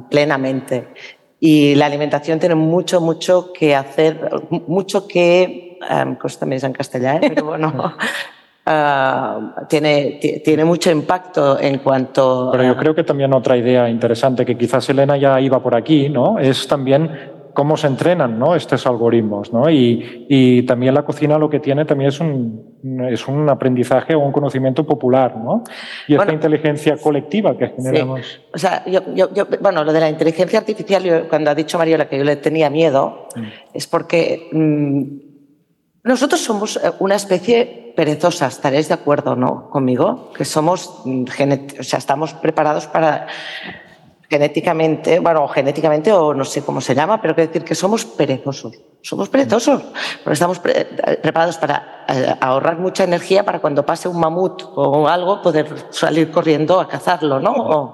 plenamente. 0.09 0.93
Y 1.39 1.75
la 1.75 1.85
alimentación 1.85 2.39
tiene 2.39 2.55
mucho, 2.55 2.99
mucho 2.99 3.53
que 3.53 3.73
hacer, 3.75 4.29
mucho 4.67 5.07
que, 5.07 5.79
um, 5.89 6.17
también 6.37 6.65
en 6.65 6.73
castellano, 6.73 7.19
¿eh? 7.23 7.31
pero 7.33 7.45
bueno, 7.45 7.95
uh, 8.65 9.65
tiene, 9.69 10.19
tiene 10.43 10.65
mucho 10.65 10.91
impacto 10.91 11.57
en 11.57 11.77
cuanto... 11.79 12.49
Pero 12.51 12.63
yo 12.65 12.75
creo 12.75 12.93
que 12.93 13.05
también 13.05 13.33
otra 13.33 13.55
idea 13.55 13.89
interesante, 13.89 14.45
que 14.45 14.57
quizás 14.57 14.89
Elena 14.89 15.15
ya 15.15 15.39
iba 15.39 15.63
por 15.63 15.75
aquí, 15.75 16.09
¿no? 16.09 16.39
es 16.39 16.67
también 16.67 17.28
cómo 17.53 17.77
se 17.77 17.87
entrenan 17.87 18.37
¿no? 18.39 18.55
estos 18.55 18.85
algoritmos. 18.85 19.53
¿no? 19.53 19.69
Y, 19.69 20.25
y, 20.29 20.63
también 20.63 20.93
la 20.93 21.03
cocina 21.03 21.37
lo 21.37 21.49
que 21.49 21.59
tiene 21.59 21.85
también 21.85 22.09
es 22.09 22.19
un, 22.19 22.77
es 23.09 23.27
un 23.27 23.49
aprendizaje 23.49 24.15
o 24.15 24.19
un 24.19 24.31
conocimiento 24.31 24.85
popular. 24.85 25.37
¿no? 25.37 25.63
Y 26.07 26.15
esta 26.15 26.33
inteligencia 26.33 26.97
colectiva 26.97 27.57
que 27.57 27.69
generamos. 27.69 28.41
O 28.53 28.57
sea, 28.57 28.83
yo, 28.85 29.01
yo, 29.13 29.33
yo, 29.33 29.47
bueno, 29.61 29.83
lo 29.83 29.93
de 29.93 29.99
la 29.99 30.09
inteligencia 30.09 30.59
artificial, 30.59 31.27
cuando 31.29 31.51
ha 31.51 31.55
dicho 31.55 31.77
Mariola 31.77 32.07
que 32.07 32.17
yo 32.17 32.23
le 32.23 32.35
tenía 32.37 32.69
miedo, 32.69 33.27
mm. 33.35 33.43
es 33.73 33.87
porque 33.87 34.49
mm, 34.51 35.03
nosotros 36.03 36.41
somos 36.41 36.77
eh, 36.77 36.91
una 36.99 37.15
especie 37.15 37.93
perezosa, 37.95 38.47
estaréis 38.47 38.87
de 38.87 38.93
acuerdo 38.93 39.35
¿no? 39.35 39.69
conmigo, 39.69 40.31
que 40.35 40.45
somos, 40.45 41.01
mm, 41.05 41.25
o 41.79 41.83
sea, 41.83 41.99
estamos 41.99 42.33
preparados 42.33 42.87
para 42.87 43.27
genéticamente, 44.29 45.19
bueno, 45.19 45.47
genéticamente 45.47 46.13
o 46.13 46.33
no 46.33 46.45
sé 46.45 46.61
cómo 46.61 46.81
se 46.81 46.93
llama, 46.93 47.19
pero 47.19 47.33
quiero 47.33 47.47
decir 47.47 47.63
que 47.63 47.73
somos 47.73 48.05
perezosos. 48.05 48.77
Somos 49.01 49.29
perezosos, 49.29 49.81
porque 50.23 50.33
estamos 50.33 50.59
preparados 50.59 51.57
para 51.57 52.05
eh, 52.07 52.35
ahorrar 52.39 52.77
mucha 52.77 53.03
energía 53.05 53.43
para 53.43 53.59
cuando 53.59 53.85
pase 53.85 54.07
un 54.07 54.19
mamut 54.19 54.63
o 54.75 55.07
algo 55.07 55.41
poder 55.41 55.87
salir 55.89 56.29
corriendo 56.29 56.79
a 56.79 56.87
cazarlo, 56.87 57.39
¿no? 57.39 57.93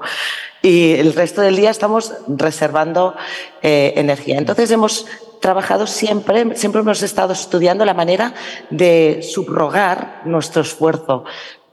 y 0.61 0.93
el 0.93 1.13
resto 1.13 1.41
del 1.41 1.55
día 1.55 1.69
estamos 1.69 2.11
reservando 2.27 3.13
eh, 3.61 3.93
energía. 3.97 4.39
Entonces 4.39 4.71
hemos 4.71 5.05
trabajado 5.39 5.85
siempre, 5.85 6.55
siempre 6.55 6.81
hemos 6.81 7.03
estado 7.03 7.33
estudiando 7.33 7.85
la 7.85 7.93
manera 7.93 8.33
de 8.71 9.21
subrogar 9.21 10.23
nuestro 10.25 10.63
esfuerzo 10.63 11.23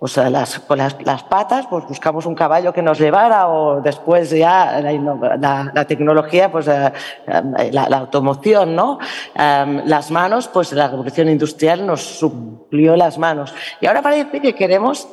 pues 0.02 0.16
las, 0.16 0.58
con 0.58 0.78
las, 0.78 0.96
las, 1.04 1.22
patas, 1.22 1.68
pues 1.70 1.86
buscamos 1.86 2.26
un 2.26 2.34
caballo 2.34 2.72
que 2.72 2.82
nos 2.82 2.98
llevara 2.98 3.46
o 3.46 3.80
después 3.80 4.30
ya 4.30 4.80
la, 4.80 5.84
tecnología, 5.86 6.50
pues 6.50 6.66
eh, 6.66 6.92
eh, 7.28 7.70
la, 7.70 7.84
automoción, 7.84 8.74
¿no? 8.74 8.98
Em, 9.32 9.82
las 9.84 10.10
manos, 10.10 10.48
pues 10.48 10.72
la 10.72 10.88
revolución 10.88 11.28
industrial 11.28 11.86
nos 11.86 12.00
suplió 12.02 12.96
las 12.96 13.16
manos. 13.16 13.54
Y 13.80 13.86
ahora 13.86 14.02
parece 14.02 14.40
que 14.40 14.56
queremos 14.56 15.06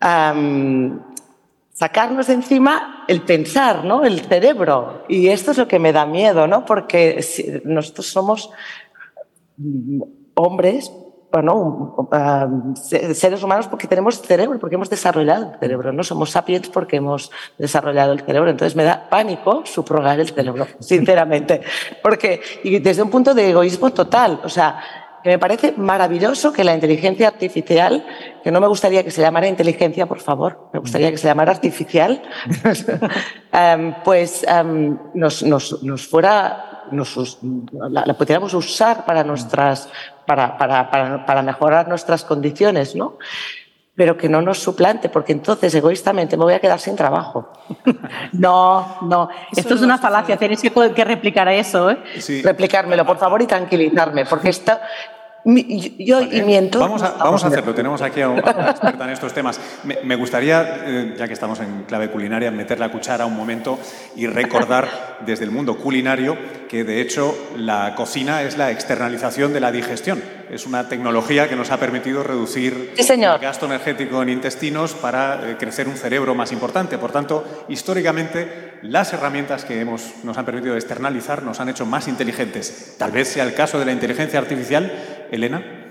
um, 0.00 1.00
sacarnos 1.72 2.28
encima 2.28 3.04
el 3.08 3.22
pensar, 3.22 3.84
¿no? 3.84 4.04
El 4.04 4.20
cerebro. 4.20 5.02
Y 5.08 5.26
esto 5.30 5.50
es 5.50 5.58
lo 5.58 5.66
que 5.66 5.80
me 5.80 5.92
da 5.92 6.06
miedo, 6.06 6.46
¿no? 6.46 6.64
Porque 6.64 7.24
nosotros 7.64 8.06
somos 8.06 8.52
hombres, 10.34 10.92
bueno, 11.32 12.08
seres 12.74 13.42
humanos 13.42 13.68
porque 13.68 13.86
tenemos 13.86 14.20
cerebro, 14.20 14.58
porque 14.58 14.76
hemos 14.76 14.90
desarrollado 14.90 15.52
el 15.52 15.58
cerebro, 15.58 15.92
no 15.92 16.02
somos 16.02 16.30
sapiens 16.30 16.68
porque 16.68 16.96
hemos 16.96 17.30
desarrollado 17.58 18.12
el 18.12 18.20
cerebro. 18.20 18.50
Entonces 18.50 18.76
me 18.76 18.84
da 18.84 19.08
pánico 19.08 19.62
subrogar 19.64 20.20
el 20.20 20.28
cerebro, 20.28 20.66
sinceramente, 20.80 21.60
porque 22.02 22.40
y 22.62 22.78
desde 22.78 23.02
un 23.02 23.10
punto 23.10 23.34
de 23.34 23.50
egoísmo 23.50 23.90
total, 23.90 24.40
o 24.44 24.48
sea, 24.48 24.80
que 25.26 25.30
me 25.30 25.38
parece 25.40 25.74
maravilloso 25.76 26.52
que 26.52 26.62
la 26.62 26.72
inteligencia 26.72 27.26
artificial, 27.26 28.06
que 28.44 28.52
no 28.52 28.60
me 28.60 28.68
gustaría 28.68 29.02
que 29.02 29.10
se 29.10 29.20
llamara 29.20 29.48
inteligencia, 29.48 30.06
por 30.06 30.20
favor, 30.20 30.68
me 30.72 30.78
gustaría 30.78 31.10
que 31.10 31.18
se 31.18 31.26
llamara 31.26 31.50
artificial, 31.50 32.22
em, 33.52 33.92
pues 34.04 34.46
em, 34.48 34.96
nos, 35.14 35.42
nos, 35.42 35.82
nos, 35.82 36.06
fuera, 36.06 36.75
nos, 36.90 37.38
la, 37.72 38.04
la, 38.06 38.14
pudiéramos 38.14 38.54
usar 38.54 39.04
para, 39.04 39.24
nuestras, 39.24 39.88
para, 40.26 40.56
para, 40.56 40.90
para, 40.90 41.26
para 41.26 41.42
mejorar 41.42 41.88
nuestras 41.88 42.24
condiciones, 42.24 42.94
¿no? 42.94 43.18
pero 43.96 44.16
que 44.16 44.28
no 44.28 44.42
nos 44.42 44.58
suplante, 44.58 45.08
porque 45.08 45.32
entonces 45.32 45.74
egoístamente 45.74 46.36
me 46.36 46.44
voy 46.44 46.52
a 46.52 46.60
quedar 46.60 46.78
sin 46.78 46.94
trabajo. 46.94 47.50
No, 48.32 48.98
no, 49.02 49.30
esto 49.56 49.74
es 49.74 49.80
una 49.80 49.96
falacia, 49.96 50.36
tenéis 50.36 50.60
que, 50.60 50.70
que 50.70 51.04
replicar 51.04 51.48
a 51.48 51.54
eso. 51.54 51.90
¿eh? 51.90 51.98
Replicármelo, 52.44 53.06
por 53.06 53.16
favor, 53.16 53.40
y 53.40 53.46
tranquilizarme, 53.46 54.26
porque 54.26 54.50
yo 55.46 56.22
y 56.22 56.42
miento. 56.42 56.80
Vamos 56.80 57.02
a, 57.02 57.12
vamos 57.12 57.44
a 57.44 57.46
hacerlo. 57.46 57.72
Tenemos 57.72 58.02
aquí 58.02 58.20
a 58.20 58.28
una 58.28 58.40
experta 58.70 59.04
en 59.04 59.10
estos 59.10 59.32
temas. 59.32 59.60
Me, 59.84 60.16
gustaría, 60.16 60.82
eh, 60.84 61.14
ya 61.16 61.28
que 61.28 61.34
estamos 61.34 61.60
en 61.60 61.84
clave 61.84 62.10
culinaria, 62.10 62.50
meter 62.50 62.80
la 62.80 62.90
cuchara 62.90 63.26
un 63.26 63.36
momento 63.36 63.78
y 64.16 64.26
recordar 64.26 65.18
desde 65.24 65.44
el 65.44 65.52
mundo 65.52 65.76
culinario 65.76 66.36
que, 66.68 66.82
de 66.82 67.00
hecho, 67.00 67.36
la 67.56 67.94
cocina 67.94 68.42
es 68.42 68.58
la 68.58 68.72
externalización 68.72 69.52
de 69.52 69.60
la 69.60 69.70
digestión. 69.70 70.22
Es 70.50 70.66
una 70.66 70.88
tecnología 70.88 71.48
que 71.48 71.56
nos 71.56 71.70
ha 71.70 71.78
permitido 71.78 72.22
reducir 72.22 72.94
el 72.96 73.38
gasto 73.38 73.66
energético 73.66 74.22
en 74.22 74.28
intestinos 74.28 74.94
para 74.94 75.50
eh, 75.50 75.56
crecer 75.56 75.88
un 75.88 75.96
cerebro 75.96 76.34
más 76.34 76.52
importante. 76.52 76.98
Por 76.98 77.12
tanto, 77.12 77.44
históricamente, 77.68 78.78
las 78.82 79.12
herramientas 79.12 79.64
que 79.64 79.80
hemos, 79.80 80.24
nos 80.24 80.38
han 80.38 80.44
permitido 80.44 80.74
externalizar 80.74 81.42
nos 81.42 81.60
han 81.60 81.68
hecho 81.68 81.86
más 81.86 82.08
inteligentes. 82.08 82.94
Tal 82.98 83.10
vez 83.10 83.28
sea 83.28 83.44
el 83.44 83.54
caso 83.54 83.78
de 83.78 83.86
la 83.86 83.92
inteligencia 83.92 84.38
artificial 84.38 84.92
Elena. 85.30 85.86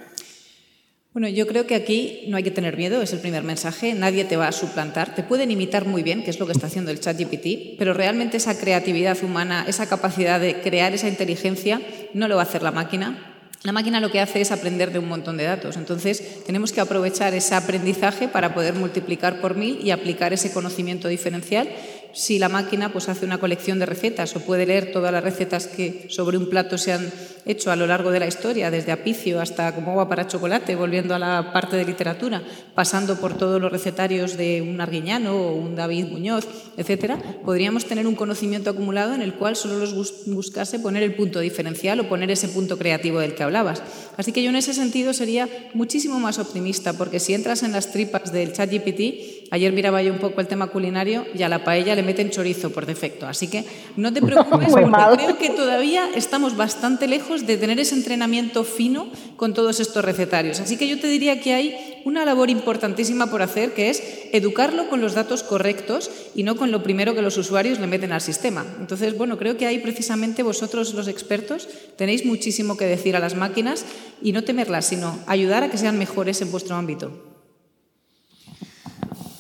Bueno, 1.16 1.30
yo 1.30 1.48
creo 1.48 1.66
que 1.66 1.76
aquí 1.76 2.26
no 2.28 2.36
hay 2.36 2.44
que 2.44 2.52
tener 2.52 2.76
miedo, 2.76 3.02
es 3.02 3.14
el 3.14 3.20
primer 3.20 3.44
mensaje. 3.44 3.94
Nadie 3.94 4.26
te 4.26 4.36
va 4.36 4.50
a 4.50 4.52
suplantar. 4.52 5.16
Te 5.16 5.24
pueden 5.24 5.50
imitar 5.50 5.86
muy 5.86 6.04
bien, 6.04 6.24
que 6.24 6.30
es 6.30 6.40
lo 6.42 6.46
que 6.46 6.52
está 6.52 6.68
haciendo 6.68 6.92
el 6.92 7.00
ChatGPT, 7.00 7.78
pero 7.80 7.94
realmente 7.94 8.36
esa 8.36 8.60
creatividad 8.60 9.24
humana, 9.24 9.64
esa 9.66 9.88
capacidad 9.88 10.42
de 10.42 10.60
crear 10.60 10.94
esa 10.94 11.08
inteligencia, 11.08 11.80
no 12.14 12.28
lo 12.28 12.36
va 12.36 12.42
a 12.42 12.46
hacer 12.46 12.64
la 12.64 12.72
máquina. 12.72 13.32
La 13.64 13.72
máquina 13.72 14.02
lo 14.02 14.12
que 14.12 14.20
hace 14.20 14.42
es 14.42 14.52
aprender 14.52 14.92
de 14.92 15.00
un 15.00 15.08
montón 15.08 15.38
de 15.38 15.46
datos. 15.46 15.78
Entonces, 15.78 16.44
tenemos 16.46 16.74
que 16.74 16.82
aprovechar 16.82 17.34
ese 17.34 17.56
aprendizaje 17.56 18.28
para 18.28 18.54
poder 18.54 18.74
multiplicar 18.74 19.40
por 19.40 19.56
mil 19.56 19.80
y 19.82 19.92
aplicar 19.92 20.34
ese 20.34 20.52
conocimiento 20.52 21.08
diferencial 21.08 21.70
si 22.16 22.40
la 22.40 22.48
máquina 22.48 22.94
pues, 22.94 23.10
hace 23.10 23.26
una 23.26 23.40
colección 23.40 23.78
de 23.78 23.86
recetas 23.86 24.36
o 24.36 24.40
puede 24.40 24.66
leer 24.66 24.94
todas 24.94 25.12
las 25.12 25.24
recetas 25.24 25.68
que 25.68 26.08
sobre 26.10 26.38
un 26.38 26.50
plato 26.50 26.78
se 26.78 26.94
han 26.94 27.12
hecho 27.46 27.72
a 27.72 27.76
lo 27.76 27.86
largo 27.86 28.10
de 28.10 28.20
la 28.20 28.26
historia, 28.26 28.72
desde 28.72 28.94
apicio 28.94 29.42
hasta 29.42 29.76
como 29.76 29.92
agua 29.92 30.08
para 30.08 30.26
chocolate, 30.26 30.76
volviendo 30.76 31.14
a 31.14 31.20
la 31.20 31.52
parte 31.54 31.76
de 31.76 31.86
literatura, 31.86 32.42
pasando 32.74 33.20
por 33.20 33.38
todos 33.38 33.62
los 33.62 33.72
recetarios 33.72 34.38
de 34.38 34.62
un 34.62 34.80
Arguiñano 34.82 35.36
o 35.36 35.56
un 35.56 35.76
David 35.76 36.06
Muñoz, 36.06 36.48
etcétera, 36.78 37.20
podríamos 37.44 37.86
tener 37.86 38.08
un 38.08 38.16
conocimiento 38.16 38.70
acumulado 38.70 39.14
en 39.14 39.22
el 39.22 39.34
cual 39.34 39.56
solo 39.58 39.78
nos 39.78 39.94
buscase 40.26 40.80
poner 40.80 41.04
el 41.04 41.16
punto 41.16 41.40
diferencial 41.42 42.00
o 42.00 42.10
poner 42.10 42.32
ese 42.32 42.48
punto 42.48 42.78
creativo 42.78 43.20
del 43.20 43.36
que 43.36 43.44
hablabas. 43.44 43.84
Así 44.18 44.32
que 44.32 44.42
yo 44.42 44.50
en 44.50 44.56
ese 44.56 44.74
sentido 44.74 45.14
sería 45.14 45.50
muchísimo 45.74 46.20
más 46.20 46.40
optimista, 46.40 46.94
porque 46.94 47.20
si 47.20 47.34
entras 47.34 47.62
en 47.62 47.74
las 47.74 47.92
tripas 47.92 48.32
del 48.32 48.54
chat 48.54 48.72
GPT, 48.72 49.35
ayer 49.52 49.72
miraba 49.74 50.02
yo 50.02 50.12
un 50.12 50.20
poco 50.20 50.42
el 50.42 50.48
tema 50.48 50.68
culinario 50.68 51.26
y 51.34 51.44
a 51.44 51.50
la 51.50 51.64
paella 51.64 51.96
le 51.96 52.04
meten 52.04 52.30
chorizo 52.30 52.72
por 52.72 52.86
defecto. 52.86 53.28
Así 53.28 53.48
que 53.48 53.66
no 53.96 54.12
te 54.12 54.22
preocupes, 54.22 54.70
porque 54.72 54.92
creo 55.16 55.38
que 55.38 55.50
todavía 55.50 56.10
estamos 56.16 56.58
bastante 56.58 57.08
lejos 57.08 57.46
de 57.46 57.58
tener 57.58 57.80
ese 57.80 57.96
entrenamiento 57.96 58.64
fino 58.64 59.08
con 59.38 59.54
todos 59.54 59.80
estos 59.80 60.04
recetarios. 60.04 60.60
Así 60.60 60.78
que 60.78 60.88
yo 60.88 61.00
te 61.00 61.08
diría 61.08 61.40
que 61.42 61.54
hay 61.54 62.02
una 62.06 62.24
labor 62.24 62.50
importantísima 62.50 63.32
por 63.32 63.42
hacer, 63.42 63.74
que 63.74 63.90
es 63.90 64.02
educarlo 64.32 64.90
con 64.90 65.02
los 65.02 65.16
datos 65.16 65.42
correctos 65.42 66.12
y 66.36 66.44
no 66.44 66.56
con 66.56 66.72
lo 66.72 66.84
primero 66.84 67.16
que 67.16 67.24
los 67.24 67.38
usuarios 67.38 67.80
le 67.80 67.88
meten 67.88 68.12
al 68.12 68.22
sistema. 68.22 68.66
Entonces, 68.80 69.18
bueno, 69.18 69.38
creo 69.38 69.58
que 69.58 69.66
ahí 69.66 69.80
precisamente 69.80 70.44
vosotros, 70.44 70.94
los 70.94 71.08
expertos, 71.08 71.68
tenéis 71.98 72.26
muchísimo 72.26 72.78
que 72.78 72.86
decir 72.86 73.16
a 73.16 73.20
las 73.20 73.36
máquinas 73.36 73.86
y 74.22 74.32
no 74.34 74.44
temerlas, 74.44 74.86
sino 74.86 75.18
ayudar 75.26 75.64
a 75.64 75.72
que 75.72 75.78
sean 75.78 75.98
mejores 75.98 76.42
en 76.42 76.52
vuestro 76.52 76.76
ámbito. 76.76 77.35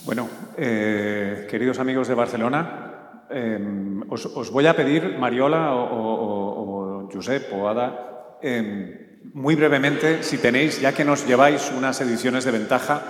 Bueno, 0.05 0.29
eh, 0.55 1.47
queridos 1.49 1.79
amigos 1.79 2.07
de 2.07 2.13
Barcelona, 2.13 3.23
eh, 3.27 3.59
os, 4.07 4.51
voy 4.51 4.67
a 4.67 4.75
pedir, 4.75 5.17
Mariola 5.17 5.73
o, 5.73 7.09
Josep 7.11 7.51
o 7.53 7.67
Ada, 7.67 8.37
eh, 8.43 9.19
muy 9.33 9.55
brevemente, 9.55 10.21
si 10.21 10.37
tenéis, 10.37 10.79
ya 10.79 10.93
que 10.93 11.05
nos 11.05 11.25
lleváis 11.25 11.71
unas 11.75 11.99
ediciones 12.01 12.45
de 12.45 12.51
ventaja, 12.51 13.01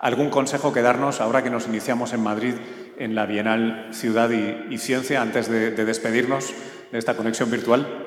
algún 0.00 0.30
consejo 0.30 0.72
que 0.72 0.82
darnos 0.82 1.20
ahora 1.20 1.42
que 1.42 1.50
nos 1.50 1.66
iniciamos 1.66 2.12
en 2.12 2.22
Madrid 2.22 2.54
en 2.98 3.16
la 3.16 3.26
Bienal 3.26 3.88
Ciudad 3.90 4.30
y, 4.30 4.78
Ciencia, 4.78 5.22
antes 5.22 5.48
de 5.48 5.72
despedirnos 5.84 6.54
de 6.92 6.98
esta 6.98 7.16
conexión 7.16 7.50
virtual. 7.50 8.03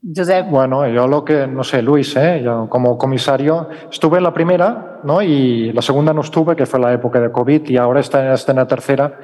Bueno, 0.00 0.86
yo 0.86 1.08
lo 1.08 1.24
que, 1.24 1.48
no 1.48 1.64
sé, 1.64 1.82
Luis, 1.82 2.14
¿eh? 2.16 2.40
yo 2.44 2.68
como 2.68 2.96
comisario 2.96 3.68
estuve 3.90 4.18
en 4.18 4.24
la 4.24 4.32
primera, 4.32 5.00
¿no? 5.02 5.20
Y 5.20 5.72
la 5.72 5.82
segunda 5.82 6.12
no 6.12 6.20
estuve, 6.20 6.54
que 6.54 6.66
fue 6.66 6.78
la 6.78 6.92
época 6.92 7.20
de 7.20 7.32
COVID, 7.32 7.68
y 7.68 7.76
ahora 7.76 7.98
está, 7.98 8.32
en 8.32 8.56
la 8.56 8.66
tercera. 8.66 9.18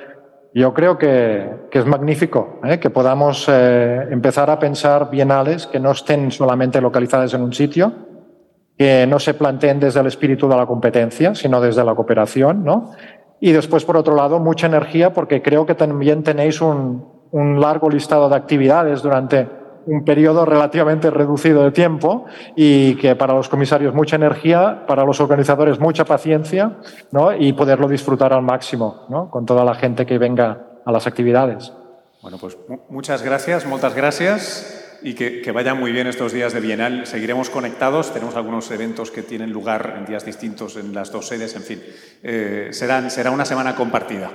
Yo 0.52 0.74
creo 0.74 0.98
que, 0.98 1.68
que 1.70 1.78
es 1.78 1.86
magnífico 1.86 2.60
¿eh? 2.64 2.80
que 2.80 2.90
podamos 2.90 3.48
eh, 3.48 4.08
empezar 4.10 4.50
a 4.50 4.58
pensar 4.58 5.10
bienales 5.10 5.68
que 5.68 5.78
no 5.78 5.92
estén 5.92 6.32
solamente 6.32 6.80
localizadas 6.80 7.34
en 7.34 7.42
un 7.42 7.52
sitio, 7.52 7.92
que 8.76 9.06
no 9.06 9.20
se 9.20 9.34
planteen 9.34 9.78
desde 9.78 10.00
el 10.00 10.06
espíritu 10.06 10.48
de 10.48 10.56
la 10.56 10.66
competencia, 10.66 11.36
sino 11.36 11.60
desde 11.60 11.84
la 11.84 11.94
cooperación, 11.94 12.64
¿no? 12.64 12.90
Y 13.38 13.52
después, 13.52 13.84
por 13.84 13.96
otro 13.96 14.16
lado, 14.16 14.40
mucha 14.40 14.66
energía, 14.66 15.12
porque 15.12 15.40
creo 15.40 15.66
que 15.66 15.76
también 15.76 16.24
tenéis 16.24 16.60
un, 16.60 17.06
un 17.30 17.60
largo 17.60 17.88
listado 17.88 18.28
de 18.28 18.36
actividades 18.36 19.02
durante 19.02 19.63
un 19.86 20.04
periodo 20.04 20.44
relativamente 20.44 21.10
reducido 21.10 21.62
de 21.64 21.70
tiempo 21.70 22.26
y 22.56 22.96
que 22.96 23.16
para 23.16 23.34
los 23.34 23.48
comisarios 23.48 23.94
mucha 23.94 24.16
energía, 24.16 24.84
para 24.86 25.04
los 25.04 25.20
organizadores 25.20 25.78
mucha 25.78 26.04
paciencia 26.04 26.78
¿no? 27.10 27.34
y 27.34 27.52
poderlo 27.52 27.88
disfrutar 27.88 28.32
al 28.32 28.42
máximo 28.42 29.06
¿no? 29.08 29.30
con 29.30 29.46
toda 29.46 29.64
la 29.64 29.74
gente 29.74 30.06
que 30.06 30.18
venga 30.18 30.66
a 30.84 30.92
las 30.92 31.06
actividades. 31.06 31.72
Bueno, 32.22 32.38
pues 32.38 32.56
muchas 32.88 33.22
gracias, 33.22 33.66
muchas 33.66 33.94
gracias 33.94 34.98
y 35.02 35.14
que, 35.14 35.42
que, 35.42 35.52
vayan 35.52 35.78
muy 35.78 35.92
bien 35.92 36.06
estos 36.06 36.32
días 36.32 36.54
de 36.54 36.60
Bienal. 36.60 37.06
Seguiremos 37.06 37.50
conectados, 37.50 38.12
tenemos 38.12 38.36
algunos 38.36 38.70
eventos 38.70 39.10
que 39.10 39.22
tienen 39.22 39.52
lugar 39.52 39.96
en 39.98 40.06
días 40.06 40.24
distintos 40.24 40.76
en 40.76 40.94
las 40.94 41.12
dos 41.12 41.28
sedes, 41.28 41.54
en 41.56 41.62
fin, 41.62 41.82
eh, 42.22 42.68
serán, 42.72 43.10
será 43.10 43.30
una 43.30 43.44
semana 43.44 43.76
compartida. 43.76 44.30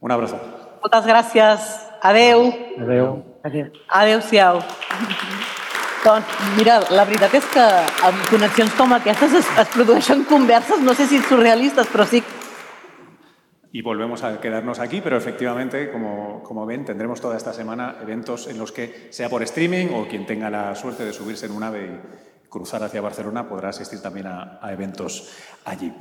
Un 0.00 0.12
abrazo. 0.12 0.38
Muchas 0.82 1.06
gracias. 1.06 1.90
Adeu. 2.02 2.52
Adeu. 2.78 3.37
Adéu-siau. 3.88 4.62
Doncs 6.04 6.34
mira, 6.56 6.78
la 6.94 7.04
veritat 7.04 7.34
és 7.34 7.46
que 7.52 7.64
amb 8.06 8.26
connexions 8.30 8.74
com 8.78 8.92
aquestes 8.94 9.34
es, 9.40 9.48
es 9.58 9.72
produeixen 9.74 10.24
converses, 10.30 10.80
no 10.80 10.94
sé 10.94 11.08
si 11.10 11.18
surrealistes, 11.26 11.90
però 11.90 12.06
sí 12.06 12.22
Y 13.70 13.82
volvemos 13.82 14.24
a 14.24 14.40
quedarnos 14.40 14.78
aquí, 14.80 15.02
pero 15.02 15.18
efectivamente, 15.18 15.90
como, 15.92 16.42
como, 16.42 16.64
ven, 16.64 16.86
tendremos 16.86 17.20
toda 17.20 17.36
esta 17.36 17.52
semana 17.52 17.98
eventos 18.00 18.46
en 18.48 18.58
los 18.58 18.72
que, 18.72 19.08
sea 19.10 19.28
por 19.28 19.42
streaming 19.42 19.88
o 19.94 20.08
quien 20.08 20.24
tenga 20.24 20.48
la 20.48 20.74
suerte 20.74 21.04
de 21.04 21.12
subirse 21.12 21.46
en 21.46 21.52
un 21.52 21.62
ave 21.62 21.84
y 21.84 22.48
cruzar 22.48 22.82
hacia 22.82 23.02
Barcelona, 23.02 23.46
podrá 23.46 23.68
asistir 23.68 24.00
también 24.00 24.26
a, 24.26 24.58
a 24.62 24.72
eventos 24.72 25.30
allí. 25.66 25.92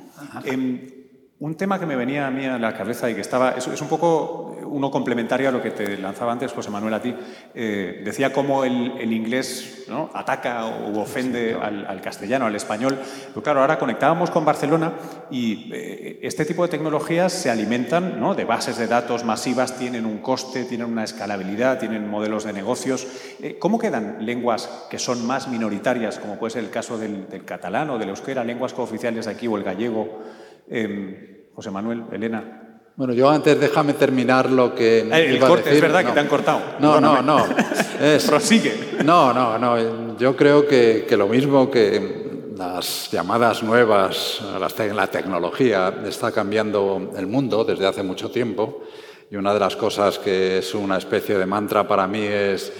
Un 1.39 1.55
tema 1.55 1.79
que 1.79 1.85
me 1.85 1.95
venía 1.95 2.25
a 2.25 2.31
mí 2.31 2.45
a 2.45 2.57
la 2.57 2.75
cabeza 2.75 3.07
y 3.11 3.13
que 3.13 3.21
estaba, 3.21 3.51
es, 3.51 3.67
es 3.67 3.79
un 3.81 3.87
poco 3.87 4.57
uno 4.65 4.89
complementario 4.89 5.49
a 5.49 5.51
lo 5.51 5.61
que 5.61 5.69
te 5.69 5.97
lanzaba 5.97 6.31
antes, 6.31 6.51
José 6.51 6.71
Manuel, 6.71 6.95
a 6.95 7.01
ti. 7.01 7.13
Eh, 7.53 8.01
decía 8.03 8.33
cómo 8.33 8.63
el, 8.63 9.13
inglés 9.13 9.85
¿no? 9.87 10.09
ataca 10.15 10.65
o 10.65 10.99
ofende 10.99 11.53
al, 11.53 12.01
castellano, 12.01 12.47
al 12.47 12.55
español. 12.55 12.97
Pero 13.27 13.43
claro, 13.43 13.61
ahora 13.61 13.77
conectábamos 13.77 14.31
con 14.31 14.45
Barcelona 14.45 14.93
y 15.29 15.69
eh, 15.73 16.19
este 16.23 16.43
tipo 16.43 16.63
de 16.63 16.69
tecnologías 16.69 17.33
se 17.33 17.51
alimentan 17.51 18.19
¿no? 18.19 18.33
de 18.35 18.45
bases 18.45 18.77
de 18.77 18.87
datos 18.87 19.23
masivas, 19.23 19.77
tienen 19.77 20.05
un 20.05 20.17
coste, 20.19 20.65
tienen 20.65 20.87
una 20.87 21.03
escalabilidad, 21.03 21.79
tienen 21.79 22.09
modelos 22.09 22.45
de 22.45 22.53
negocios. 22.53 23.07
Eh, 23.41 23.57
¿Cómo 23.59 23.79
quedan 23.79 24.25
lenguas 24.25 24.87
que 24.89 24.99
son 24.99 25.25
más 25.25 25.47
minoritarias, 25.47 26.19
como 26.19 26.37
puede 26.37 26.53
ser 26.53 26.63
el 26.63 26.71
caso 26.71 26.97
del, 26.97 27.29
del 27.29 27.45
catalán 27.45 27.89
o 27.91 27.99
del 27.99 28.09
euskera, 28.09 28.43
lenguas 28.43 28.73
cooficiales 28.73 29.27
aquí 29.27 29.47
o 29.47 29.55
el 29.55 29.63
gallego? 29.63 30.23
Em, 30.69 31.45
José 31.53 31.71
Manuel, 31.71 32.03
Elena. 32.11 32.63
Bueno, 32.95 33.13
yo 33.13 33.29
antes 33.29 33.59
déjame 33.59 33.93
terminar 33.93 34.49
lo 34.49 34.73
que 34.73 34.99
eh, 34.99 35.29
el 35.29 35.39
corte, 35.39 35.71
Es 35.71 35.79
verdad 35.79 36.03
que 36.03 36.11
te 36.11 36.19
han 36.19 36.27
cortado. 36.27 36.61
No, 36.79 36.99
no, 36.99 37.21
no. 37.21 37.45
Prosigue. 38.27 38.97
No, 39.05 39.33
no, 39.33 39.57
no. 39.57 40.17
Yo 40.17 40.35
creo 40.35 40.67
que, 40.67 41.05
que, 41.07 41.15
lo 41.15 41.27
mismo 41.27 41.69
que 41.69 42.51
las 42.57 43.09
llamadas 43.11 43.61
nuevas, 43.63 44.41
la 44.59 45.07
tecnología 45.07 45.93
está 46.05 46.31
cambiando 46.31 47.11
el 47.15 47.27
mundo 47.27 47.63
desde 47.63 47.85
hace 47.85 48.03
mucho 48.03 48.31
tiempo. 48.31 48.83
Y 49.29 49.35
una 49.35 49.53
de 49.53 49.59
las 49.59 49.75
cosas 49.75 50.17
que 50.19 50.57
es 50.59 50.73
una 50.73 50.97
especie 50.97 51.37
de 51.37 51.45
mantra 51.45 51.87
para 51.87 52.07
mí 52.07 52.21
es 52.21 52.73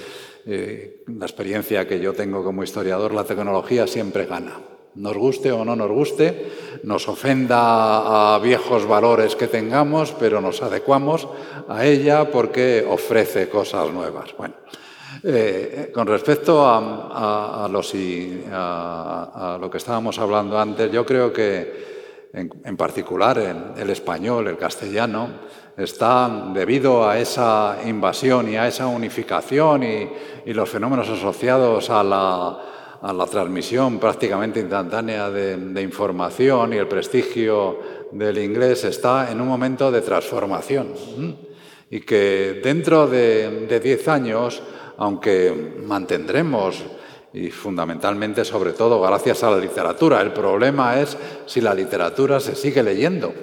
eh, 0.45 1.04
la 1.08 1.26
experiencia 1.26 1.88
que 1.88 2.00
yo 2.00 2.13
tengo 2.13 2.43
como 2.43 2.63
historiador, 2.63 3.13
la 3.13 3.23
tecnología 3.23 3.86
siempre 3.86 4.26
gana 4.26 4.54
nos 4.97 5.15
guste 5.15 5.51
o 5.51 5.63
no 5.63 5.75
nos 5.75 5.89
guste, 5.89 6.51
nos 6.83 7.07
ofenda 7.07 8.36
a 8.36 8.39
viejos 8.39 8.86
valores 8.88 9.36
que 9.36 9.47
tengamos, 9.47 10.12
pero 10.13 10.41
nos 10.41 10.62
adecuamos 10.62 11.27
a 11.67 11.86
ella 11.86 12.29
porque 12.31 12.86
ofrece 12.88 13.49
cosas 13.49 13.91
nuevas. 13.91 14.36
Bueno, 14.38 14.55
eh, 15.23 15.91
con 15.93 16.07
respecto 16.07 16.65
a, 16.65 17.67
lo 17.69 17.81
que 19.69 19.77
estábamos 19.77 20.19
hablando 20.19 20.60
antes, 20.60 20.91
yo 20.91 21.05
creo 21.05 21.31
que 21.31 22.27
en, 22.33 22.77
particular 22.77 23.38
el 23.77 23.89
español, 23.89 24.47
el 24.47 24.57
castellano, 24.57 25.29
está 25.77 26.49
debido 26.53 27.07
a 27.07 27.17
esa 27.19 27.77
invasión 27.86 28.49
y 28.51 28.57
a 28.57 28.67
esa 28.67 28.88
unificación 28.88 29.83
y 29.83 30.53
los 30.53 30.69
fenómenos 30.69 31.10
asociados 31.10 31.89
a 31.89 32.03
la 32.03 32.77
a 33.01 33.13
la 33.13 33.25
transmisión 33.25 33.99
prácticamente 33.99 34.60
instantánea 34.60 35.29
de, 35.29 35.81
información 35.81 36.73
y 36.73 36.77
el 36.77 36.88
prestigio 36.88 37.79
del 38.12 38.38
inglés 38.39 38.83
está 38.86 39.31
en 39.31 39.41
un 39.41 39.47
momento 39.47 39.91
de 39.91 40.01
transformación. 40.01 40.93
Y 41.89 42.01
que 42.01 42.60
dentro 42.63 43.07
de 43.07 43.79
10 43.81 44.07
años, 44.07 44.62
aunque 44.97 45.75
mantendremos 45.86 46.83
y 47.33 47.49
fundamentalmente, 47.51 48.43
sobre 48.43 48.71
todo, 48.71 48.99
gracias 49.01 49.43
a 49.43 49.51
la 49.51 49.57
literatura. 49.57 50.21
El 50.21 50.33
problema 50.33 50.99
es 50.99 51.17
si 51.45 51.62
la 51.62 51.73
literatura 51.73 52.39
se 52.39 52.55
sigue 52.55 52.81
leyendo 52.81 53.33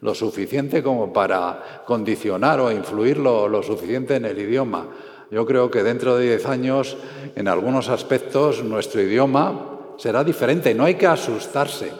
lo 0.00 0.14
suficiente 0.14 0.82
como 0.82 1.12
para 1.12 1.82
condicionar 1.86 2.60
o 2.60 2.72
influir 2.72 3.18
lo 3.18 3.62
suficiente 3.62 4.16
en 4.16 4.24
el 4.24 4.38
idioma. 4.38 4.86
Yo 5.30 5.44
creo 5.44 5.70
que 5.70 5.82
dentro 5.82 6.16
de 6.16 6.26
10 6.36 6.46
años, 6.46 6.96
en 7.34 7.48
algunos 7.48 7.88
aspectos, 7.88 8.64
nuestro 8.64 9.02
idioma 9.02 9.78
será 9.98 10.24
diferente. 10.24 10.74
No 10.74 10.84
hay 10.84 10.94
que 10.94 11.06
asustarse, 11.06 11.92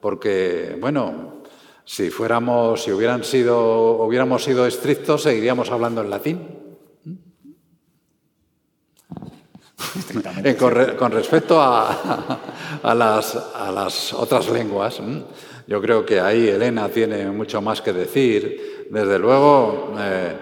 porque, 0.00 0.76
bueno, 0.80 1.42
si 1.84 2.10
fuéramos, 2.10 2.82
si 2.82 2.92
hubieran 2.92 3.24
sido, 3.24 4.02
hubiéramos 4.02 4.44
sido 4.44 4.66
estrictos, 4.66 5.22
seguiríamos 5.22 5.70
hablando 5.70 6.02
en 6.02 6.10
latín. 6.10 6.64
Con, 10.98 11.12
respecto 11.12 11.60
a, 11.60 12.38
las, 12.82 13.36
a, 13.36 13.70
las, 13.70 14.12
otras 14.12 14.48
lenguas, 14.50 15.00
yo 15.66 15.80
creo 15.80 16.04
que 16.04 16.20
ahí 16.20 16.48
Elena 16.48 16.88
tiene 16.88 17.30
mucho 17.30 17.62
más 17.62 17.80
que 17.80 17.92
decir. 17.92 18.86
Desde 18.90 19.18
luego, 19.18 19.94
eh, 19.98 20.36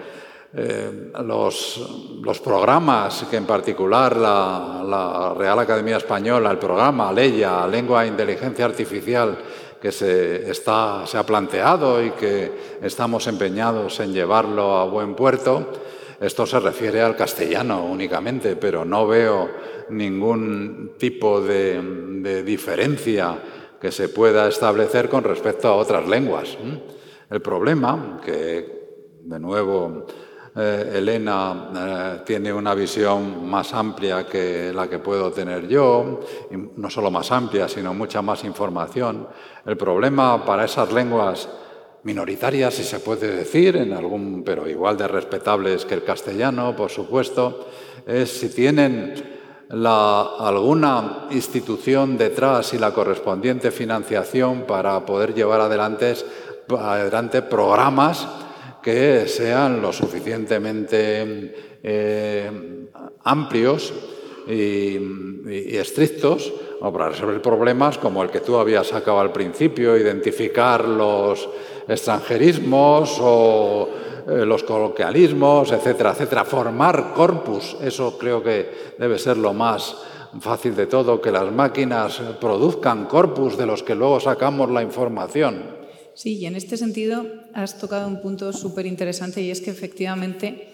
eh, 0.55 1.11
los, 1.23 2.39
programas 2.43 3.25
que 3.29 3.37
en 3.37 3.45
particular 3.45 4.15
la, 4.15 5.33
Real 5.35 5.57
Academia 5.59 5.97
Española, 5.97 6.51
el 6.51 6.59
programa 6.59 7.11
Leia, 7.11 7.65
Lengua 7.65 8.05
e 8.05 8.09
Inteligencia 8.09 8.65
Artificial, 8.65 9.37
que 9.81 9.91
se, 9.91 10.49
está, 10.49 11.05
se 11.07 11.17
ha 11.17 11.25
planteado 11.25 12.03
y 12.03 12.11
que 12.11 12.77
estamos 12.81 13.25
empeñados 13.27 13.99
en 13.99 14.13
llevarlo 14.13 14.77
a 14.77 14.85
buen 14.85 15.15
puerto, 15.15 15.71
esto 16.21 16.45
se 16.45 16.59
refiere 16.59 17.01
al 17.01 17.15
castellano 17.15 17.83
únicamente, 17.83 18.55
pero 18.55 18.85
no 18.85 19.07
veo 19.07 19.49
ningún 19.89 20.93
tipo 20.97 21.41
de 21.41 22.43
diferencia 22.45 23.37
que 23.81 23.91
se 23.91 24.07
pueda 24.07 24.47
establecer 24.47 25.09
con 25.09 25.25
respecto 25.25 25.67
a 25.67 25.75
otras 25.75 26.07
lenguas. 26.07 26.57
El 27.29 27.41
problema, 27.41 28.21
que 28.23 28.83
de 29.23 29.39
nuevo 29.39 30.05
eh, 30.55 30.93
Elena 30.95 31.71
eh, 31.75 32.21
tiene 32.25 32.53
una 32.53 32.75
visión 32.75 33.49
más 33.49 33.73
amplia 33.73 34.27
que 34.27 34.71
la 34.73 34.87
que 34.87 34.99
puedo 34.99 35.31
tener 35.31 35.67
yo, 35.67 36.19
no 36.77 36.89
solo 36.89 37.09
más 37.09 37.31
amplia, 37.31 37.67
sino 37.67 37.93
mucha 37.93 38.21
más 38.21 38.43
información. 38.43 39.27
El 39.65 39.77
problema 39.77 40.45
para 40.45 40.65
esas 40.65 40.91
lenguas 40.91 41.49
minoritarias, 42.03 42.75
si 42.75 42.83
se 42.83 42.99
puede 42.99 43.35
decir, 43.35 43.77
en 43.77 43.93
algún, 43.93 44.43
pero 44.45 44.67
igual 44.69 44.95
de 44.97 45.07
respetables 45.07 45.85
que 45.85 45.95
el 45.95 46.03
castellano, 46.03 46.75
por 46.75 46.91
supuesto, 46.91 47.67
es 48.05 48.29
si 48.29 48.49
tienen 48.49 49.15
alguna 49.71 51.27
institución 51.31 52.15
detrás 52.17 52.73
y 52.73 52.77
la 52.77 52.93
correspondiente 52.93 53.71
financiación 53.71 54.65
para 54.67 55.03
poder 55.05 55.33
llevar 55.33 55.61
adelante 55.61 57.41
programas 57.41 58.27
que 58.83 59.27
sean 59.27 59.81
lo 59.81 59.93
suficientemente 59.93 61.79
eh, 61.81 62.51
amplios 63.23 63.93
y, 64.47 65.23
estrictos 65.77 66.51
para 66.79 67.09
resolver 67.09 67.41
problemas 67.41 67.97
como 67.97 68.23
el 68.23 68.29
que 68.29 68.41
tú 68.41 68.57
habías 68.57 68.87
sacado 68.87 69.19
al 69.19 69.31
principio, 69.31 69.97
identificar 69.97 70.87
los 70.87 71.47
extranjerismos 71.87 73.17
o 73.21 73.89
eh, 74.27 74.45
los 74.45 74.63
coloquialismos, 74.63 75.71
etcétera, 75.71 76.11
etcétera. 76.11 76.43
Formar 76.45 77.13
corpus, 77.13 77.77
eso 77.81 78.17
creo 78.17 78.43
que 78.43 78.93
debe 78.97 79.17
ser 79.17 79.37
lo 79.37 79.53
más 79.53 79.95
fácil 80.39 80.75
de 80.75 80.87
todo, 80.87 81.21
que 81.21 81.31
las 81.31 81.51
máquinas 81.51 82.21
produzcan 82.39 83.05
corpus 83.05 83.57
de 83.57 83.65
los 83.65 83.83
que 83.83 83.95
luego 83.95 84.19
sacamos 84.19 84.69
la 84.69 84.81
información. 84.81 85.82
Sí, 86.15 86.37
y 86.37 86.45
en 86.45 86.55
este 86.55 86.77
sentido 86.77 87.25
has 87.53 87.79
tocado 87.79 88.07
un 88.07 88.21
punto 88.21 88.53
súper 88.53 88.85
interesante 88.85 89.41
y 89.41 89.49
es 89.49 89.61
que 89.61 89.71
efectivamente 89.71 90.67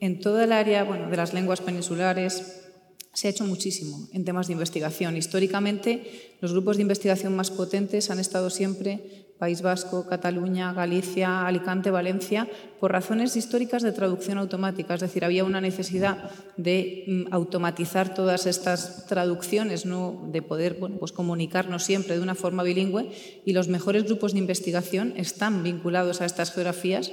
en 0.00 0.20
toda 0.20 0.44
el 0.44 0.52
área 0.52 0.84
bueno, 0.84 1.10
de 1.10 1.16
las 1.16 1.34
lenguas 1.34 1.60
peninsulares 1.60 2.62
se 3.12 3.28
ha 3.28 3.30
hecho 3.30 3.44
muchísimo 3.44 4.08
en 4.12 4.24
temas 4.24 4.46
de 4.46 4.52
investigación. 4.52 5.16
Históricamente, 5.16 6.36
los 6.40 6.52
grupos 6.52 6.76
de 6.76 6.82
investigación 6.82 7.34
más 7.34 7.50
potentes 7.50 8.10
han 8.10 8.20
estado 8.20 8.50
siempre 8.50 9.25
País 9.38 9.60
Vasco, 9.60 10.06
Cataluña, 10.06 10.72
Galicia, 10.72 11.46
Alicante, 11.46 11.90
Valencia, 11.90 12.48
por 12.80 12.92
razones 12.92 13.36
históricas 13.36 13.82
de 13.82 13.92
traducción 13.92 14.38
automática. 14.38 14.94
Es 14.94 15.00
decir, 15.00 15.24
había 15.24 15.44
una 15.44 15.60
necesidad 15.60 16.30
de 16.56 17.04
mm, 17.06 17.34
automatizar 17.34 18.14
todas 18.14 18.46
estas 18.46 19.06
traducciones, 19.06 19.84
de 19.84 20.42
poder 20.42 20.78
pues 20.98 21.12
comunicarnos 21.12 21.84
siempre 21.84 22.16
de 22.16 22.22
una 22.22 22.34
forma 22.34 22.62
bilingüe, 22.62 23.10
y 23.44 23.52
los 23.52 23.68
mejores 23.68 24.04
grupos 24.04 24.32
de 24.32 24.38
investigación 24.38 25.12
están 25.16 25.62
vinculados 25.62 26.20
a 26.20 26.24
estas 26.24 26.52
geografías. 26.52 27.12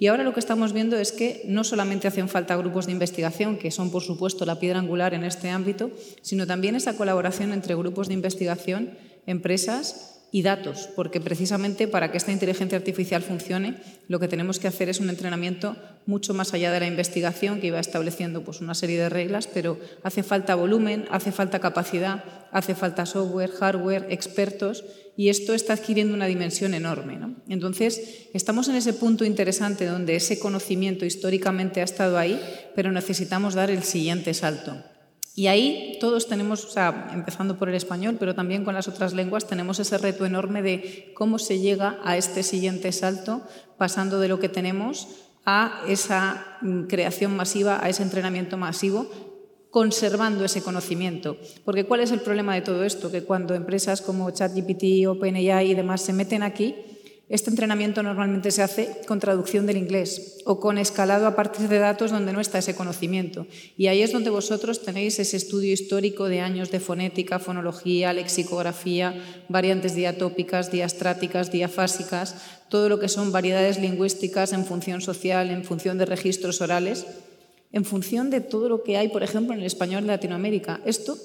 Y 0.00 0.06
ahora 0.06 0.24
lo 0.24 0.32
que 0.32 0.40
estamos 0.40 0.72
viendo 0.72 0.96
es 0.96 1.12
que 1.12 1.42
no 1.44 1.62
solamente 1.62 2.08
hacen 2.08 2.28
falta 2.28 2.56
grupos 2.56 2.86
de 2.86 2.92
investigación, 2.92 3.58
que 3.58 3.70
son 3.70 3.90
por 3.90 4.02
supuesto 4.02 4.46
la 4.46 4.58
piedra 4.58 4.78
angular 4.78 5.12
en 5.12 5.24
este 5.24 5.50
ámbito, 5.50 5.90
sino 6.22 6.46
también 6.46 6.74
esa 6.74 6.96
colaboración 6.96 7.52
entre 7.52 7.74
grupos 7.74 8.08
de 8.08 8.14
investigación, 8.14 8.96
empresas 9.26 10.19
y 10.32 10.42
datos, 10.42 10.88
porque 10.94 11.20
precisamente 11.20 11.88
para 11.88 12.10
que 12.10 12.18
esta 12.18 12.32
inteligencia 12.32 12.78
artificial 12.78 13.22
funcione, 13.22 13.76
lo 14.08 14.20
que 14.20 14.28
tenemos 14.28 14.58
que 14.58 14.68
hacer 14.68 14.88
es 14.88 15.00
un 15.00 15.10
entrenamiento 15.10 15.76
mucho 16.06 16.34
más 16.34 16.54
allá 16.54 16.70
de 16.70 16.80
la 16.80 16.86
investigación, 16.86 17.60
que 17.60 17.68
iba 17.68 17.80
estableciendo 17.80 18.42
pues, 18.42 18.60
una 18.60 18.74
serie 18.74 19.00
de 19.00 19.08
reglas, 19.08 19.48
pero 19.48 19.78
hace 20.02 20.22
falta 20.22 20.54
volumen, 20.54 21.06
hace 21.10 21.32
falta 21.32 21.58
capacidad, 21.58 22.24
hace 22.52 22.74
falta 22.74 23.06
software, 23.06 23.50
hardware, 23.50 24.06
expertos, 24.10 24.84
y 25.16 25.28
esto 25.28 25.52
está 25.52 25.74
adquiriendo 25.74 26.14
una 26.14 26.26
dimensión 26.26 26.72
enorme. 26.74 27.18
Entonces, 27.48 28.28
estamos 28.32 28.68
en 28.68 28.76
ese 28.76 28.94
punto 28.94 29.24
interesante 29.24 29.84
donde 29.84 30.16
ese 30.16 30.38
conocimiento 30.38 31.04
históricamente 31.04 31.80
ha 31.80 31.84
estado 31.84 32.16
ahí, 32.16 32.40
pero 32.74 32.92
necesitamos 32.92 33.54
dar 33.54 33.70
el 33.70 33.82
siguiente 33.82 34.32
salto. 34.32 34.82
Y 35.34 35.46
ahí 35.46 35.96
todos 36.00 36.26
tenemos, 36.26 36.64
o 36.64 36.70
sea, 36.70 37.10
empezando 37.12 37.56
por 37.56 37.68
el 37.68 37.74
español, 37.74 38.16
pero 38.18 38.34
también 38.34 38.64
con 38.64 38.74
las 38.74 38.88
otras 38.88 39.14
lenguas, 39.14 39.46
tenemos 39.46 39.78
ese 39.78 39.96
reto 39.96 40.26
enorme 40.26 40.62
de 40.62 41.12
cómo 41.14 41.38
se 41.38 41.60
llega 41.60 41.98
a 42.04 42.16
este 42.16 42.42
siguiente 42.42 42.90
salto, 42.92 43.42
pasando 43.78 44.18
de 44.18 44.28
lo 44.28 44.40
que 44.40 44.48
tenemos 44.48 45.08
a 45.46 45.82
esa 45.88 46.58
mm, 46.60 46.82
creación 46.82 47.36
masiva, 47.36 47.82
a 47.82 47.88
ese 47.88 48.02
entrenamiento 48.02 48.56
masivo, 48.56 49.08
conservando 49.70 50.44
ese 50.44 50.62
conocimiento. 50.62 51.36
Porque 51.64 51.84
¿cuál 51.84 52.00
es 52.00 52.10
el 52.10 52.20
problema 52.20 52.54
de 52.54 52.62
todo 52.62 52.84
esto? 52.84 53.10
Que 53.10 53.22
cuando 53.22 53.54
empresas 53.54 54.02
como 54.02 54.30
ChatGPT, 54.30 55.06
OpenAI 55.06 55.70
y 55.70 55.74
demás 55.74 56.00
se 56.02 56.12
meten 56.12 56.42
aquí, 56.42 56.74
Este 57.30 57.48
entrenamiento 57.48 58.02
normalmente 58.02 58.50
se 58.50 58.60
hace 58.60 59.02
con 59.06 59.20
traducción 59.20 59.64
del 59.64 59.76
inglés 59.76 60.38
o 60.46 60.58
con 60.58 60.78
escalado 60.78 61.28
a 61.28 61.36
partir 61.36 61.68
de 61.68 61.78
datos 61.78 62.10
donde 62.10 62.32
no 62.32 62.40
está 62.40 62.58
ese 62.58 62.74
conocimiento. 62.74 63.46
Y 63.76 63.86
ahí 63.86 64.02
es 64.02 64.10
donde 64.10 64.30
vosotros 64.30 64.82
tenéis 64.82 65.20
ese 65.20 65.36
estudio 65.36 65.72
histórico 65.72 66.28
de 66.28 66.40
años 66.40 66.72
de 66.72 66.80
fonética, 66.80 67.38
fonología, 67.38 68.12
lexicografía, 68.12 69.14
variantes 69.48 69.94
diatópicas, 69.94 70.72
diastráticas, 70.72 71.52
diafásicas, 71.52 72.34
todo 72.68 72.88
lo 72.88 72.98
que 72.98 73.08
son 73.08 73.30
variedades 73.30 73.78
lingüísticas 73.78 74.52
en 74.52 74.64
función 74.64 75.00
social, 75.00 75.50
en 75.50 75.62
función 75.62 75.98
de 75.98 76.06
registros 76.06 76.60
orales, 76.60 77.06
en 77.70 77.84
función 77.84 78.30
de 78.30 78.40
todo 78.40 78.68
lo 78.68 78.82
que 78.82 78.96
hay, 78.96 79.06
por 79.06 79.22
ejemplo, 79.22 79.54
en 79.54 79.60
el 79.60 79.66
español 79.66 80.02
de 80.02 80.08
Latinoamérica. 80.08 80.80
Esto, 80.84 81.16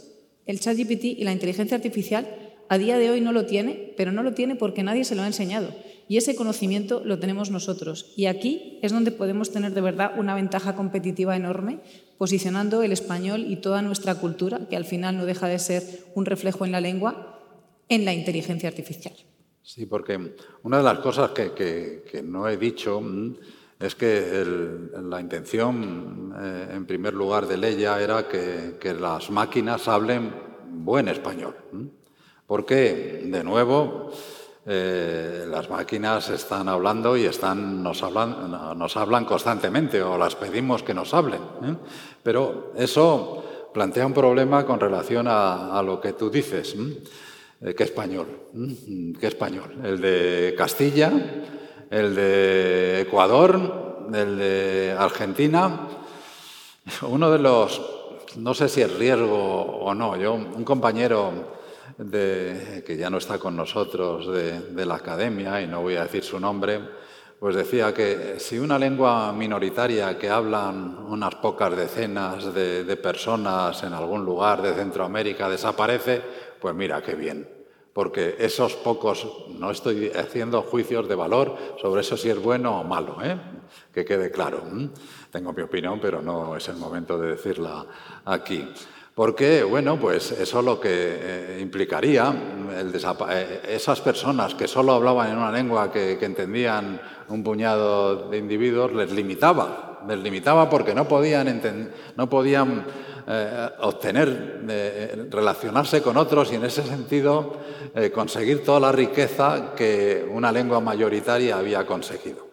el 0.46 0.60
ChatGPT 0.60 1.04
y 1.06 1.24
la 1.24 1.32
inteligencia 1.32 1.76
artificial 1.76 2.28
a 2.70 2.78
día 2.78 3.00
de 3.00 3.10
hoy 3.10 3.22
no 3.22 3.32
lo 3.32 3.48
tiene, 3.48 3.94
pero 3.98 4.12
no 4.12 4.22
lo 4.22 4.36
tiene 4.36 4.56
porque 4.56 4.84
nadie 4.84 5.04
se 5.04 5.16
lo 5.16 5.24
ha 5.24 5.28
enseñado. 5.28 5.74
Y 6.08 6.18
ese 6.18 6.36
conocimiento 6.36 7.02
lo 7.04 7.20
tenemos 7.20 7.50
nosotros. 7.50 8.14
Y 8.16 8.28
aquí 8.28 8.80
es 8.82 8.92
donde 8.92 9.12
podemos 9.12 9.52
tener 9.52 9.74
de 9.74 9.82
verdad 9.82 10.14
una 10.18 10.36
ventaja 10.36 10.76
competitiva 10.76 11.36
enorme, 11.36 11.80
posicionando 12.18 12.84
el 12.84 12.92
español 12.92 13.46
y 13.48 13.58
toda 13.58 13.82
nuestra 13.82 14.16
cultura, 14.16 14.68
que 14.70 14.76
al 14.76 14.86
final 14.86 15.18
no 15.18 15.26
deja 15.26 15.48
de 15.48 15.60
ser 15.60 15.84
un 16.14 16.26
reflejo 16.26 16.66
en 16.66 16.72
la 16.72 16.82
lengua, 16.82 17.40
en 17.90 18.06
la 18.06 18.14
inteligencia 18.14 18.70
artificial. 18.70 19.16
Sí, 19.64 19.88
porque 19.88 20.36
una 20.62 20.78
de 20.78 20.84
las 20.84 21.00
cosas 21.00 21.32
que, 21.32 22.22
no 22.24 22.48
he 22.48 22.56
dicho 22.58 23.02
mm, 23.02 23.36
es 23.80 23.96
que 23.96 24.46
la 25.02 25.20
intención, 25.20 26.36
eh, 26.40 26.68
en 26.72 26.86
primer 26.86 27.16
lugar, 27.16 27.48
de 27.48 27.58
Leia 27.58 28.00
era 28.00 28.28
que, 28.28 28.76
que 28.80 28.94
las 28.94 29.32
máquinas 29.32 29.88
hablen 29.88 30.32
buen 30.70 31.08
español. 31.08 31.56
Porque, 32.46 33.24
de 33.26 33.44
nuevo, 33.44 34.12
eh, 34.68 35.46
las 35.48 35.70
máquinas 35.70 36.30
están 36.32 36.68
hablando 36.68 37.16
y 37.16 37.26
están, 37.26 37.84
nos, 37.84 38.02
hablan, 38.02 38.50
nos 38.76 38.98
hablan 38.98 39.24
constantemente 39.26 40.02
o 40.02 40.18
las 40.18 40.36
pedimos 40.36 40.82
que 40.82 40.96
nos 40.96 41.14
hablen. 41.14 41.42
¿eh? 41.64 41.76
Pero 42.24 42.74
eso 42.76 43.70
plantea 43.72 44.08
un 44.08 44.14
problema 44.14 44.66
con 44.66 44.80
relación 44.80 45.28
a, 45.30 45.80
lo 45.86 46.02
que 46.02 46.14
tú 46.14 46.32
dices. 46.32 46.76
Eh, 47.62 47.76
¿Qué 47.76 47.84
español? 47.84 48.26
¿Qué 49.20 49.28
español? 49.28 49.76
¿El 49.84 50.02
de 50.02 50.56
Castilla? 50.58 51.12
¿El 51.92 52.16
de 52.16 53.02
Ecuador? 53.02 54.08
¿El 54.12 54.38
de 54.40 54.96
Argentina? 54.98 55.90
Uno 57.04 57.30
de 57.30 57.38
los, 57.38 57.82
no 58.38 58.56
sé 58.56 58.68
si 58.68 58.82
es 58.82 58.92
riesgo 58.98 59.62
o 59.62 59.94
no, 59.94 60.18
yo, 60.18 60.34
un 60.34 60.64
compañero 60.64 61.55
de, 61.98 62.84
que 62.86 62.98
ya 62.98 63.10
no 63.10 63.18
está 63.18 63.38
con 63.38 63.56
nosotros 63.56 64.28
de, 64.28 64.86
la 64.86 64.96
academia, 64.96 65.62
y 65.62 65.68
no 65.68 65.82
voy 65.82 65.96
a 65.96 66.04
decir 66.04 66.24
su 66.24 66.40
nombre, 66.40 66.80
pues 67.40 67.56
decía 67.56 67.94
que 67.94 68.40
si 68.40 68.58
una 68.58 68.80
lengua 68.80 69.32
minoritaria 69.34 70.18
que 70.18 70.30
hablan 70.30 70.98
unas 71.08 71.36
pocas 71.36 71.76
decenas 71.76 72.54
de, 72.54 72.84
de, 72.84 72.98
personas 72.98 73.84
en 73.84 73.94
algún 73.94 74.26
lugar 74.26 74.62
de 74.62 74.74
Centroamérica 74.74 75.50
desaparece, 75.50 76.22
pues 76.60 76.74
mira 76.74 77.02
qué 77.02 77.16
bien. 77.16 77.48
Porque 77.94 78.36
esos 78.40 78.76
pocos, 78.76 79.46
no 79.58 79.72
estoy 79.72 80.10
haciendo 80.10 80.62
juicios 80.64 81.08
de 81.08 81.16
valor 81.16 81.56
sobre 81.82 82.02
eso 82.02 82.18
si 82.18 82.30
es 82.30 82.42
bueno 82.42 82.82
o 82.82 82.84
malo, 82.84 83.18
¿eh? 83.24 83.38
que 83.94 84.04
quede 84.04 84.32
claro. 84.32 84.64
Tengo 85.32 85.54
mi 85.54 85.62
opinión, 85.62 86.00
pero 86.02 86.22
no 86.22 86.56
es 86.56 86.68
el 86.68 86.76
momento 86.76 87.18
de 87.18 87.30
decirla 87.32 87.86
aquí. 88.26 88.68
Porque, 89.16 89.64
bueno, 89.64 89.98
pues 89.98 90.32
eso 90.32 90.62
lo 90.62 90.78
que 90.78 90.90
eh, 90.92 91.60
implicaría, 91.62 92.36
eh, 93.32 93.62
esas 93.70 94.02
personas 94.02 94.56
que 94.56 94.68
solo 94.68 94.92
hablaban 94.92 95.32
en 95.32 95.38
una 95.38 95.54
lengua 95.54 95.90
que, 95.90 96.20
entendían 96.20 97.00
un 97.30 97.42
puñado 97.42 98.30
de 98.30 98.38
individuos, 98.38 98.92
les 98.92 99.14
limitaba, 99.14 100.02
les 100.06 100.20
limitaba 100.20 100.70
porque 100.70 100.94
no 100.94 101.08
podían, 101.08 101.62
no 102.18 102.30
podían 102.30 102.86
eh, 103.26 103.70
obtener, 103.80 105.30
relacionarse 105.32 106.02
con 106.02 106.18
otros 106.18 106.52
y 106.52 106.56
en 106.56 106.66
ese 106.66 106.84
sentido 106.84 107.56
conseguir 108.14 108.66
toda 108.66 108.82
la 108.82 108.92
riqueza 108.92 109.74
que 109.78 110.28
una 110.30 110.52
lengua 110.52 110.82
mayoritaria 110.82 111.58
había 111.58 111.86
conseguido. 111.86 112.50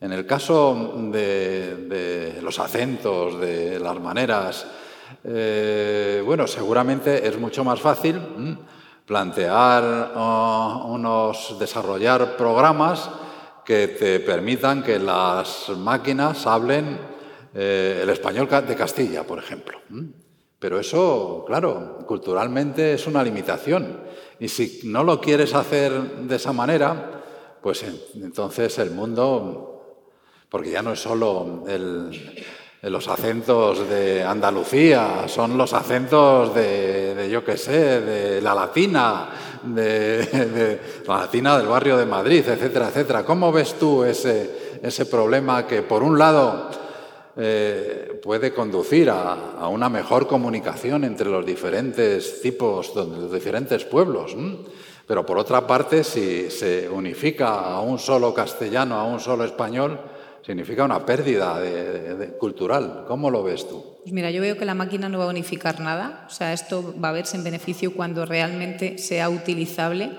En 0.00 0.10
el 0.10 0.26
caso 0.26 0.92
de 1.12 2.40
los 2.42 2.58
acentos, 2.58 3.38
de 3.38 3.78
las 3.78 4.00
maneras, 4.00 4.66
eh, 5.24 6.22
bueno, 6.24 6.46
seguramente 6.46 7.26
es 7.26 7.38
mucho 7.38 7.64
más 7.64 7.80
fácil 7.80 8.18
plantear 9.06 10.12
unos, 10.86 11.56
desarrollar 11.58 12.36
programas 12.36 13.10
que 13.64 13.88
te 13.88 14.20
permitan 14.20 14.82
que 14.82 14.98
las 14.98 15.68
máquinas 15.70 16.46
hablen 16.46 16.98
eh, 17.52 18.00
el 18.02 18.10
español 18.10 18.48
de 18.48 18.76
Castilla, 18.76 19.24
por 19.24 19.38
ejemplo. 19.38 19.78
Pero 20.58 20.78
eso, 20.78 21.44
claro, 21.46 21.98
culturalmente 22.06 22.94
es 22.94 23.06
una 23.06 23.22
limitación. 23.22 24.00
Y 24.38 24.48
si 24.48 24.82
no 24.84 25.02
lo 25.02 25.20
quieres 25.20 25.54
hacer 25.54 25.92
de 25.92 26.36
esa 26.36 26.52
manera, 26.52 27.22
pues 27.62 27.84
entonces 28.14 28.78
el 28.78 28.90
mundo, 28.90 30.06
porque 30.48 30.70
ya 30.70 30.82
no 30.82 30.92
es 30.92 31.00
solo 31.00 31.64
el, 31.66 32.44
los 32.82 33.08
acentos 33.08 33.88
de 33.90 34.22
Andalucía, 34.22 35.24
son 35.26 35.58
los 35.58 35.74
acentos 35.74 36.54
de, 36.54 37.28
yo 37.30 37.44
qué 37.44 37.58
sé, 37.58 38.00
de 38.00 38.40
la 38.40 38.54
latina, 38.54 39.28
de, 39.62 40.80
la 41.06 41.18
latina 41.18 41.58
del 41.58 41.66
barrio 41.66 41.98
de 41.98 42.06
Madrid, 42.06 42.42
etcétera, 42.48 42.88
etcétera. 42.88 43.24
¿Cómo 43.24 43.52
ves 43.52 43.74
tú 43.74 44.02
ese, 44.02 44.78
ese 44.82 45.04
problema 45.04 45.66
que, 45.66 45.82
por 45.82 46.02
un 46.02 46.18
lado, 46.18 46.70
eh, 47.36 48.18
puede 48.22 48.54
conducir 48.54 49.10
a, 49.10 49.68
una 49.68 49.90
mejor 49.90 50.26
comunicación 50.26 51.04
entre 51.04 51.28
los 51.28 51.44
diferentes 51.44 52.40
tipos, 52.40 52.94
los 52.94 53.30
diferentes 53.30 53.84
pueblos? 53.84 54.34
Pero 55.06 55.26
por 55.26 55.36
otra 55.36 55.66
parte, 55.66 56.02
si 56.02 56.50
se 56.50 56.88
unifica 56.88 57.60
a 57.60 57.80
un 57.80 57.98
solo 57.98 58.32
castellano, 58.32 58.94
a 58.94 59.04
un 59.04 59.20
solo 59.20 59.44
español, 59.44 59.98
significa 60.42 60.84
una 60.84 61.04
pérdida 61.04 61.60
cultural. 62.38 63.04
¿Cómo 63.06 63.30
lo 63.30 63.42
ves 63.42 63.68
tú? 63.68 63.82
Pues 64.02 64.12
mira, 64.12 64.30
yo 64.30 64.40
veo 64.40 64.56
que 64.56 64.64
la 64.64 64.74
máquina 64.74 65.08
no 65.08 65.18
va 65.18 65.24
a 65.24 65.28
unificar 65.28 65.80
nada. 65.80 66.26
O 66.26 66.30
sea, 66.30 66.52
esto 66.52 66.94
va 67.02 67.10
a 67.10 67.12
verse 67.12 67.36
en 67.36 67.44
beneficio 67.44 67.94
cuando 67.94 68.24
realmente 68.26 68.98
sea 68.98 69.28
utilizable. 69.28 70.10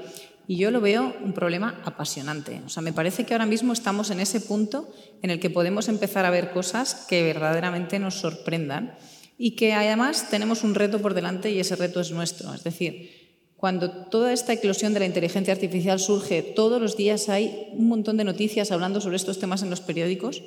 Y 0.47 0.57
yo 0.57 0.69
lo 0.72 0.82
veo 0.82 1.15
un 1.24 1.34
problema 1.34 1.82
apasionante. 1.86 2.61
O 2.65 2.69
sea, 2.69 2.84
me 2.84 2.93
parece 2.93 3.26
que 3.26 3.34
ahora 3.34 3.45
mismo 3.45 3.74
estamos 3.74 4.09
en 4.09 4.19
ese 4.19 4.41
punto 4.41 4.89
en 5.22 5.30
el 5.30 5.39
que 5.39 5.49
podemos 5.49 5.88
empezar 5.88 6.26
a 6.26 6.30
ver 6.30 6.51
cosas 6.51 7.05
que 7.07 7.24
verdaderamente 7.24 7.99
nos 7.99 8.15
sorprendan 8.15 8.97
y 9.38 9.55
que 9.55 9.74
además 9.74 10.30
tenemos 10.30 10.63
un 10.63 10.76
reto 10.76 11.01
por 11.01 11.13
delante 11.13 11.51
y 11.51 11.59
ese 11.59 11.76
reto 11.76 12.01
es 12.01 12.11
nuestro. 12.11 12.53
Es 12.53 12.63
decir, 12.63 13.20
cuando 13.62 13.91
toda 13.91 14.34
esta 14.34 14.53
eclosión 14.53 14.95
de 14.95 15.01
la 15.01 15.05
inteligencia 15.05 15.53
artificial 15.53 15.99
surge, 15.99 16.41
todos 16.41 16.82
los 16.82 16.97
días 16.97 17.30
hay 17.30 17.68
un 17.74 17.89
montón 17.89 18.18
de 18.18 18.24
noticias 18.24 18.72
hablando 18.72 19.01
sobre 19.01 19.18
estos 19.18 19.38
temas 19.38 19.62
en 19.62 19.70
los 19.70 19.82
periódicos, 19.82 20.41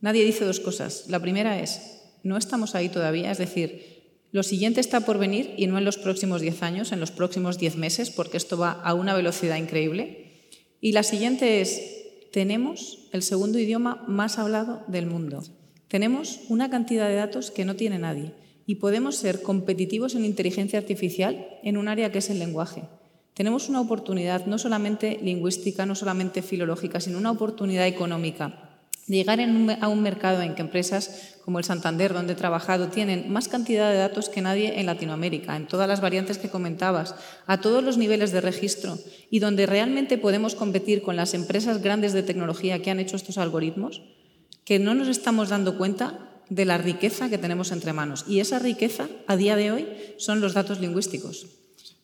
nadie 0.00 0.24
dice 0.24 0.46
dos 0.46 0.58
cosas. 0.58 1.04
La 1.08 1.20
primera 1.20 1.60
es, 1.60 2.00
no 2.22 2.38
estamos 2.38 2.74
ahí 2.74 2.88
todavía, 2.88 3.30
es 3.30 3.36
decir, 3.36 4.24
lo 4.32 4.42
siguiente 4.42 4.80
está 4.80 5.00
por 5.00 5.18
venir 5.18 5.52
y 5.58 5.66
no 5.66 5.76
en 5.76 5.84
los 5.84 5.98
próximos 5.98 6.40
10 6.40 6.62
años, 6.62 6.92
en 6.92 7.00
los 7.00 7.10
próximos 7.10 7.58
10 7.58 7.76
meses, 7.76 8.08
porque 8.08 8.38
esto 8.38 8.56
va 8.56 8.72
a 8.72 8.94
una 8.94 9.14
velocidad 9.14 9.56
increíble. 9.58 10.46
Y 10.80 10.92
la 10.92 11.02
siguiente 11.02 11.60
es, 11.60 11.82
tenemos 12.32 13.10
el 13.12 13.22
segundo 13.22 13.58
idioma 13.58 14.02
más 14.08 14.38
hablado 14.38 14.82
del 14.88 15.04
mundo. 15.04 15.42
Tenemos 15.88 16.40
una 16.48 16.70
cantidad 16.70 17.06
de 17.06 17.16
datos 17.16 17.50
que 17.50 17.66
no 17.66 17.76
tiene 17.76 17.98
nadie 17.98 18.32
y 18.70 18.76
podemos 18.76 19.16
ser 19.16 19.42
competitivos 19.42 20.14
en 20.14 20.24
inteligencia 20.24 20.78
artificial 20.78 21.58
en 21.64 21.76
un 21.76 21.88
área 21.88 22.12
que 22.12 22.18
es 22.18 22.30
el 22.30 22.38
lenguaje. 22.38 22.84
Tenemos 23.34 23.68
una 23.68 23.80
oportunidad 23.80 24.46
no 24.46 24.58
solamente 24.58 25.18
lingüística, 25.20 25.86
no 25.86 25.96
solamente 25.96 26.40
filológica, 26.40 27.00
sino 27.00 27.18
una 27.18 27.32
oportunidad 27.32 27.88
económica 27.88 28.78
de 29.08 29.16
llegar 29.16 29.40
a 29.40 29.88
un 29.88 30.02
mercado 30.02 30.42
en 30.42 30.54
que 30.54 30.62
empresas 30.62 31.34
como 31.44 31.58
el 31.58 31.64
Santander, 31.64 32.14
donde 32.14 32.34
he 32.34 32.36
trabajado, 32.36 32.86
tienen 32.86 33.32
más 33.32 33.48
cantidad 33.48 33.90
de 33.90 33.96
datos 33.96 34.28
que 34.28 34.40
nadie 34.40 34.78
en 34.78 34.86
Latinoamérica, 34.86 35.56
en 35.56 35.66
todas 35.66 35.88
las 35.88 36.00
variantes 36.00 36.38
que 36.38 36.48
comentabas, 36.48 37.16
a 37.48 37.60
todos 37.60 37.82
los 37.82 37.98
niveles 37.98 38.30
de 38.30 38.40
registro, 38.40 39.00
y 39.30 39.40
donde 39.40 39.66
realmente 39.66 40.16
podemos 40.16 40.54
competir 40.54 41.02
con 41.02 41.16
las 41.16 41.34
empresas 41.34 41.82
grandes 41.82 42.12
de 42.12 42.22
tecnología 42.22 42.80
que 42.82 42.92
han 42.92 43.00
hecho 43.00 43.16
estos 43.16 43.36
algoritmos, 43.36 44.00
que 44.64 44.78
no 44.78 44.94
nos 44.94 45.08
estamos 45.08 45.48
dando 45.48 45.76
cuenta 45.76 46.29
de 46.50 46.64
la 46.64 46.76
riqueza 46.76 47.30
que 47.30 47.38
tenemos 47.38 47.72
entre 47.72 47.92
manos. 47.92 48.26
Y 48.28 48.40
esa 48.40 48.58
riqueza, 48.58 49.08
a 49.26 49.36
día 49.36 49.56
de 49.56 49.72
hoy, 49.72 49.88
son 50.18 50.40
los 50.40 50.52
datos 50.52 50.80
lingüísticos. 50.80 51.46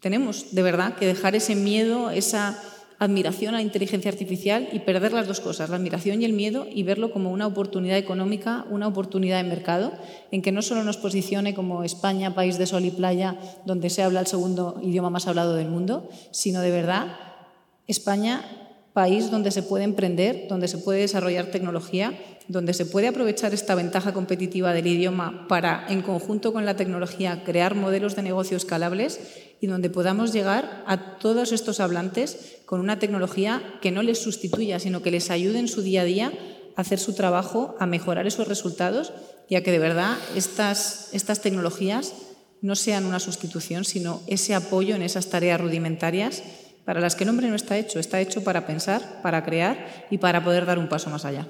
Tenemos, 0.01 0.55
de 0.55 0.63
verdad, 0.63 0.95
que 0.95 1.07
dejar 1.07 1.35
ese 1.35 1.55
miedo, 1.55 2.11
esa 2.11 2.59
admiración 2.99 3.55
a 3.55 3.59
la 3.59 3.63
inteligencia 3.63 4.11
artificial 4.11 4.69
y 4.73 4.79
perder 4.79 5.13
las 5.13 5.27
dos 5.27 5.41
cosas, 5.41 5.69
la 5.69 5.77
admiración 5.77 6.23
y 6.23 6.25
el 6.25 6.33
miedo, 6.33 6.67
y 6.73 6.83
verlo 6.83 7.11
como 7.13 7.31
una 7.31 7.47
oportunidad 7.47 7.99
económica, 7.99 8.65
una 8.71 8.87
oportunidad 8.87 9.43
de 9.43 9.49
mercado, 9.49 9.93
en 10.31 10.41
que 10.41 10.53
no 10.53 10.63
solo 10.63 10.85
nos 10.85 10.97
posicione 10.97 11.55
como 11.55 11.85
España, 11.85 12.35
país 12.35 12.57
de 12.57 12.67
sol 12.67 12.85
y 12.85 12.91
playa, 12.91 13.37
donde 13.67 13.91
se 13.91 14.03
habla 14.03 14.21
el 14.21 14.27
segundo 14.27 14.81
idioma 14.83 15.11
más 15.11 15.27
hablado 15.27 15.55
del 15.55 15.69
mundo, 15.69 16.09
sino 16.31 16.63
de 16.63 16.71
verdad 16.71 17.19
España 17.87 18.45
país 18.97 19.31
donde 19.31 19.51
se 19.51 19.63
puede 19.63 19.85
emprender, 19.85 20.47
donde 20.49 20.69
se 20.69 20.79
puede 20.79 21.01
desarrollar 21.01 21.51
tecnología, 21.51 22.15
donde 22.49 22.75
se 22.75 22.87
puede 22.87 23.09
aprovechar 23.09 23.53
esta 23.55 23.75
ventaja 23.75 24.13
competitiva 24.13 24.73
del 24.73 24.87
idioma 24.87 25.47
para, 25.49 25.87
en 25.89 26.03
conjunto 26.03 26.53
con 26.53 26.65
la 26.65 26.77
tecnología, 26.77 27.43
crear 27.45 27.75
modelos 27.75 28.17
de 28.17 28.23
negocio 28.23 28.57
escalables 28.57 29.21
y 29.61 29.67
donde 29.67 29.91
podamos 29.91 30.33
llegar 30.33 30.85
a 30.87 31.19
todos 31.19 31.53
estos 31.53 31.81
hablantes 31.81 32.59
con 32.67 32.81
una 32.81 32.99
tecnología 32.99 33.63
que 33.81 33.91
no 33.91 34.03
les 34.03 34.23
sustituya, 34.23 34.79
sino 34.79 35.03
que 35.03 35.11
les 35.11 35.31
ayude 35.31 35.59
en 35.59 35.69
su 35.69 35.83
día 35.83 36.03
a 36.03 36.05
día 36.05 36.33
a 36.77 36.81
hacer 36.81 36.99
su 36.99 37.15
trabajo, 37.15 37.75
a 37.79 37.87
mejorar 37.87 38.27
esos 38.27 38.49
resultados 38.49 39.13
y 39.49 39.57
a 39.57 39.63
que 39.63 39.73
de 39.73 39.79
verdad 39.79 40.17
estas, 40.35 41.09
estas 41.13 41.41
tecnologías 41.41 42.13
no 42.61 42.75
sean 42.75 43.07
una 43.07 43.21
sustitución, 43.21 43.85
sino 43.85 44.23
ese 44.27 44.55
apoyo 44.55 44.95
en 44.95 45.03
esas 45.03 45.29
tareas 45.29 45.61
rudimentarias 45.61 46.43
para 46.85 47.01
las 47.01 47.17
que 47.17 47.25
el 47.25 47.31
hombre 47.31 47.49
no 47.49 47.57
está 47.57 47.77
hecho, 47.77 47.99
está 47.99 48.21
hecho 48.21 48.45
para 48.45 48.67
pensar, 48.67 49.21
para 49.23 49.45
crear 49.45 50.07
y 50.11 50.19
para 50.19 50.45
poder 50.45 50.67
dar 50.67 50.79
un 50.79 50.89
paso 50.89 51.11
más 51.11 51.25
allá. 51.25 51.47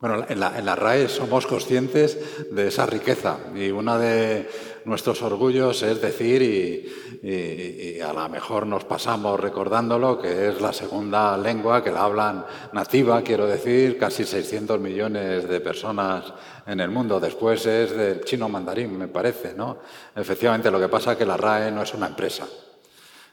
Bueno, 0.00 0.24
en 0.26 0.40
la, 0.40 0.58
en 0.58 0.64
la 0.64 0.74
RAE 0.74 1.10
somos 1.10 1.46
conscientes 1.46 2.18
de 2.50 2.68
esa 2.68 2.86
riqueza 2.86 3.36
y 3.54 3.70
uno 3.70 3.98
de 3.98 4.48
nuestros 4.86 5.20
orgullos 5.20 5.82
es 5.82 6.00
decir, 6.00 6.40
y, 6.42 8.00
a 8.00 8.14
lo 8.14 8.28
mejor 8.30 8.66
nos 8.66 8.84
pasamos 8.84 9.38
recordándolo, 9.38 10.18
que 10.18 10.48
es 10.48 10.60
la 10.62 10.72
segunda 10.72 11.36
lengua 11.36 11.84
que 11.84 11.90
la 11.90 12.04
hablan 12.04 12.46
nativa, 12.72 13.20
quiero 13.20 13.46
decir, 13.46 13.98
casi 13.98 14.24
600 14.24 14.80
millones 14.80 15.46
de 15.46 15.60
personas 15.60 16.32
en 16.66 16.80
el 16.80 16.88
mundo. 16.88 17.20
Después 17.20 17.66
es 17.66 17.94
del 17.94 18.24
chino 18.24 18.48
mandarín, 18.48 18.96
me 18.96 19.08
parece, 19.08 19.52
¿no? 19.52 19.80
Efectivamente, 20.16 20.70
lo 20.70 20.80
que 20.80 20.88
pasa 20.88 21.12
es 21.12 21.18
que 21.18 21.26
la 21.26 21.36
RAE 21.36 21.70
no 21.70 21.82
es 21.82 21.92
una 21.92 22.06
empresa, 22.06 22.46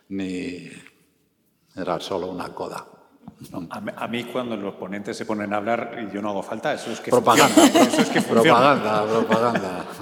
ni 0.09 0.70
era 1.78 1.97
solo 2.01 2.28
una 2.28 2.53
coda. 2.53 2.97
A, 3.95 4.07
mí 4.07 4.23
cuando 4.23 4.57
los 4.57 4.73
ponentes 4.75 5.15
se 5.15 5.23
ponen 5.23 5.53
a 5.53 5.57
hablar 5.57 6.07
y 6.09 6.13
yo 6.13 6.23
no 6.23 6.29
hago 6.29 6.41
falta, 6.41 6.73
eso 6.73 6.91
es 6.91 6.99
que 6.99 7.11
propaganda, 7.11 7.53
funciona. 7.53 7.88
Eso 7.88 8.01
es 8.01 8.09
que 8.09 8.21
propaganda, 8.21 9.05
propaganda. 9.05 9.85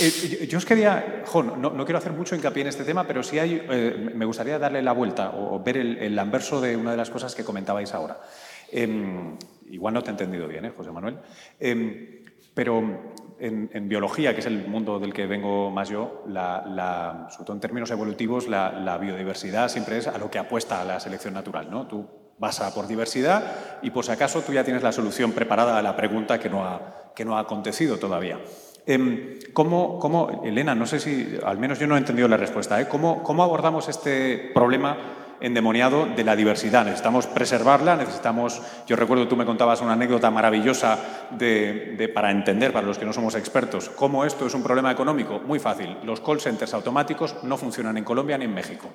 Eh, 0.00 0.46
yo 0.48 0.56
os 0.56 0.64
quería, 0.64 1.24
Jon, 1.26 1.60
no, 1.60 1.84
quiero 1.84 1.98
hacer 1.98 2.12
mucho 2.12 2.34
hincapié 2.34 2.62
en 2.62 2.68
este 2.68 2.84
tema, 2.84 3.06
pero 3.06 3.22
sí 3.22 3.38
hay, 3.38 3.60
eh, 3.68 4.12
me 4.14 4.24
gustaría 4.24 4.58
darle 4.58 4.80
la 4.82 4.92
vuelta 4.92 5.30
o, 5.30 5.60
ver 5.62 5.76
el, 5.76 6.18
anverso 6.18 6.60
de 6.60 6.76
una 6.76 6.92
de 6.92 6.96
las 6.96 7.10
cosas 7.10 7.34
que 7.34 7.44
comentabais 7.44 7.92
ahora. 7.92 8.18
Em, 8.70 9.36
igual 9.68 9.92
no 9.92 10.02
te 10.02 10.10
he 10.10 10.12
entendido 10.12 10.46
bien, 10.46 10.64
¿eh, 10.64 10.72
José 10.74 10.92
Manuel. 10.92 11.18
Em, 11.58 12.24
pero 12.54 12.82
en, 13.40 13.88
biología, 13.88 14.32
que 14.32 14.40
es 14.40 14.46
el 14.46 14.68
mundo 14.68 14.98
del 14.98 15.12
que 15.12 15.26
vengo 15.26 15.70
más 15.70 15.88
yo, 15.88 16.22
la, 16.28 17.26
sobre 17.30 17.44
todo 17.44 17.56
en 17.56 17.60
términos 17.60 17.90
evolutivos, 17.90 18.48
la, 18.48 18.98
biodiversidad 18.98 19.68
siempre 19.68 19.98
es 19.98 20.06
a 20.06 20.18
lo 20.18 20.30
que 20.30 20.38
apuesta 20.38 20.84
la 20.84 21.00
selección 21.00 21.34
natural. 21.34 21.70
¿no? 21.70 21.86
Tú 21.86 22.06
vas 22.40 22.60
a 22.60 22.74
por 22.74 22.88
diversidad 22.88 23.78
y 23.82 23.90
por 23.90 24.04
si 24.04 24.10
acaso 24.10 24.40
tú 24.40 24.52
ya 24.52 24.64
tienes 24.64 24.82
la 24.82 24.90
solución 24.90 25.30
preparada 25.30 25.78
a 25.78 25.82
la 25.82 25.94
pregunta 25.94 26.40
que 26.40 26.50
no 26.50 26.64
ha, 26.64 27.12
que 27.14 27.24
no 27.24 27.36
ha 27.36 27.40
acontecido 27.40 27.98
todavía. 27.98 28.40
Em, 28.86 29.38
¿cómo, 29.52 30.00
¿cómo, 30.00 30.42
Elena, 30.42 30.74
no 30.74 30.86
sé 30.86 30.98
si, 30.98 31.38
al 31.44 31.58
menos 31.58 31.78
yo 31.78 31.86
no 31.86 31.94
he 31.94 31.98
entendido 31.98 32.26
la 32.26 32.38
respuesta, 32.38 32.80
¿eh? 32.80 32.88
¿Cómo, 32.88 33.22
¿cómo 33.22 33.44
abordamos 33.44 33.88
este 33.88 34.50
problema 34.52 34.96
endemoniado 35.40 36.06
de 36.06 36.24
la 36.24 36.36
diversidad. 36.36 36.84
Necesitamos 36.84 37.26
preservarla, 37.26 37.96
necesitamos, 37.96 38.60
yo 38.86 38.96
recuerdo, 38.96 39.26
tú 39.26 39.36
me 39.36 39.46
contabas 39.46 39.80
una 39.80 39.94
anécdota 39.94 40.30
maravillosa 40.30 40.98
de, 41.30 42.10
para 42.14 42.30
entender, 42.30 42.72
para 42.72 42.86
los 42.86 42.98
que 42.98 43.06
no 43.06 43.12
somos 43.12 43.34
expertos, 43.34 43.88
cómo 43.88 44.24
esto 44.24 44.46
es 44.46 44.54
un 44.54 44.62
problema 44.62 44.90
económico. 44.90 45.40
Muy 45.40 45.58
fácil, 45.58 45.96
los 46.04 46.20
call 46.20 46.40
centers 46.40 46.74
automáticos 46.74 47.36
no 47.42 47.56
funcionan 47.56 47.96
en 47.96 48.04
Colombia 48.04 48.38
ni 48.38 48.44
en 48.44 48.54
México. 48.54 48.88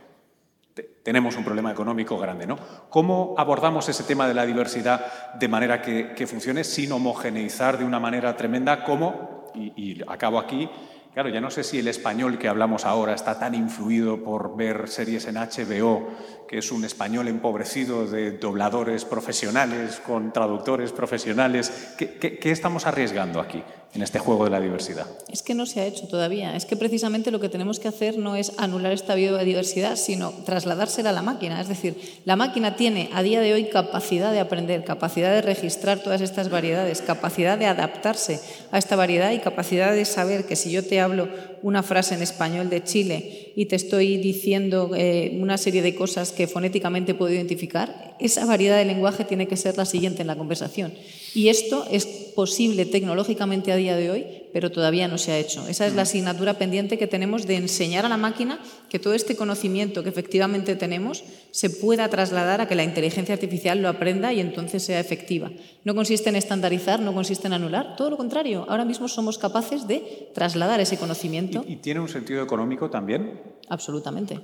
Tenemos 1.06 1.38
un 1.38 1.44
problema 1.44 1.72
económico 1.72 2.18
grande, 2.18 2.48
¿no? 2.48 2.58
¿Cómo 2.90 3.36
abordamos 3.38 3.88
ese 3.90 4.06
tema 4.06 4.28
de 4.28 4.34
la 4.34 4.44
diversidad 4.44 5.36
de 5.36 5.48
manera 5.48 5.80
que, 5.80 6.26
funcione 6.26 6.64
sin 6.64 6.92
homogeneizar 6.92 7.78
de 7.78 7.86
una 7.86 8.00
manera 8.00 8.36
tremenda 8.36 8.84
como, 8.84 9.52
y 9.54 10.02
acabo 10.08 10.40
aquí, 10.40 10.68
Claro, 11.16 11.30
ya 11.30 11.40
no 11.40 11.50
sé 11.50 11.64
si 11.64 11.80
el 11.80 11.88
español 11.88 12.38
que 12.38 12.50
hablamos 12.50 12.84
ahora 12.84 13.14
está 13.14 13.40
tan 13.40 13.56
influido 13.56 14.22
por 14.22 14.58
ver 14.58 14.90
series 14.90 15.26
en 15.28 15.36
HBO, 15.36 16.10
que 16.46 16.58
es 16.58 16.74
un 16.74 16.84
español 16.84 17.30
empobrecido 17.30 18.06
de 18.06 18.32
dobladores 18.34 19.06
profesionales 19.06 20.02
con 20.06 20.34
traductores 20.34 20.92
profesionales. 20.92 21.96
¿Qué, 21.98 22.38
estamos 22.52 22.86
arriesgando 22.86 23.40
aquí 23.40 23.64
en 23.94 24.02
este 24.02 24.20
juego 24.20 24.44
de 24.44 24.52
la 24.52 24.60
diversidad? 24.60 25.08
Es 25.32 25.42
que 25.42 25.54
no 25.54 25.66
se 25.66 25.80
ha 25.80 25.86
hecho 25.86 26.08
todavía. 26.08 26.56
Es 26.56 26.66
que 26.66 26.76
precisamente 26.76 27.32
lo 27.32 27.40
que 27.40 27.50
tenemos 27.50 27.80
que 27.80 27.88
hacer 27.88 28.18
no 28.18 28.36
es 28.36 28.54
anular 28.58 28.92
esta 28.92 29.16
biodiversidad, 29.16 29.96
sino 29.96 30.32
trasladársela 30.46 31.12
a 31.12 31.14
la 31.14 31.22
máquina. 31.22 31.62
Es 31.62 31.70
decir, 31.70 31.96
la 32.26 32.36
máquina 32.36 32.76
tiene 32.76 33.10
a 33.14 33.24
día 33.24 33.40
de 33.40 33.54
hoy 33.54 33.66
capacidad 33.66 34.32
de 34.32 34.40
aprender, 34.40 34.84
capacidad 34.84 35.32
de 35.32 35.42
registrar 35.42 36.00
todas 36.00 36.22
estas 36.22 36.50
variedades, 36.50 37.02
capacidad 37.02 37.58
de 37.58 37.68
adaptarse 37.68 38.40
a 38.72 38.78
esta 38.78 38.96
variedad 38.96 39.32
y 39.32 39.40
capacidad 39.40 39.94
de 39.94 40.06
saber 40.06 40.46
que 40.46 40.56
si 40.56 40.72
yo 40.72 40.86
te 40.86 41.00
hablo 41.00 41.30
una 41.62 41.82
frase 41.82 42.16
en 42.16 42.22
español 42.22 42.70
de 42.70 42.84
Chile 42.84 43.54
y 43.56 43.66
te 43.66 43.76
estoy 43.76 44.18
diciendo 44.18 44.92
eh, 44.96 45.38
una 45.42 45.58
serie 45.58 45.82
de 45.82 45.96
cosas 45.96 46.32
que 46.32 46.48
fonéticamente 46.48 47.14
puedo 47.14 47.34
identificar, 47.34 48.16
esa 48.20 48.46
variedad 48.46 48.78
de 48.78 48.86
lenguaje 48.86 49.24
tiene 49.24 49.48
que 49.48 49.58
ser 49.58 49.78
la 49.78 49.86
siguiente 49.86 50.22
en 50.22 50.28
la 50.28 50.36
conversación. 50.36 50.94
Y 51.34 51.48
esto 51.48 51.86
es 51.90 52.25
posible 52.36 52.86
tecnológicamente 52.86 53.72
a 53.72 53.78
día 53.78 53.96
de 53.96 54.12
hoy, 54.12 54.26
pero 54.54 54.72
todavía 54.72 55.08
no 55.08 55.18
se 55.18 55.32
ha 55.32 55.40
hecho. 55.40 55.68
Esa 55.68 55.88
es 55.88 55.96
la 55.96 56.04
asignatura 56.04 56.56
pendiente 56.56 56.98
que 56.98 57.08
tenemos 57.08 57.48
de 57.48 57.56
enseñar 57.56 58.06
a 58.06 58.10
la 58.10 58.18
máquina 58.18 58.60
que 58.90 59.00
todo 59.00 59.14
este 59.14 59.36
conocimiento 59.36 60.04
que 60.04 60.10
efectivamente 60.10 60.76
tenemos 60.76 61.24
se 61.52 61.70
pueda 61.70 62.10
trasladar 62.10 62.62
a 62.62 62.68
que 62.68 62.76
la 62.76 62.84
inteligencia 62.84 63.34
artificial 63.34 63.82
lo 63.82 63.90
aprenda 63.90 64.34
y 64.34 64.40
entonces 64.40 64.84
sea 64.84 65.00
efectiva. 65.00 65.52
No 65.84 65.96
consiste 65.96 66.30
en 66.30 66.36
estandarizar, 66.36 67.00
no 67.00 67.14
consiste 67.14 67.48
en 67.48 67.54
anular, 67.54 67.96
todo 67.96 68.10
lo 68.10 68.18
contrario. 68.18 68.66
Ahora 68.70 68.86
mismo 68.86 69.08
somos 69.08 69.38
capaces 69.38 69.88
de 69.88 70.30
trasladar 70.34 70.80
ese 70.80 70.98
conocimiento. 70.98 71.66
¿Y, 71.68 71.78
tiene 71.78 72.00
un 72.00 72.10
sentido 72.10 72.44
económico 72.44 72.90
también? 72.90 73.42
Absolutamente. 73.70 74.40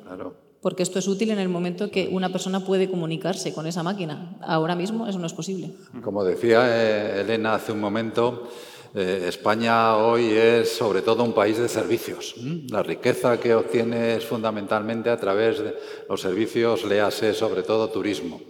Porque 0.61 0.83
esto 0.83 0.99
es 0.99 1.07
útil 1.07 1.31
en 1.31 1.39
el 1.39 1.49
momento 1.49 1.89
que 1.89 2.07
una 2.11 2.29
persona 2.29 2.63
puede 2.63 2.89
comunicarse 2.89 3.53
con 3.53 3.65
esa 3.65 3.81
máquina. 3.81 4.37
Ahora 4.41 4.75
mismo 4.75 5.07
eso 5.07 5.17
no 5.17 5.25
es 5.25 5.33
posible. 5.33 5.71
Como 6.03 6.23
decía 6.23 6.61
eh, 6.67 7.21
Elena 7.21 7.55
hace 7.55 7.71
un 7.71 7.79
momento, 7.79 8.47
eh, 8.93 9.25
España 9.27 9.95
hoy 9.97 10.29
es 10.31 10.69
sobre 10.71 11.01
todo 11.01 11.23
un 11.23 11.33
país 11.33 11.57
de 11.57 11.69
servicios. 11.69 12.35
La 12.69 12.83
riqueza 12.83 13.39
que 13.39 13.55
obtiene 13.55 14.15
es 14.15 14.25
fundamentalmente 14.25 15.09
a 15.09 15.17
través 15.17 15.59
de 15.59 15.75
los 16.09 16.21
servicios, 16.21 16.83
léase 16.83 17.33
sobre 17.33 17.63
todo 17.63 17.89
turismo. 17.89 18.41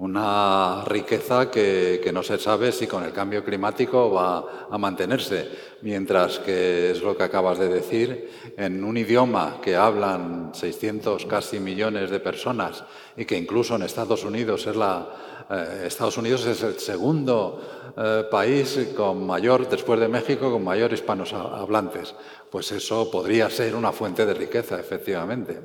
Una 0.00 0.82
riqueza 0.86 1.50
que, 1.50 2.10
no 2.10 2.22
se 2.22 2.38
sabe 2.38 2.72
si 2.72 2.86
con 2.86 3.04
el 3.04 3.12
cambio 3.12 3.44
climático 3.44 4.10
va 4.10 4.66
a 4.70 4.78
mantenerse, 4.78 5.46
mientras 5.82 6.38
que 6.38 6.92
es 6.92 7.02
lo 7.02 7.14
que 7.14 7.24
acabas 7.24 7.58
de 7.58 7.68
decir, 7.68 8.30
en 8.56 8.82
un 8.82 8.96
idioma 8.96 9.58
que 9.60 9.76
hablan 9.76 10.52
600 10.54 11.26
casi 11.26 11.60
millones 11.60 12.08
de 12.08 12.18
personas 12.18 12.82
y 13.14 13.26
que 13.26 13.36
incluso 13.36 13.76
en 13.76 13.82
Estados 13.82 14.24
Unidos 14.24 14.66
es 14.66 14.74
la, 14.74 15.06
eh, 15.50 15.84
Estados 15.88 16.16
Unidos 16.16 16.46
es 16.46 16.62
el 16.62 16.78
segundo 16.78 17.92
eh, 17.94 18.24
país 18.30 18.92
con 18.96 19.26
mayor, 19.26 19.68
después 19.68 20.00
de 20.00 20.08
México, 20.08 20.50
con 20.50 20.64
mayor 20.64 20.94
hispanos 20.94 21.34
hablantes. 21.34 22.14
Pues 22.50 22.72
eso 22.72 23.10
podría 23.10 23.50
ser 23.50 23.74
una 23.74 23.92
fuente 23.92 24.24
de 24.24 24.32
riqueza, 24.32 24.80
efectivamente. 24.80 25.60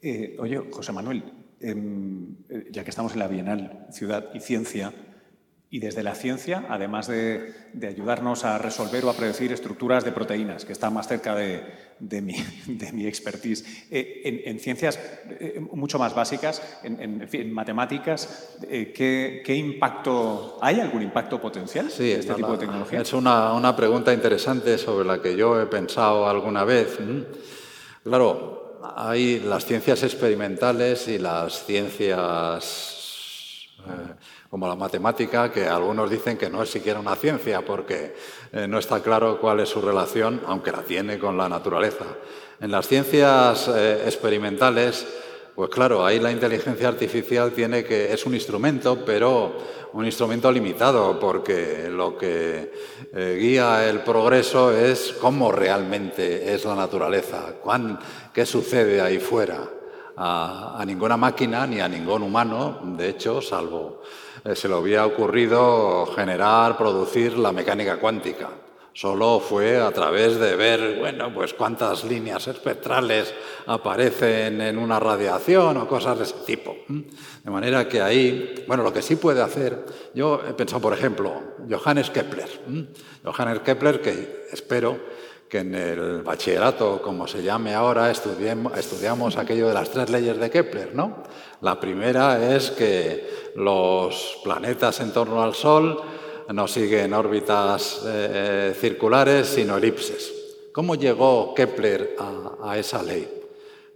Eh, 0.00 0.36
oye, 0.38 0.70
José 0.70 0.92
Manuel, 0.92 1.39
em, 1.60 2.36
ya 2.70 2.84
que 2.84 2.90
estamos 2.90 3.12
en 3.12 3.18
la 3.18 3.28
Bienal 3.28 3.86
Ciudad 3.90 4.30
y 4.34 4.40
Ciencia, 4.40 4.92
y 5.72 5.78
desde 5.78 6.02
la 6.02 6.16
ciencia, 6.16 6.66
además 6.68 7.06
de, 7.06 7.54
ayudarnos 7.86 8.44
a 8.44 8.58
resolver 8.58 9.04
o 9.04 9.10
a 9.10 9.14
predecir 9.14 9.52
estructuras 9.52 10.04
de 10.04 10.10
proteínas, 10.10 10.64
que 10.64 10.72
está 10.72 10.90
más 10.90 11.06
cerca 11.06 11.36
de, 11.36 11.62
mi, 12.00 12.34
de 12.66 13.08
expertise, 13.08 13.64
eh, 13.88 14.42
en, 14.46 14.58
ciencias 14.58 14.98
eh, 15.28 15.64
mucho 15.72 15.96
más 16.00 16.12
básicas, 16.12 16.60
en, 16.82 17.52
matemáticas, 17.52 18.56
eh, 18.68 18.92
¿qué, 18.92 19.54
impacto, 19.54 20.58
¿hay 20.60 20.80
algún 20.80 21.02
impacto 21.02 21.40
potencial 21.40 21.88
sí, 21.88 22.10
este 22.10 22.34
tipo 22.34 22.50
de 22.50 22.58
tecnología? 22.58 23.02
Es 23.02 23.12
una, 23.12 23.52
una, 23.52 23.76
pregunta 23.76 24.12
interesante 24.12 24.76
sobre 24.76 25.06
la 25.06 25.22
que 25.22 25.36
yo 25.36 25.60
he 25.60 25.66
pensado 25.66 26.28
alguna 26.28 26.64
vez. 26.64 26.98
Claro, 28.02 28.59
hay 28.96 29.40
las 29.40 29.64
ciencias 29.64 30.02
experimentales 30.02 31.08
y 31.08 31.18
las 31.18 31.64
ciencias 31.64 32.90
como 34.50 34.66
la 34.66 34.74
matemática, 34.74 35.52
que 35.52 35.66
algunos 35.66 36.10
dicen 36.10 36.36
que 36.36 36.50
no 36.50 36.62
es 36.62 36.70
siquiera 36.70 36.98
una 36.98 37.14
ciencia 37.14 37.64
porque 37.64 38.16
eh, 38.52 38.66
no 38.66 38.78
está 38.78 39.00
claro 39.00 39.40
cuál 39.40 39.60
es 39.60 39.68
su 39.68 39.80
relación, 39.80 40.40
aunque 40.46 40.72
la 40.72 40.82
tiene 40.82 41.20
con 41.20 41.38
la 41.38 41.48
naturaleza. 41.48 42.04
En 42.60 42.72
las 42.72 42.88
ciencias 42.88 43.68
eh, 43.68 44.02
experimentales, 44.06 45.06
pues 45.54 45.70
claro, 45.70 46.04
ahí 46.04 46.18
la 46.18 46.32
inteligencia 46.32 46.88
artificial 46.88 47.52
tiene 47.52 47.84
que 47.84 48.12
es 48.12 48.26
un 48.26 48.34
instrumento, 48.34 49.04
pero 49.04 49.56
un 49.92 50.04
instrumento 50.04 50.50
limitado, 50.50 51.18
porque 51.18 51.88
lo 51.90 52.16
que 52.16 52.72
eh, 53.12 53.38
guía 53.40 53.88
el 53.88 54.00
progreso 54.00 54.72
es 54.72 55.12
cómo 55.20 55.52
realmente 55.52 56.54
es 56.54 56.64
la 56.64 56.74
naturaleza, 56.74 57.54
cuán, 57.62 57.98
qué 58.32 58.46
sucede 58.46 59.00
ahí 59.00 59.18
fuera 59.18 59.68
a, 60.16 60.82
ninguna 60.86 61.16
máquina 61.16 61.66
ni 61.66 61.80
a 61.80 61.88
ningún 61.88 62.22
humano, 62.22 62.80
de 62.96 63.08
hecho, 63.08 63.40
salvo 63.40 64.02
eh, 64.44 64.54
se 64.54 64.68
le 64.68 64.74
había 64.74 65.06
ocurrido 65.06 66.06
generar, 66.14 66.76
producir 66.76 67.38
la 67.38 67.52
mecánica 67.52 67.98
cuántica. 67.98 68.48
Solo 68.92 69.38
fue 69.40 69.80
a 69.80 69.92
través 69.92 70.38
de 70.38 70.56
ver, 70.56 70.98
bueno, 70.98 71.32
pues 71.32 71.54
cuántas 71.54 72.04
líneas 72.04 72.48
espectrales 72.48 73.32
aparecen 73.66 74.60
en 74.60 74.76
una 74.76 74.98
radiación 74.98 75.76
o 75.76 75.86
cosas 75.86 76.18
de 76.18 76.24
ese 76.24 76.34
tipo. 76.44 76.76
De 76.88 77.50
manera 77.50 77.88
que 77.88 78.02
ahí, 78.02 78.64
bueno, 78.66 78.82
lo 78.82 78.92
que 78.92 79.00
sí 79.00 79.16
puede 79.16 79.42
hacer, 79.42 79.86
yo 80.12 80.42
he 80.46 80.52
pensado, 80.54 80.82
por 80.82 80.92
ejemplo, 80.92 81.32
Johannes 81.70 82.10
Kepler. 82.10 82.48
Johannes 83.24 83.60
Kepler, 83.60 84.00
que 84.00 84.46
espero 84.52 84.98
que 85.50 85.58
en 85.58 85.74
el 85.74 86.22
bachillerato, 86.22 87.02
como 87.02 87.26
se 87.26 87.42
llame 87.42 87.74
ahora, 87.74 88.08
estudiamos 88.08 89.36
aquello 89.36 89.66
de 89.66 89.74
las 89.74 89.90
tres 89.90 90.08
leyes 90.08 90.38
de 90.38 90.48
Kepler, 90.48 90.94
¿no? 90.94 91.24
La 91.62 91.80
primera 91.80 92.54
es 92.54 92.70
que 92.70 93.50
los 93.56 94.38
planetas 94.44 95.00
en 95.00 95.12
torno 95.12 95.42
al 95.42 95.54
Sol 95.54 96.00
no 96.52 96.68
siguen 96.68 97.12
órbitas 97.14 98.02
eh, 98.06 98.76
circulares, 98.80 99.48
sino 99.48 99.76
elipses. 99.76 100.32
¿Cómo 100.72 100.94
llegó 100.94 101.52
Kepler 101.52 102.14
a, 102.62 102.78
esa 102.78 103.02
ley? 103.02 103.28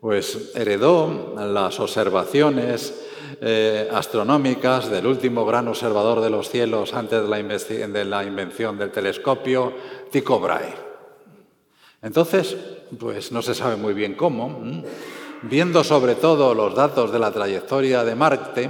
Pues 0.01 0.51
heredó 0.57 1.35
las 1.37 1.79
observaciones 1.79 3.07
eh, 3.41 3.89
astronómicas 3.93 4.91
del 4.91 5.07
último 5.07 5.47
gran 5.47 5.69
observador 5.69 6.21
de 6.21 6.31
los 6.31 6.51
cielos 6.51 6.95
antes 6.95 7.23
de 7.23 7.29
la, 7.29 7.39
de 7.39 8.05
la 8.05 8.25
invención 8.25 8.77
del 8.77 8.91
telescopio, 8.91 9.73
Tycho 10.11 10.41
Brahe. 10.41 10.84
Entonces, 12.05 12.55
pues 13.01 13.33
no 13.33 13.41
se 13.41 13.55
sabe 13.55 13.77
muy 13.77 13.95
bien 13.95 14.15
cómo, 14.15 14.61
viendo 15.43 15.83
sobre 15.83 16.17
todo 16.17 16.55
los 16.55 16.75
datos 16.75 17.11
de 17.11 17.19
la 17.19 17.33
trayectoria 17.33 18.05
de 18.05 18.15
Marte, 18.15 18.69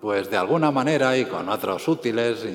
pues 0.00 0.30
de 0.30 0.38
alguna 0.38 0.70
manera 0.70 1.14
y 1.18 1.26
con 1.26 1.46
otros 1.50 1.86
útiles, 1.88 2.46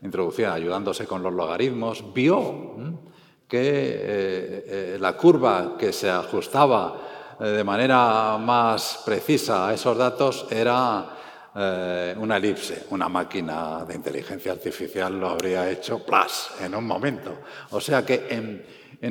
introducción 0.00 0.50
ayudándose 0.50 1.06
con 1.06 1.22
los 1.22 1.34
logaritmos, 1.34 2.14
vio 2.14 2.74
que 3.46 3.58
eh, 3.58 4.64
eh, 4.66 4.96
la 4.98 5.14
curva 5.14 5.76
que 5.78 5.92
se 5.92 6.10
ajustaba 6.10 7.36
eh, 7.38 7.44
de 7.44 7.62
manera 7.62 8.38
más 8.38 9.02
precisa 9.04 9.68
a 9.68 9.74
esos 9.74 9.96
datos 9.96 10.46
era 10.50 11.12
una 12.18 12.36
elipse. 12.36 12.84
Una 12.90 13.08
máquina 13.08 13.82
de 13.88 13.94
inteligencia 13.94 14.52
artificial 14.52 15.18
lo 15.18 15.30
habría 15.30 15.70
hecho 15.70 16.04
plus 16.04 16.50
en 16.60 16.74
un 16.74 16.86
momento. 16.86 17.32
O 17.70 17.80
sea 17.80 18.04
que 18.04 18.26
en 18.28 18.62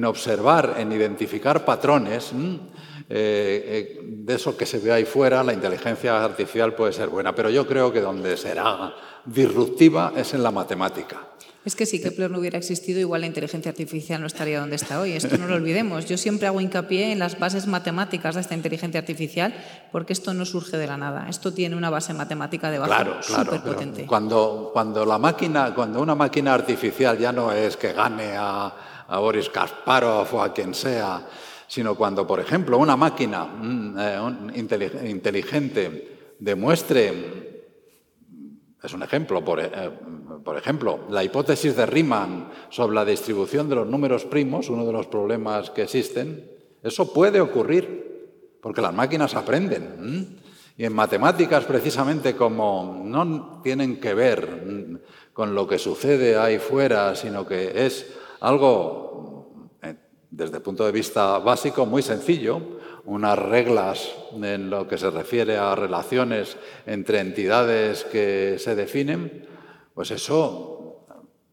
observar, 0.06 0.76
en 0.78 0.92
identificar 0.92 1.64
patrones, 1.64 2.32
eh, 2.34 3.98
eh, 4.00 4.02
de 4.04 4.34
eso 4.34 4.58
que 4.58 4.66
se 4.66 4.80
ve 4.80 4.92
ahí 4.92 5.06
fuera, 5.06 5.44
la 5.44 5.54
inteligencia 5.54 6.24
artificial 6.24 6.74
puede 6.74 6.92
ser 6.94 7.10
buena, 7.10 7.36
pero 7.36 7.50
yo 7.50 7.68
creo 7.68 7.94
que 7.94 8.02
donde 8.02 8.36
será 8.36 8.96
disruptiva 9.26 10.14
es 10.16 10.34
en 10.34 10.42
la 10.42 10.52
matemática. 10.52 11.35
Es 11.66 11.76
que 11.76 11.88
si 11.88 12.00
Kepler 12.00 12.30
no 12.30 12.38
hubiera 12.38 12.60
existido, 12.60 13.00
igual 13.00 13.22
la 13.22 13.28
inteligencia 13.28 13.72
artificial 13.72 14.22
no 14.22 14.28
estaría 14.28 14.60
donde 14.60 14.76
está 14.76 15.02
hoy. 15.02 15.14
Esto 15.14 15.36
no 15.40 15.48
lo 15.48 15.56
olvidemos. 15.56 16.06
Yo 16.06 16.16
siempre 16.16 16.48
hago 16.48 16.62
hincapié 16.62 17.12
en 17.12 17.18
las 17.18 17.40
bases 17.40 17.66
matemáticas 17.66 18.36
de 18.36 18.42
esta 18.42 18.54
inteligencia 18.54 19.00
artificial, 19.00 19.54
porque 19.92 20.14
esto 20.14 20.36
no 20.36 20.46
surge 20.46 20.78
de 20.78 20.86
la 20.86 20.96
nada. 20.96 21.28
Esto 21.28 21.54
tiene 21.54 21.76
una 21.76 21.90
base 21.90 22.14
matemática 22.14 22.70
debajo 22.70 22.92
claro, 22.92 23.18
claro, 23.26 23.64
potente. 23.64 24.06
Cuando, 24.06 24.70
cuando, 24.72 25.06
la 25.06 25.18
máquina, 25.18 25.74
cuando 25.74 26.02
una 26.02 26.14
máquina 26.14 26.54
artificial 26.54 27.18
ya 27.18 27.32
no 27.32 27.52
es 27.52 27.78
que 27.78 27.94
gane 27.94 28.36
a, 28.38 29.06
a 29.08 29.18
Boris 29.18 29.50
Kasparov 29.50 30.36
o 30.36 30.44
a 30.44 30.54
quien 30.54 30.76
sea, 30.76 31.26
sino 31.68 31.96
cuando, 31.96 32.28
por 32.28 32.40
ejemplo, 32.40 32.78
una 32.78 32.96
máquina 32.96 33.44
mm, 33.44 33.96
eh, 34.00 35.10
inteligente 35.10 36.36
demuestre, 36.40 37.45
es 38.86 38.94
un 38.94 39.04
ejemplo, 39.04 39.44
eh, 39.58 39.92
por, 40.44 40.58
ejemplo, 40.58 41.00
la 41.10 41.24
hipótesis 41.24 41.76
de 41.76 41.86
Riemann 41.86 42.50
sobre 42.70 42.96
la 42.96 43.06
distribución 43.06 43.68
de 43.68 43.76
los 43.76 43.88
números 43.88 44.26
primos, 44.26 44.70
uno 44.70 44.86
de 44.86 44.94
los 44.94 45.08
problemas 45.08 45.72
que 45.72 45.84
existen, 45.84 46.52
eso 46.84 47.12
puede 47.12 47.42
ocurrir, 47.42 48.60
porque 48.62 48.82
las 48.82 48.94
máquinas 48.94 49.36
aprenden. 49.36 50.40
Y 50.78 50.86
en 50.86 50.94
matemáticas, 50.94 51.66
precisamente 51.66 52.36
como 52.36 53.02
no 53.04 53.62
tienen 53.64 54.00
que 54.00 54.14
ver 54.14 55.02
con 55.34 55.56
lo 55.56 55.68
que 55.68 55.80
sucede 55.80 56.38
ahí 56.38 56.60
fuera, 56.60 57.16
sino 57.16 57.46
que 57.46 57.86
es 57.86 58.14
algo 58.42 59.76
desde 60.36 60.58
el 60.58 60.64
punto 60.64 60.86
de 60.86 60.92
vista 60.92 61.40
básico, 61.40 61.86
muy 61.86 62.02
sencillo, 62.02 62.62
unas 63.06 63.38
reglas 63.38 64.12
en 64.34 64.70
lo 64.70 64.88
que 64.88 64.98
se 64.98 65.10
refiere 65.10 65.58
a 65.58 65.76
relaciones 65.76 66.58
entre 66.86 67.20
entidades 67.20 68.04
que 68.04 68.58
se 68.60 68.76
definen, 68.76 69.48
pues 69.94 70.12
eso, 70.12 71.06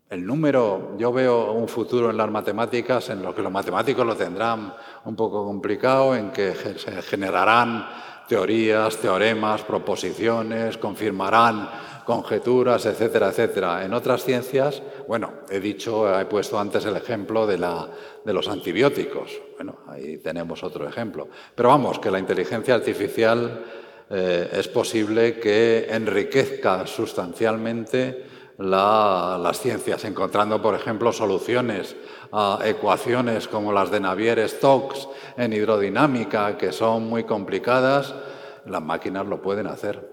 el 0.09 0.26
número, 0.26 0.94
yo 0.98 1.12
veo 1.12 1.53
un 1.53 1.68
futuro 1.68 2.11
en 2.11 2.16
las 2.16 2.30
matemáticas 2.30 3.09
en 3.11 3.22
lo 3.22 3.34
que 3.34 3.42
los 3.42 3.53
matemáticos 3.53 4.07
lo 4.07 4.16
tendrán 4.16 4.74
un 5.05 5.16
poco 5.16 5.44
complicado, 5.44 6.14
en 6.14 6.30
que 6.30 6.55
se 6.55 7.00
generarán 7.03 7.86
teorías, 8.28 8.96
teoremas, 8.96 9.62
proposiciones, 9.62 10.78
confirmarán 10.78 11.68
conjeturas, 12.05 12.86
etcétera, 12.86 13.28
etcétera. 13.28 13.84
En 13.84 13.94
otras 13.94 14.24
ciencias, 14.24 14.82
bueno, 15.07 15.32
he 15.50 15.61
dicho, 15.61 16.18
he 16.18 16.24
puesto 16.26 16.59
antes 16.59 16.84
el 16.84 16.96
ejemplo 16.96 17.46
de, 17.46 17.59
la, 17.59 17.88
de 18.24 18.32
los 18.32 18.48
antibióticos. 18.48 19.40
Bueno, 19.57 19.78
ahí 19.88 20.18
tenemos 20.18 20.62
otro 20.62 20.88
ejemplo. 20.88 21.28
Pero 21.55 21.68
vamos, 21.68 21.98
que 21.98 22.11
la 22.11 22.18
inteligencia 22.18 22.74
artificial 22.74 23.64
eh, 24.11 24.50
es 24.53 24.68
posible 24.68 25.38
que 25.38 25.88
enriquezca 25.90 26.86
sustancialmente 26.86 28.26
las 28.59 29.61
ciencias, 29.61 30.05
encontrando, 30.05 30.61
por 30.61 30.74
ejemplo, 30.74 31.12
soluciones 31.12 31.96
a 32.32 32.61
ecuaciones 32.64 33.48
como 33.48 33.72
las 33.72 33.90
de 33.90 34.00
Navier-Stokes 34.00 35.09
en 35.36 35.53
hidrodinámica, 35.53 36.57
que 36.57 36.70
son 36.70 37.09
muy 37.09 37.24
complicadas, 37.24 38.14
las 38.66 38.82
máquinas 38.82 39.26
lo 39.26 39.42
pueden 39.42 39.66
hacer 39.66 40.11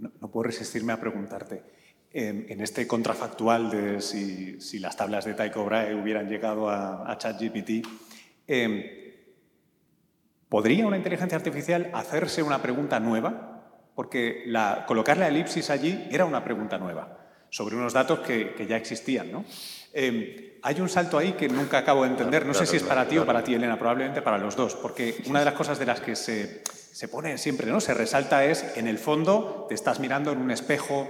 no, 0.00 0.30
puedo 0.30 0.44
resistirme 0.44 0.92
a 0.92 1.00
preguntarte, 1.00 1.62
en, 2.10 2.60
este 2.60 2.86
contrafactual 2.86 3.70
de 3.70 4.00
si, 4.00 4.78
las 4.78 4.96
tablas 4.96 5.24
de 5.24 5.34
Tycho 5.34 5.64
Brahe 5.64 5.94
hubieran 5.94 6.28
llegado 6.28 6.70
a, 6.70 7.16
ChatGPT, 7.18 7.86
em, 8.46 8.82
¿podría 10.48 10.86
una 10.86 10.96
inteligencia 10.96 11.36
artificial 11.36 11.90
hacerse 11.92 12.42
una 12.42 12.62
pregunta 12.62 12.98
nueva? 12.98 13.62
Porque 13.94 14.44
colocar 14.86 15.16
la 15.16 15.28
elipsis 15.28 15.70
allí 15.70 16.08
era 16.10 16.24
una 16.24 16.44
pregunta 16.44 16.78
nueva, 16.78 17.18
sobre 17.50 17.76
unos 17.76 17.92
datos 17.92 18.20
que, 18.20 18.66
ya 18.68 18.76
existían, 18.76 19.32
¿no? 19.32 19.44
Em, 19.92 20.48
hay 20.62 20.80
un 20.80 20.88
salto 20.88 21.18
ahí 21.18 21.32
que 21.32 21.48
nunca 21.48 21.78
acabo 21.78 22.04
de 22.04 22.10
entender. 22.10 22.44
No 22.46 22.54
sé 22.54 22.66
si 22.66 22.76
es 22.76 22.82
para 22.82 23.06
ti 23.06 23.18
o 23.18 23.26
para 23.26 23.42
ti, 23.42 23.54
Elena, 23.54 23.78
probablemente 23.78 24.22
para 24.22 24.38
los 24.38 24.56
dos, 24.56 24.74
porque 24.74 25.22
una 25.26 25.38
de 25.38 25.44
las 25.44 25.54
cosas 25.54 25.78
de 25.78 25.86
las 25.86 26.00
que 26.00 26.16
se, 26.16 26.62
se 26.64 27.08
pone 27.08 27.38
siempre, 27.38 27.70
¿no? 27.70 27.80
Se 27.80 27.94
resalta 27.94 28.44
es, 28.44 28.76
en 28.76 28.88
el 28.88 28.98
fondo, 28.98 29.66
te 29.68 29.74
estás 29.74 30.00
mirando 30.00 30.32
en 30.32 30.38
un 30.38 30.50
espejo 30.50 31.08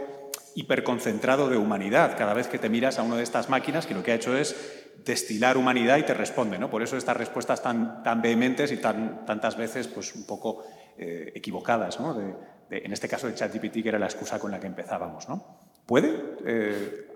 hiperconcentrado 0.54 1.48
de 1.48 1.56
humanidad 1.56 2.16
cada 2.18 2.34
vez 2.34 2.48
que 2.48 2.58
te 2.58 2.68
miras 2.68 2.98
a 2.98 3.02
una 3.02 3.16
de 3.16 3.22
estas 3.22 3.48
máquinas 3.48 3.86
que 3.86 3.94
lo 3.94 4.02
que 4.02 4.12
ha 4.12 4.14
hecho 4.16 4.36
es 4.36 4.56
destilar 5.04 5.56
humanidad 5.56 5.98
y 5.98 6.02
te 6.02 6.14
responde, 6.14 6.58
¿no? 6.58 6.68
Por 6.68 6.82
eso 6.82 6.96
estas 6.96 7.16
respuestas 7.16 7.62
tan, 7.62 8.02
tan 8.02 8.20
vehementes 8.20 8.72
y 8.72 8.78
tan, 8.78 9.24
tantas 9.24 9.56
veces 9.56 9.86
pues 9.88 10.14
un 10.14 10.26
poco 10.26 10.64
eh, 10.98 11.32
equivocadas, 11.34 12.00
¿no? 12.00 12.20
en 12.70 12.92
este 12.92 13.08
caso 13.08 13.26
de 13.26 13.34
ChatGPT, 13.34 13.82
que 13.82 13.88
era 13.88 13.98
la 13.98 14.06
excusa 14.06 14.38
con 14.38 14.50
la 14.50 14.60
que 14.60 14.66
empezábamos, 14.66 15.26
¿no? 15.26 15.60
¿Puede 15.86 16.36
eh, 16.44 17.06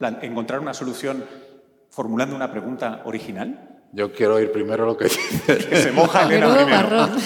encontrar 0.00 0.60
una 0.60 0.74
solución 0.74 1.24
formulando 1.90 2.34
una 2.34 2.50
pregunta 2.50 3.02
original? 3.04 3.80
Yo 3.92 4.12
quiero 4.12 4.36
oír 4.36 4.52
primero 4.52 4.86
lo 4.86 4.96
que 4.96 5.04
dice. 5.04 5.68
que 5.68 5.76
se 5.76 5.92
moja 5.92 6.22
Elena 6.26 6.54
primero. 6.54 7.08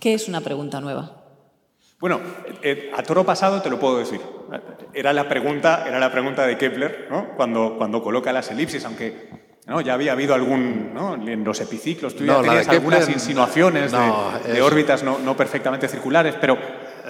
¿Qué 0.00 0.14
es 0.14 0.28
una 0.28 0.40
pregunta 0.40 0.80
nueva? 0.80 1.22
Bueno, 2.00 2.20
eh, 2.62 2.90
a 2.96 3.02
toro 3.04 3.24
pasado 3.24 3.62
te 3.62 3.70
lo 3.70 3.78
puedo 3.78 3.98
decir. 3.98 4.20
Era 4.92 5.12
la 5.12 5.28
pregunta, 5.28 5.84
era 5.86 6.00
la 6.00 6.10
pregunta 6.10 6.44
de 6.44 6.58
Kepler, 6.58 7.06
¿no? 7.08 7.28
cuando, 7.36 7.76
cuando 7.78 8.02
coloca 8.02 8.32
las 8.32 8.50
elipsis, 8.50 8.84
aunque 8.84 9.28
¿no? 9.66 9.80
ya 9.80 9.94
había 9.94 10.10
habido 10.10 10.34
algún, 10.34 10.92
¿no? 10.92 11.14
en 11.14 11.44
los 11.44 11.60
epiciclos, 11.60 12.16
tú 12.16 12.24
ya 12.24 12.42
tenías 12.42 12.68
algunas 12.68 13.08
insinuaciones 13.08 13.92
de, 13.92 14.60
órbitas 14.60 15.04
no, 15.04 15.20
no, 15.20 15.36
perfectamente 15.36 15.88
circulares, 15.88 16.34
pero... 16.40 16.58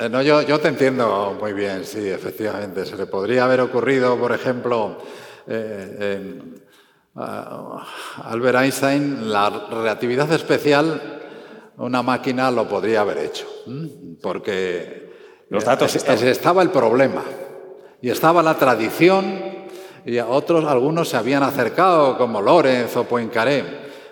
Eh, 0.03 0.09
no, 0.09 0.20
yo, 0.20 0.42
yo 0.42 0.59
te 0.59 0.68
entiendo 0.68 1.36
muy 1.38 1.53
bien, 1.53 1.84
sí, 1.84 2.09
efectivamente. 2.09 2.84
Se 2.84 2.96
le 2.96 3.07
podría 3.07 3.44
haber 3.44 3.61
ocurrido, 3.61 4.18
por 4.18 4.32
ejemplo, 4.32 4.98
eh, 5.46 6.40
a 7.14 7.86
Albert 8.24 8.59
Einstein, 8.59 9.30
la 9.30 9.48
relatividad 9.70 10.32
especial 10.32 11.20
una 11.76 12.03
máquina 12.03 12.50
lo 12.50 12.68
podría 12.68 13.03
haber 13.03 13.18
hecho, 13.18 13.46
porque 14.20 15.11
los 15.48 15.64
datos 15.64 15.94
estaba 15.94 16.62
el 16.62 16.70
problema. 16.70 17.22
Y 18.00 18.11
estaba 18.11 18.42
la 18.42 18.55
tradición 18.55 19.40
y 20.05 20.18
a 20.18 20.26
otros 20.26 20.64
algunos 20.64 21.09
se 21.09 21.16
habían 21.16 21.44
acercado 21.44 22.18
como 22.18 22.40
Lorenz 22.42 22.96
o 22.96 23.05
Poincaré, 23.05 23.64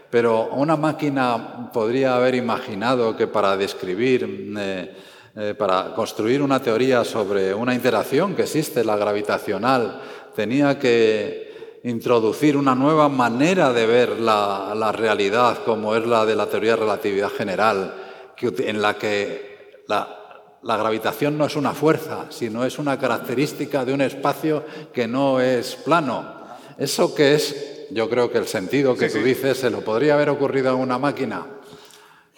pero 0.09 0.51
una 0.53 0.76
máquina 0.76 1.70
podría 1.72 2.14
haber 2.16 2.36
imaginado 2.36 3.16
que 3.16 3.26
para 3.26 3.57
describir, 3.57 4.55
eh, 4.57 4.97
eh, 5.37 5.55
para 5.57 5.95
construir 5.95 6.43
una 6.43 6.61
teoría 6.61 7.05
sobre 7.05 7.55
una 7.55 7.74
interacción 7.74 8.35
que 8.35 8.43
existe, 8.43 8.85
la 8.85 8.97
gravitacional, 8.97 10.01
tenía 10.35 10.78
que 10.78 11.81
introducir 11.85 12.57
una 12.57 12.74
nueva 12.74 13.09
manera 13.09 13.72
de 13.72 13.87
ver 13.87 14.20
la, 14.20 14.93
realidad, 14.93 15.59
como 15.64 15.95
es 15.95 16.05
la 16.05 16.26
de 16.26 16.35
la 16.35 16.47
teoría 16.47 16.72
de 16.72 16.76
relatividad 16.78 17.31
general, 17.31 17.95
en 18.41 18.83
la 18.83 18.97
que 18.99 19.83
la, 19.87 20.20
la 20.62 20.76
gravitación 20.76 21.39
no 21.39 21.47
es 21.47 21.57
una 21.57 21.74
fuerza, 21.74 22.26
sino 22.31 22.64
es 22.64 22.78
una 22.78 22.99
característica 22.99 23.85
de 23.85 23.93
un 23.93 24.01
espacio 24.01 24.64
que 24.93 25.07
no 25.07 25.41
es 25.41 25.76
plano. 25.76 26.41
Eso 26.76 27.14
que 27.14 27.35
es, 27.35 27.87
yo 27.91 28.11
creo 28.11 28.31
que 28.31 28.39
el 28.39 28.47
sentido 28.47 28.97
que 28.97 29.09
tú 29.09 29.18
dices, 29.18 29.59
¿se 29.59 29.70
lo 29.70 29.83
podría 29.83 30.14
haber 30.14 30.31
ocurrido 30.31 30.70
a 30.70 30.74
una 30.74 30.99
máquina? 30.99 31.47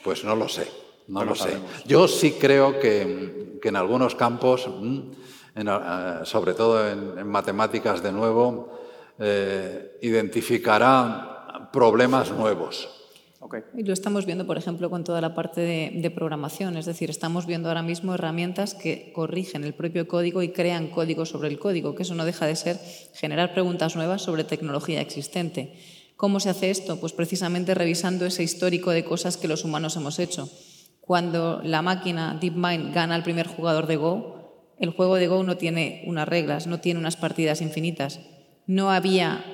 Pues 0.04 0.24
no 0.24 0.34
lo 0.36 0.48
sé, 0.48 0.68
no, 1.08 1.24
lo, 1.24 1.34
sé. 1.34 1.58
Yo 1.86 2.08
sí 2.08 2.32
creo 2.40 2.78
que, 2.78 3.58
en 3.62 3.76
algunos 3.76 4.14
campos, 4.14 4.68
mm, 4.68 4.98
eh, 5.56 6.20
sobre 6.24 6.54
todo 6.54 6.88
en, 6.88 7.26
matemáticas 7.26 8.02
de 8.02 8.12
nuevo, 8.12 8.78
eh, 9.18 9.98
identificará 10.02 11.68
problemas 11.72 12.30
nuevos. 12.32 12.88
Y 13.76 13.82
lo 13.82 13.92
estamos 13.92 14.24
viendo, 14.24 14.46
por 14.46 14.56
ejemplo, 14.56 14.88
con 14.88 15.04
toda 15.04 15.20
la 15.20 15.34
parte 15.34 15.60
de, 15.60 16.10
programación. 16.10 16.76
Es 16.76 16.86
decir, 16.86 17.10
estamos 17.10 17.46
viendo 17.46 17.68
ahora 17.68 17.82
mismo 17.82 18.14
herramientas 18.14 18.74
que 18.74 19.12
corrigen 19.12 19.64
el 19.64 19.74
propio 19.74 20.08
código 20.08 20.42
y 20.42 20.52
crean 20.52 20.88
código 20.88 21.26
sobre 21.26 21.48
el 21.48 21.58
código, 21.58 21.94
que 21.94 22.04
eso 22.04 22.14
no 22.14 22.24
deja 22.24 22.46
de 22.46 22.56
ser 22.56 22.78
generar 23.14 23.52
preguntas 23.52 23.96
nuevas 23.96 24.22
sobre 24.22 24.44
tecnología 24.44 25.00
existente. 25.00 25.74
¿Cómo 26.16 26.40
se 26.40 26.50
hace 26.50 26.70
esto? 26.70 27.00
Pues 27.00 27.12
precisamente 27.12 27.74
revisando 27.74 28.26
ese 28.26 28.42
histórico 28.42 28.90
de 28.90 29.04
cosas 29.04 29.36
que 29.36 29.48
los 29.48 29.64
humanos 29.64 29.96
hemos 29.96 30.18
hecho. 30.18 30.48
Cuando 31.12 31.60
la 31.62 31.82
máquina 31.82 32.38
DeepMind 32.40 32.94
gana 32.94 33.14
al 33.14 33.22
primer 33.22 33.46
jugador 33.46 33.86
de 33.86 33.96
Go, 33.96 34.72
el 34.78 34.92
juego 34.92 35.16
de 35.16 35.26
Go 35.26 35.42
no 35.42 35.58
tiene 35.58 36.02
unas 36.06 36.26
reglas, 36.26 36.66
no 36.66 36.80
tiene 36.80 37.00
unas 37.00 37.16
partidas 37.16 37.60
infinitas. 37.60 38.20
No 38.66 38.90
había 38.90 39.44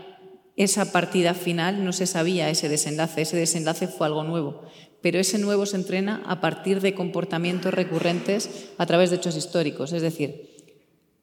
esa 0.55 0.93
partida 0.93 1.35
final 1.35 1.85
no 1.85 1.93
se 1.93 2.07
sabía 2.07 2.49
ese 2.49 2.69
desenlace, 2.69 3.23
ese 3.23 3.37
desenlace 3.37 3.89
fue 3.89 4.07
algo 4.07 4.23
nuevo, 4.23 4.63
pero 5.03 5.19
ese 5.19 5.39
nuevo 5.39 5.67
se 5.67 5.75
entrena 5.75 6.23
a 6.27 6.41
partir 6.41 6.81
de 6.81 6.95
comportamientos 6.95 7.75
recurrentes 7.75 8.69
a 8.79 8.87
través 8.87 9.11
de 9.11 9.17
hechos 9.17 9.37
históricos. 9.37 9.93
Es 9.93 10.03
decir, 10.03 10.77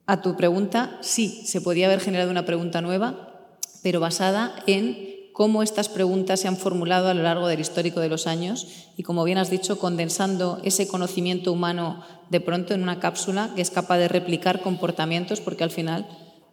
a 0.05 0.21
tu 0.21 0.35
pregunta, 0.35 0.97
sí, 0.99 1.43
se 1.45 1.61
podía 1.61 1.85
haber 1.85 2.01
generado 2.01 2.29
una 2.29 2.45
pregunta 2.45 2.81
nueva, 2.81 3.55
pero 3.81 4.01
basada 4.01 4.53
en 4.67 5.14
cómo 5.35 5.63
estas 5.63 5.89
preguntas 5.89 6.39
se 6.39 6.47
han 6.47 6.55
formulado 6.55 7.09
a 7.09 7.13
lo 7.13 7.21
largo 7.21 7.49
del 7.49 7.59
histórico 7.59 7.99
de 7.99 8.07
los 8.07 8.25
años 8.25 8.67
y, 8.95 9.03
como 9.03 9.25
bien 9.25 9.37
has 9.37 9.49
dicho, 9.49 9.77
condensando 9.77 10.61
ese 10.63 10.87
conocimiento 10.87 11.51
humano 11.51 12.01
de 12.29 12.39
pronto 12.39 12.73
en 12.73 12.81
una 12.81 13.01
cápsula 13.01 13.51
que 13.53 13.61
es 13.61 13.69
capaz 13.69 13.97
de 13.97 14.07
replicar 14.07 14.61
comportamientos, 14.61 15.41
porque 15.41 15.65
al 15.65 15.71
final 15.71 16.07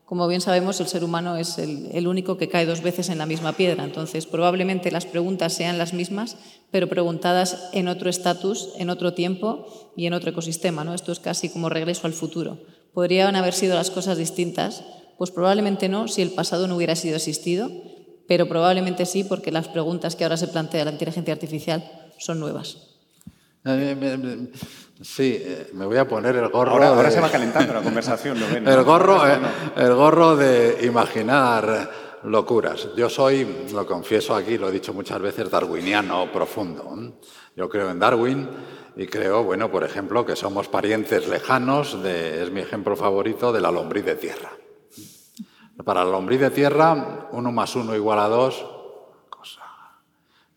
como 0.05 0.29
bien 0.29 0.43
sabemos, 0.43 0.79
el 0.79 0.89
ser 0.89 1.05
humano 1.05 1.39
es 1.39 1.57
el, 1.57 2.07
único 2.07 2.37
que 2.37 2.51
cae 2.51 2.67
dos 2.67 2.83
veces 2.83 3.09
en 3.09 3.17
la 3.17 3.25
misma 3.25 3.55
piedra. 3.55 3.83
Entonces, 3.83 4.27
probablemente 4.27 4.91
las 4.91 5.07
preguntas 5.07 5.55
sean 5.55 5.79
las 5.79 5.95
mismas, 5.95 6.37
pero 6.71 6.87
preguntadas 6.87 7.71
en 7.73 7.89
otro 7.89 8.11
estatus, 8.11 8.75
en 8.77 8.91
otro 8.91 9.15
tiempo 9.15 9.93
y 9.97 10.05
en 10.05 10.13
otro 10.13 10.29
ecosistema. 10.29 10.85
¿no? 10.85 10.93
Esto 10.93 11.13
es 11.13 11.19
casi 11.19 11.49
como 11.49 11.71
regreso 11.71 12.07
al 12.07 12.13
futuro. 12.13 12.59
¿Podrían 12.93 13.37
haber 13.37 13.55
sido 13.55 13.75
las 13.75 13.91
cosas 13.91 14.19
distintas? 14.19 14.85
Pues 15.17 15.31
probablemente 15.31 15.89
no 15.89 16.09
si 16.09 16.21
el 16.21 16.33
pasado 16.33 16.69
no 16.69 16.77
hubiera 16.77 16.95
sido 16.95 17.17
existido, 17.17 17.71
pero 18.27 18.49
probablemente 18.49 19.07
sí 19.07 19.25
porque 19.25 19.53
las 19.53 19.69
preguntas 19.69 20.17
que 20.17 20.25
ahora 20.25 20.37
se 20.37 20.49
plantea 20.49 20.85
la 20.85 20.93
inteligencia 20.93 21.35
artificial 21.35 21.85
son 22.19 22.41
nuevas. 22.41 22.77
Sí, 25.03 25.41
eh, 25.41 25.71
me 25.75 25.87
voy 25.87 25.97
a 25.97 26.07
poner 26.07 26.37
el 26.37 26.49
gorro. 26.49 26.73
Ahora, 26.83 27.11
se 27.11 27.21
va 27.21 27.31
calentando 27.31 27.73
la 27.73 27.83
conversación, 27.83 28.39
¿lo 28.39 28.49
ven? 28.49 28.67
El, 28.69 28.83
gorro, 28.83 29.27
eh, 29.27 29.39
el 29.77 29.95
gorro 29.95 30.37
de 30.37 30.85
imaginar 30.85 31.91
locuras. 32.25 32.89
Yo 32.97 33.09
soy, 33.09 33.67
lo 33.73 33.87
confieso 33.87 34.35
aquí, 34.35 34.59
lo 34.59 34.69
he 34.69 34.73
dicho 34.73 34.93
muchas 34.93 35.21
veces, 35.21 35.51
darwiniano 35.51 36.31
profundo. 36.33 37.15
Yo 37.57 37.69
creo 37.69 37.91
en 37.91 37.99
Darwin 37.99 38.49
y 38.97 39.07
creo, 39.07 39.45
bueno, 39.45 39.71
por 39.71 39.85
ejemplo, 39.85 40.25
que 40.25 40.37
somos 40.37 40.69
parientes 40.69 41.29
lejanos, 41.29 42.03
de, 42.03 42.43
es 42.43 42.51
mi 42.51 42.61
ejemplo 42.61 42.97
favorito, 42.97 43.53
de 43.53 43.61
la 43.61 43.71
lombriz 43.71 44.05
de 44.05 44.17
tierra. 44.17 44.53
Para 45.85 46.05
la 46.05 46.11
lombriz 46.11 46.41
de 46.41 46.51
tierra, 46.51 47.29
uno 47.33 47.51
más 47.51 47.75
uno 47.77 47.95
igual 47.95 48.19
a 48.19 48.29
dos, 48.29 48.65
cosa 49.29 49.63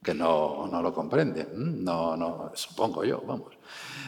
que 0.04 0.14
no, 0.14 0.68
no 0.72 0.82
lo 0.82 0.94
comprende. 0.94 1.48
No, 1.54 2.16
no, 2.16 2.52
supongo 2.54 3.04
yo, 3.04 3.22
vamos. 3.26 3.56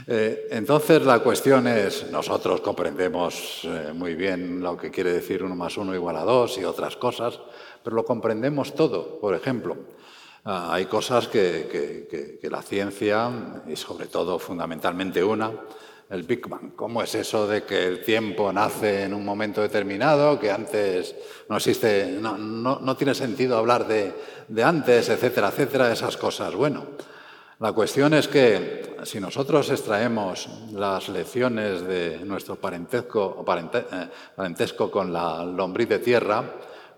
Eh, 0.05 0.47
entonces 0.51 1.03
la 1.03 1.20
cuestión 1.20 1.68
es, 1.68 2.10
nosotros 2.12 2.62
comprendemos 2.62 3.62
eh, 3.64 3.91
muy 3.93 4.16
bien 4.16 4.62
lo 4.62 4.78
que 4.78 4.91
quiere 4.91 5.12
decir 5.12 5.43
uno 5.43 5.55
más 5.55 5.76
uno 5.78 5.93
igual 5.95 6.16
a 6.16 6.24
dos 6.24 6.58
y 6.60 6.64
otras 6.64 6.95
cosas, 6.95 7.39
pero 7.84 7.95
lo 7.95 8.05
comprendemos 8.05 8.76
todo. 8.76 9.20
Por 9.20 9.34
ejemplo, 9.34 9.76
ah, 10.45 10.74
hay 10.74 10.86
cosas 10.86 11.28
que, 11.28 12.39
la 12.43 12.62
ciencia, 12.62 13.30
y 13.68 13.76
sobre 13.76 14.08
todo 14.08 14.39
fundamentalmente 14.39 15.24
una, 15.24 15.51
el 16.10 16.24
Big 16.24 16.47
Bang. 16.47 16.74
¿Cómo 16.76 17.01
es 17.01 17.16
eso 17.16 17.47
de 17.47 17.64
que 17.64 17.86
el 17.86 18.03
tiempo 18.03 18.51
nace 18.53 19.03
en 19.03 19.14
un 19.14 19.26
momento 19.26 19.62
determinado, 19.62 20.39
que 20.39 20.51
antes 20.51 21.16
no 21.49 21.58
existe, 21.58 22.18
no, 22.20 22.97
tiene 22.97 23.14
sentido 23.14 23.58
hablar 23.58 23.88
de, 23.88 24.14
de 24.47 24.64
antes, 24.64 25.10
etcétera, 25.10 25.49
etcétera, 25.49 25.91
esas 25.91 26.16
cosas? 26.18 26.55
Bueno, 26.55 26.86
la 27.60 27.72
cuestión 27.72 28.14
es 28.14 28.28
que 28.28 28.97
si 29.03 29.20
nosotros 29.20 29.72
extraemos 29.72 30.47
las 30.74 31.10
lecciones 31.10 31.82
de 31.82 32.20
nuestro 32.20 32.55
parentesco, 32.58 33.43
eh, 33.47 34.08
parentesco 34.36 34.91
con 34.91 35.12
la 35.12 35.43
lombriz 35.43 35.89
de 35.89 35.97
tierra, 35.97 36.43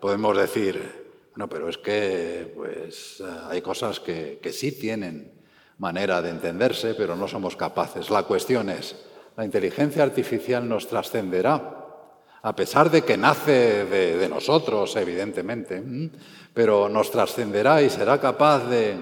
podemos 0.02 0.38
decir, 0.38 1.32
no, 1.36 1.48
pero 1.48 1.70
es 1.70 1.78
que 1.78 2.52
pues, 2.54 3.22
eh, 3.22 3.24
hay 3.50 3.62
cosas 3.62 4.02
que, 4.02 4.40
sí 4.52 4.74
tienen 4.74 5.32
manera 5.80 6.22
de 6.22 6.30
entenderse, 6.30 6.94
pero 6.94 7.16
no 7.16 7.28
somos 7.28 7.56
capaces. 7.56 8.10
La 8.10 8.24
cuestión 8.24 8.70
es, 8.70 8.96
¿la 9.36 9.46
inteligencia 9.46 10.04
artificial 10.04 10.70
nos 10.70 10.88
trascenderá? 10.88 11.76
A 12.42 12.56
pesar 12.56 12.90
de 12.90 13.02
que 13.02 13.18
nace 13.18 13.86
de 13.86 14.30
nosotros, 14.30 14.96
evidentemente, 14.96 15.84
pero 16.54 16.88
nos 16.88 17.12
trascenderá 17.12 17.82
y 17.82 17.90
será 17.90 18.18
capaz 18.20 18.70
de 18.70 18.98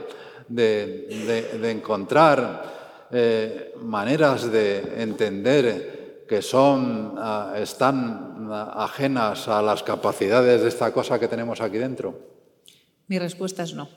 de, 0.48 1.72
encontrar 1.72 3.08
eh, 3.12 3.74
maneras 3.82 4.52
de 4.52 5.02
entender 5.02 6.26
que 6.28 6.42
son, 6.42 7.16
ah, 7.18 7.54
están 7.58 8.50
ajenas 8.52 9.48
a 9.48 9.62
las 9.62 9.84
capacidades 9.84 10.62
de 10.62 10.68
esta 10.68 10.92
cosa 10.92 11.20
que 11.20 11.28
tenemos 11.28 11.62
aquí 11.62 11.78
dentro? 11.78 12.37
Mi 13.08 13.20
respuesta 13.20 13.64
es 13.64 13.74
no. 13.74 13.90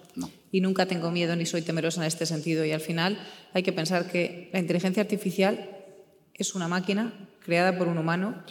Y 0.52 0.60
nunca 0.60 0.86
tengo 0.86 1.10
miedo 1.10 1.34
ni 1.36 1.46
soy 1.46 1.62
temerosa 1.62 2.00
en 2.00 2.06
este 2.06 2.26
sentido. 2.26 2.64
Y 2.64 2.72
al 2.72 2.80
final 2.80 3.18
hay 3.52 3.62
que 3.62 3.72
pensar 3.72 4.10
que 4.10 4.50
la 4.52 4.60
inteligencia 4.60 5.02
artificial 5.02 5.68
es 6.34 6.54
una 6.54 6.68
máquina 6.68 7.28
creada 7.44 7.76
por 7.76 7.88
un 7.88 7.98
humano 7.98 8.42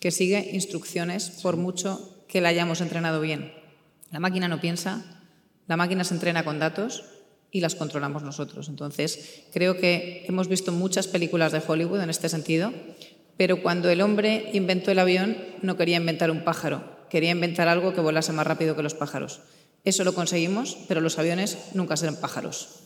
que 0.00 0.10
sigue 0.10 0.50
instrucciones 0.52 1.30
por 1.42 1.56
mucho 1.56 2.24
que 2.28 2.40
la 2.40 2.48
hayamos 2.48 2.80
entrenado 2.80 3.20
bien. 3.20 3.52
La 4.10 4.20
máquina 4.20 4.48
no 4.48 4.60
piensa, 4.60 5.04
la 5.66 5.76
máquina 5.76 6.04
se 6.04 6.14
entrena 6.14 6.44
con 6.44 6.58
datos 6.58 7.04
y 7.50 7.60
las 7.60 7.74
controlamos 7.74 8.22
nosotros. 8.22 8.68
Entonces, 8.68 9.44
creo 9.52 9.78
que 9.78 10.24
hemos 10.28 10.48
visto 10.48 10.72
muchas 10.72 11.06
películas 11.06 11.52
de 11.52 11.62
Hollywood 11.66 12.00
en 12.00 12.10
este 12.10 12.28
sentido, 12.28 12.72
pero 13.36 13.62
cuando 13.62 13.88
el 13.88 14.00
hombre 14.00 14.50
inventó 14.52 14.90
el 14.90 14.98
avión 14.98 15.36
no 15.62 15.76
quería 15.76 15.96
inventar 15.96 16.30
un 16.30 16.44
pájaro, 16.44 17.06
quería 17.08 17.30
inventar 17.30 17.68
algo 17.68 17.94
que 17.94 18.00
volase 18.00 18.32
más 18.32 18.46
rápido 18.46 18.76
que 18.76 18.82
los 18.82 18.94
pájaros. 18.94 19.40
Eso 19.84 20.04
lo 20.04 20.14
conseguimos, 20.14 20.76
pero 20.88 21.00
los 21.00 21.18
aviones 21.18 21.70
nunca 21.74 21.96
serán 21.96 22.16
pájaros. 22.16 22.84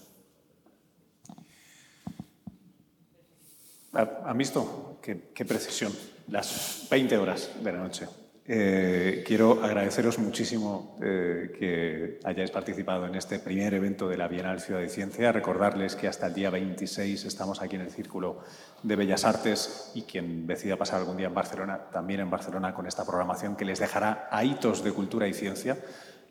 ¿Han 3.93 4.39
visto? 4.39 4.99
Qué, 5.03 5.31
qué 5.35 5.45
precisión. 5.45 5.93
Las 6.29 6.87
20 6.91 7.19
horas 7.19 7.51
de 7.63 7.73
la 7.73 7.79
noche. 7.79 8.07
Eh, 8.45 9.23
quiero 9.25 9.63
agradeceros 9.63 10.19
muchísimo 10.19 10.99
eh, 11.01 11.53
que 11.57 12.19
hayáis 12.25 12.51
participado 12.51 13.07
en 13.07 13.15
este 13.15 13.39
primer 13.39 13.73
evento 13.73 14.09
de 14.09 14.17
la 14.17 14.27
Bienal 14.27 14.61
Ciudad 14.61 14.81
de 14.81 14.89
Ciencia. 14.89 15.31
Recordarles 15.31 15.95
que 15.95 16.09
hasta 16.09 16.27
el 16.27 16.35
día 16.35 16.51
26 16.51 17.25
estamos 17.25 17.63
aquí 17.63 17.77
en 17.77 17.83
el 17.83 17.93
Círculo 17.93 18.41
de 18.83 18.97
Bellas 18.97 19.25
Artes 19.25 19.93
y 19.95 20.03
quien 20.03 20.47
decida 20.49 20.77
pasar 20.77 20.99
algún 21.01 21.17
día 21.17 21.29
en 21.29 21.35
Barcelona, 21.35 21.83
también 21.93 22.19
en 22.19 22.31
Barcelona 22.31 22.75
con 22.75 22.89
esta 22.89 23.07
programación 23.07 23.55
que 23.55 23.65
les 23.65 23.79
dejará 23.79 24.29
a 24.29 24.43
hitos 24.43 24.83
de 24.83 24.91
cultura 24.93 25.29
y 25.29 25.35
ciencia, 25.35 25.79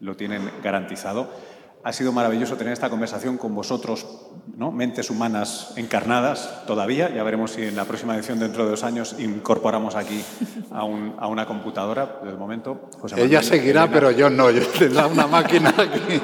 lo 0.01 0.15
tienen 0.17 0.51
garantizado. 0.61 1.29
Ha 1.83 1.93
sido 1.93 2.11
maravilloso 2.11 2.57
tener 2.57 2.73
esta 2.73 2.91
conversación 2.91 3.37
con 3.37 3.55
vosotros, 3.55 4.05
¿no? 4.55 4.71
mentes 4.71 5.09
humanas 5.09 5.73
encarnadas 5.77 6.63
todavía. 6.67 7.09
Ya 7.09 7.23
veremos 7.23 7.51
si 7.51 7.63
en 7.63 7.75
la 7.75 7.85
próxima 7.85 8.15
edición, 8.15 8.39
dentro 8.39 8.65
de 8.65 8.71
dos 8.71 8.83
años, 8.83 9.15
incorporamos 9.17 9.95
aquí 9.95 10.23
a, 10.69 10.83
una 10.83 11.45
computadora. 11.47 12.19
De 12.23 12.33
momento, 12.33 12.89
Ella 13.15 13.41
seguirá, 13.41 13.89
pero 13.89 14.11
yo 14.11 14.29
no. 14.29 14.51
Yo 14.51 14.65
tendré 14.67 15.05
una 15.05 15.25
máquina 15.25 15.69
aquí. 15.69 16.21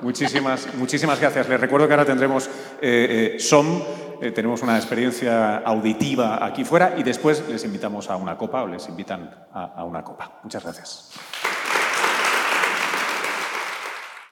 Muchísimas, 0.00 0.74
muchísimas 0.74 1.20
gracias. 1.20 1.48
Les 1.48 1.60
recuerdo 1.60 1.86
que 1.86 1.92
ahora 1.92 2.06
tendremos 2.06 2.48
eh, 2.80 3.34
eh, 3.36 3.40
SOM, 3.40 3.82
eh, 4.20 4.32
tenemos 4.32 4.62
una 4.62 4.76
experiencia 4.76 5.58
auditiva 5.58 6.44
aquí 6.44 6.64
fuera 6.64 6.94
y 6.96 7.02
después 7.02 7.44
les 7.48 7.64
invitamos 7.64 8.10
a 8.10 8.16
una 8.16 8.36
copa 8.36 8.62
o 8.62 8.66
les 8.66 8.88
invitan 8.88 9.30
a, 9.52 9.64
a 9.76 9.84
una 9.84 10.02
copa. 10.02 10.40
Muchas 10.42 10.64
gracias. 10.64 11.61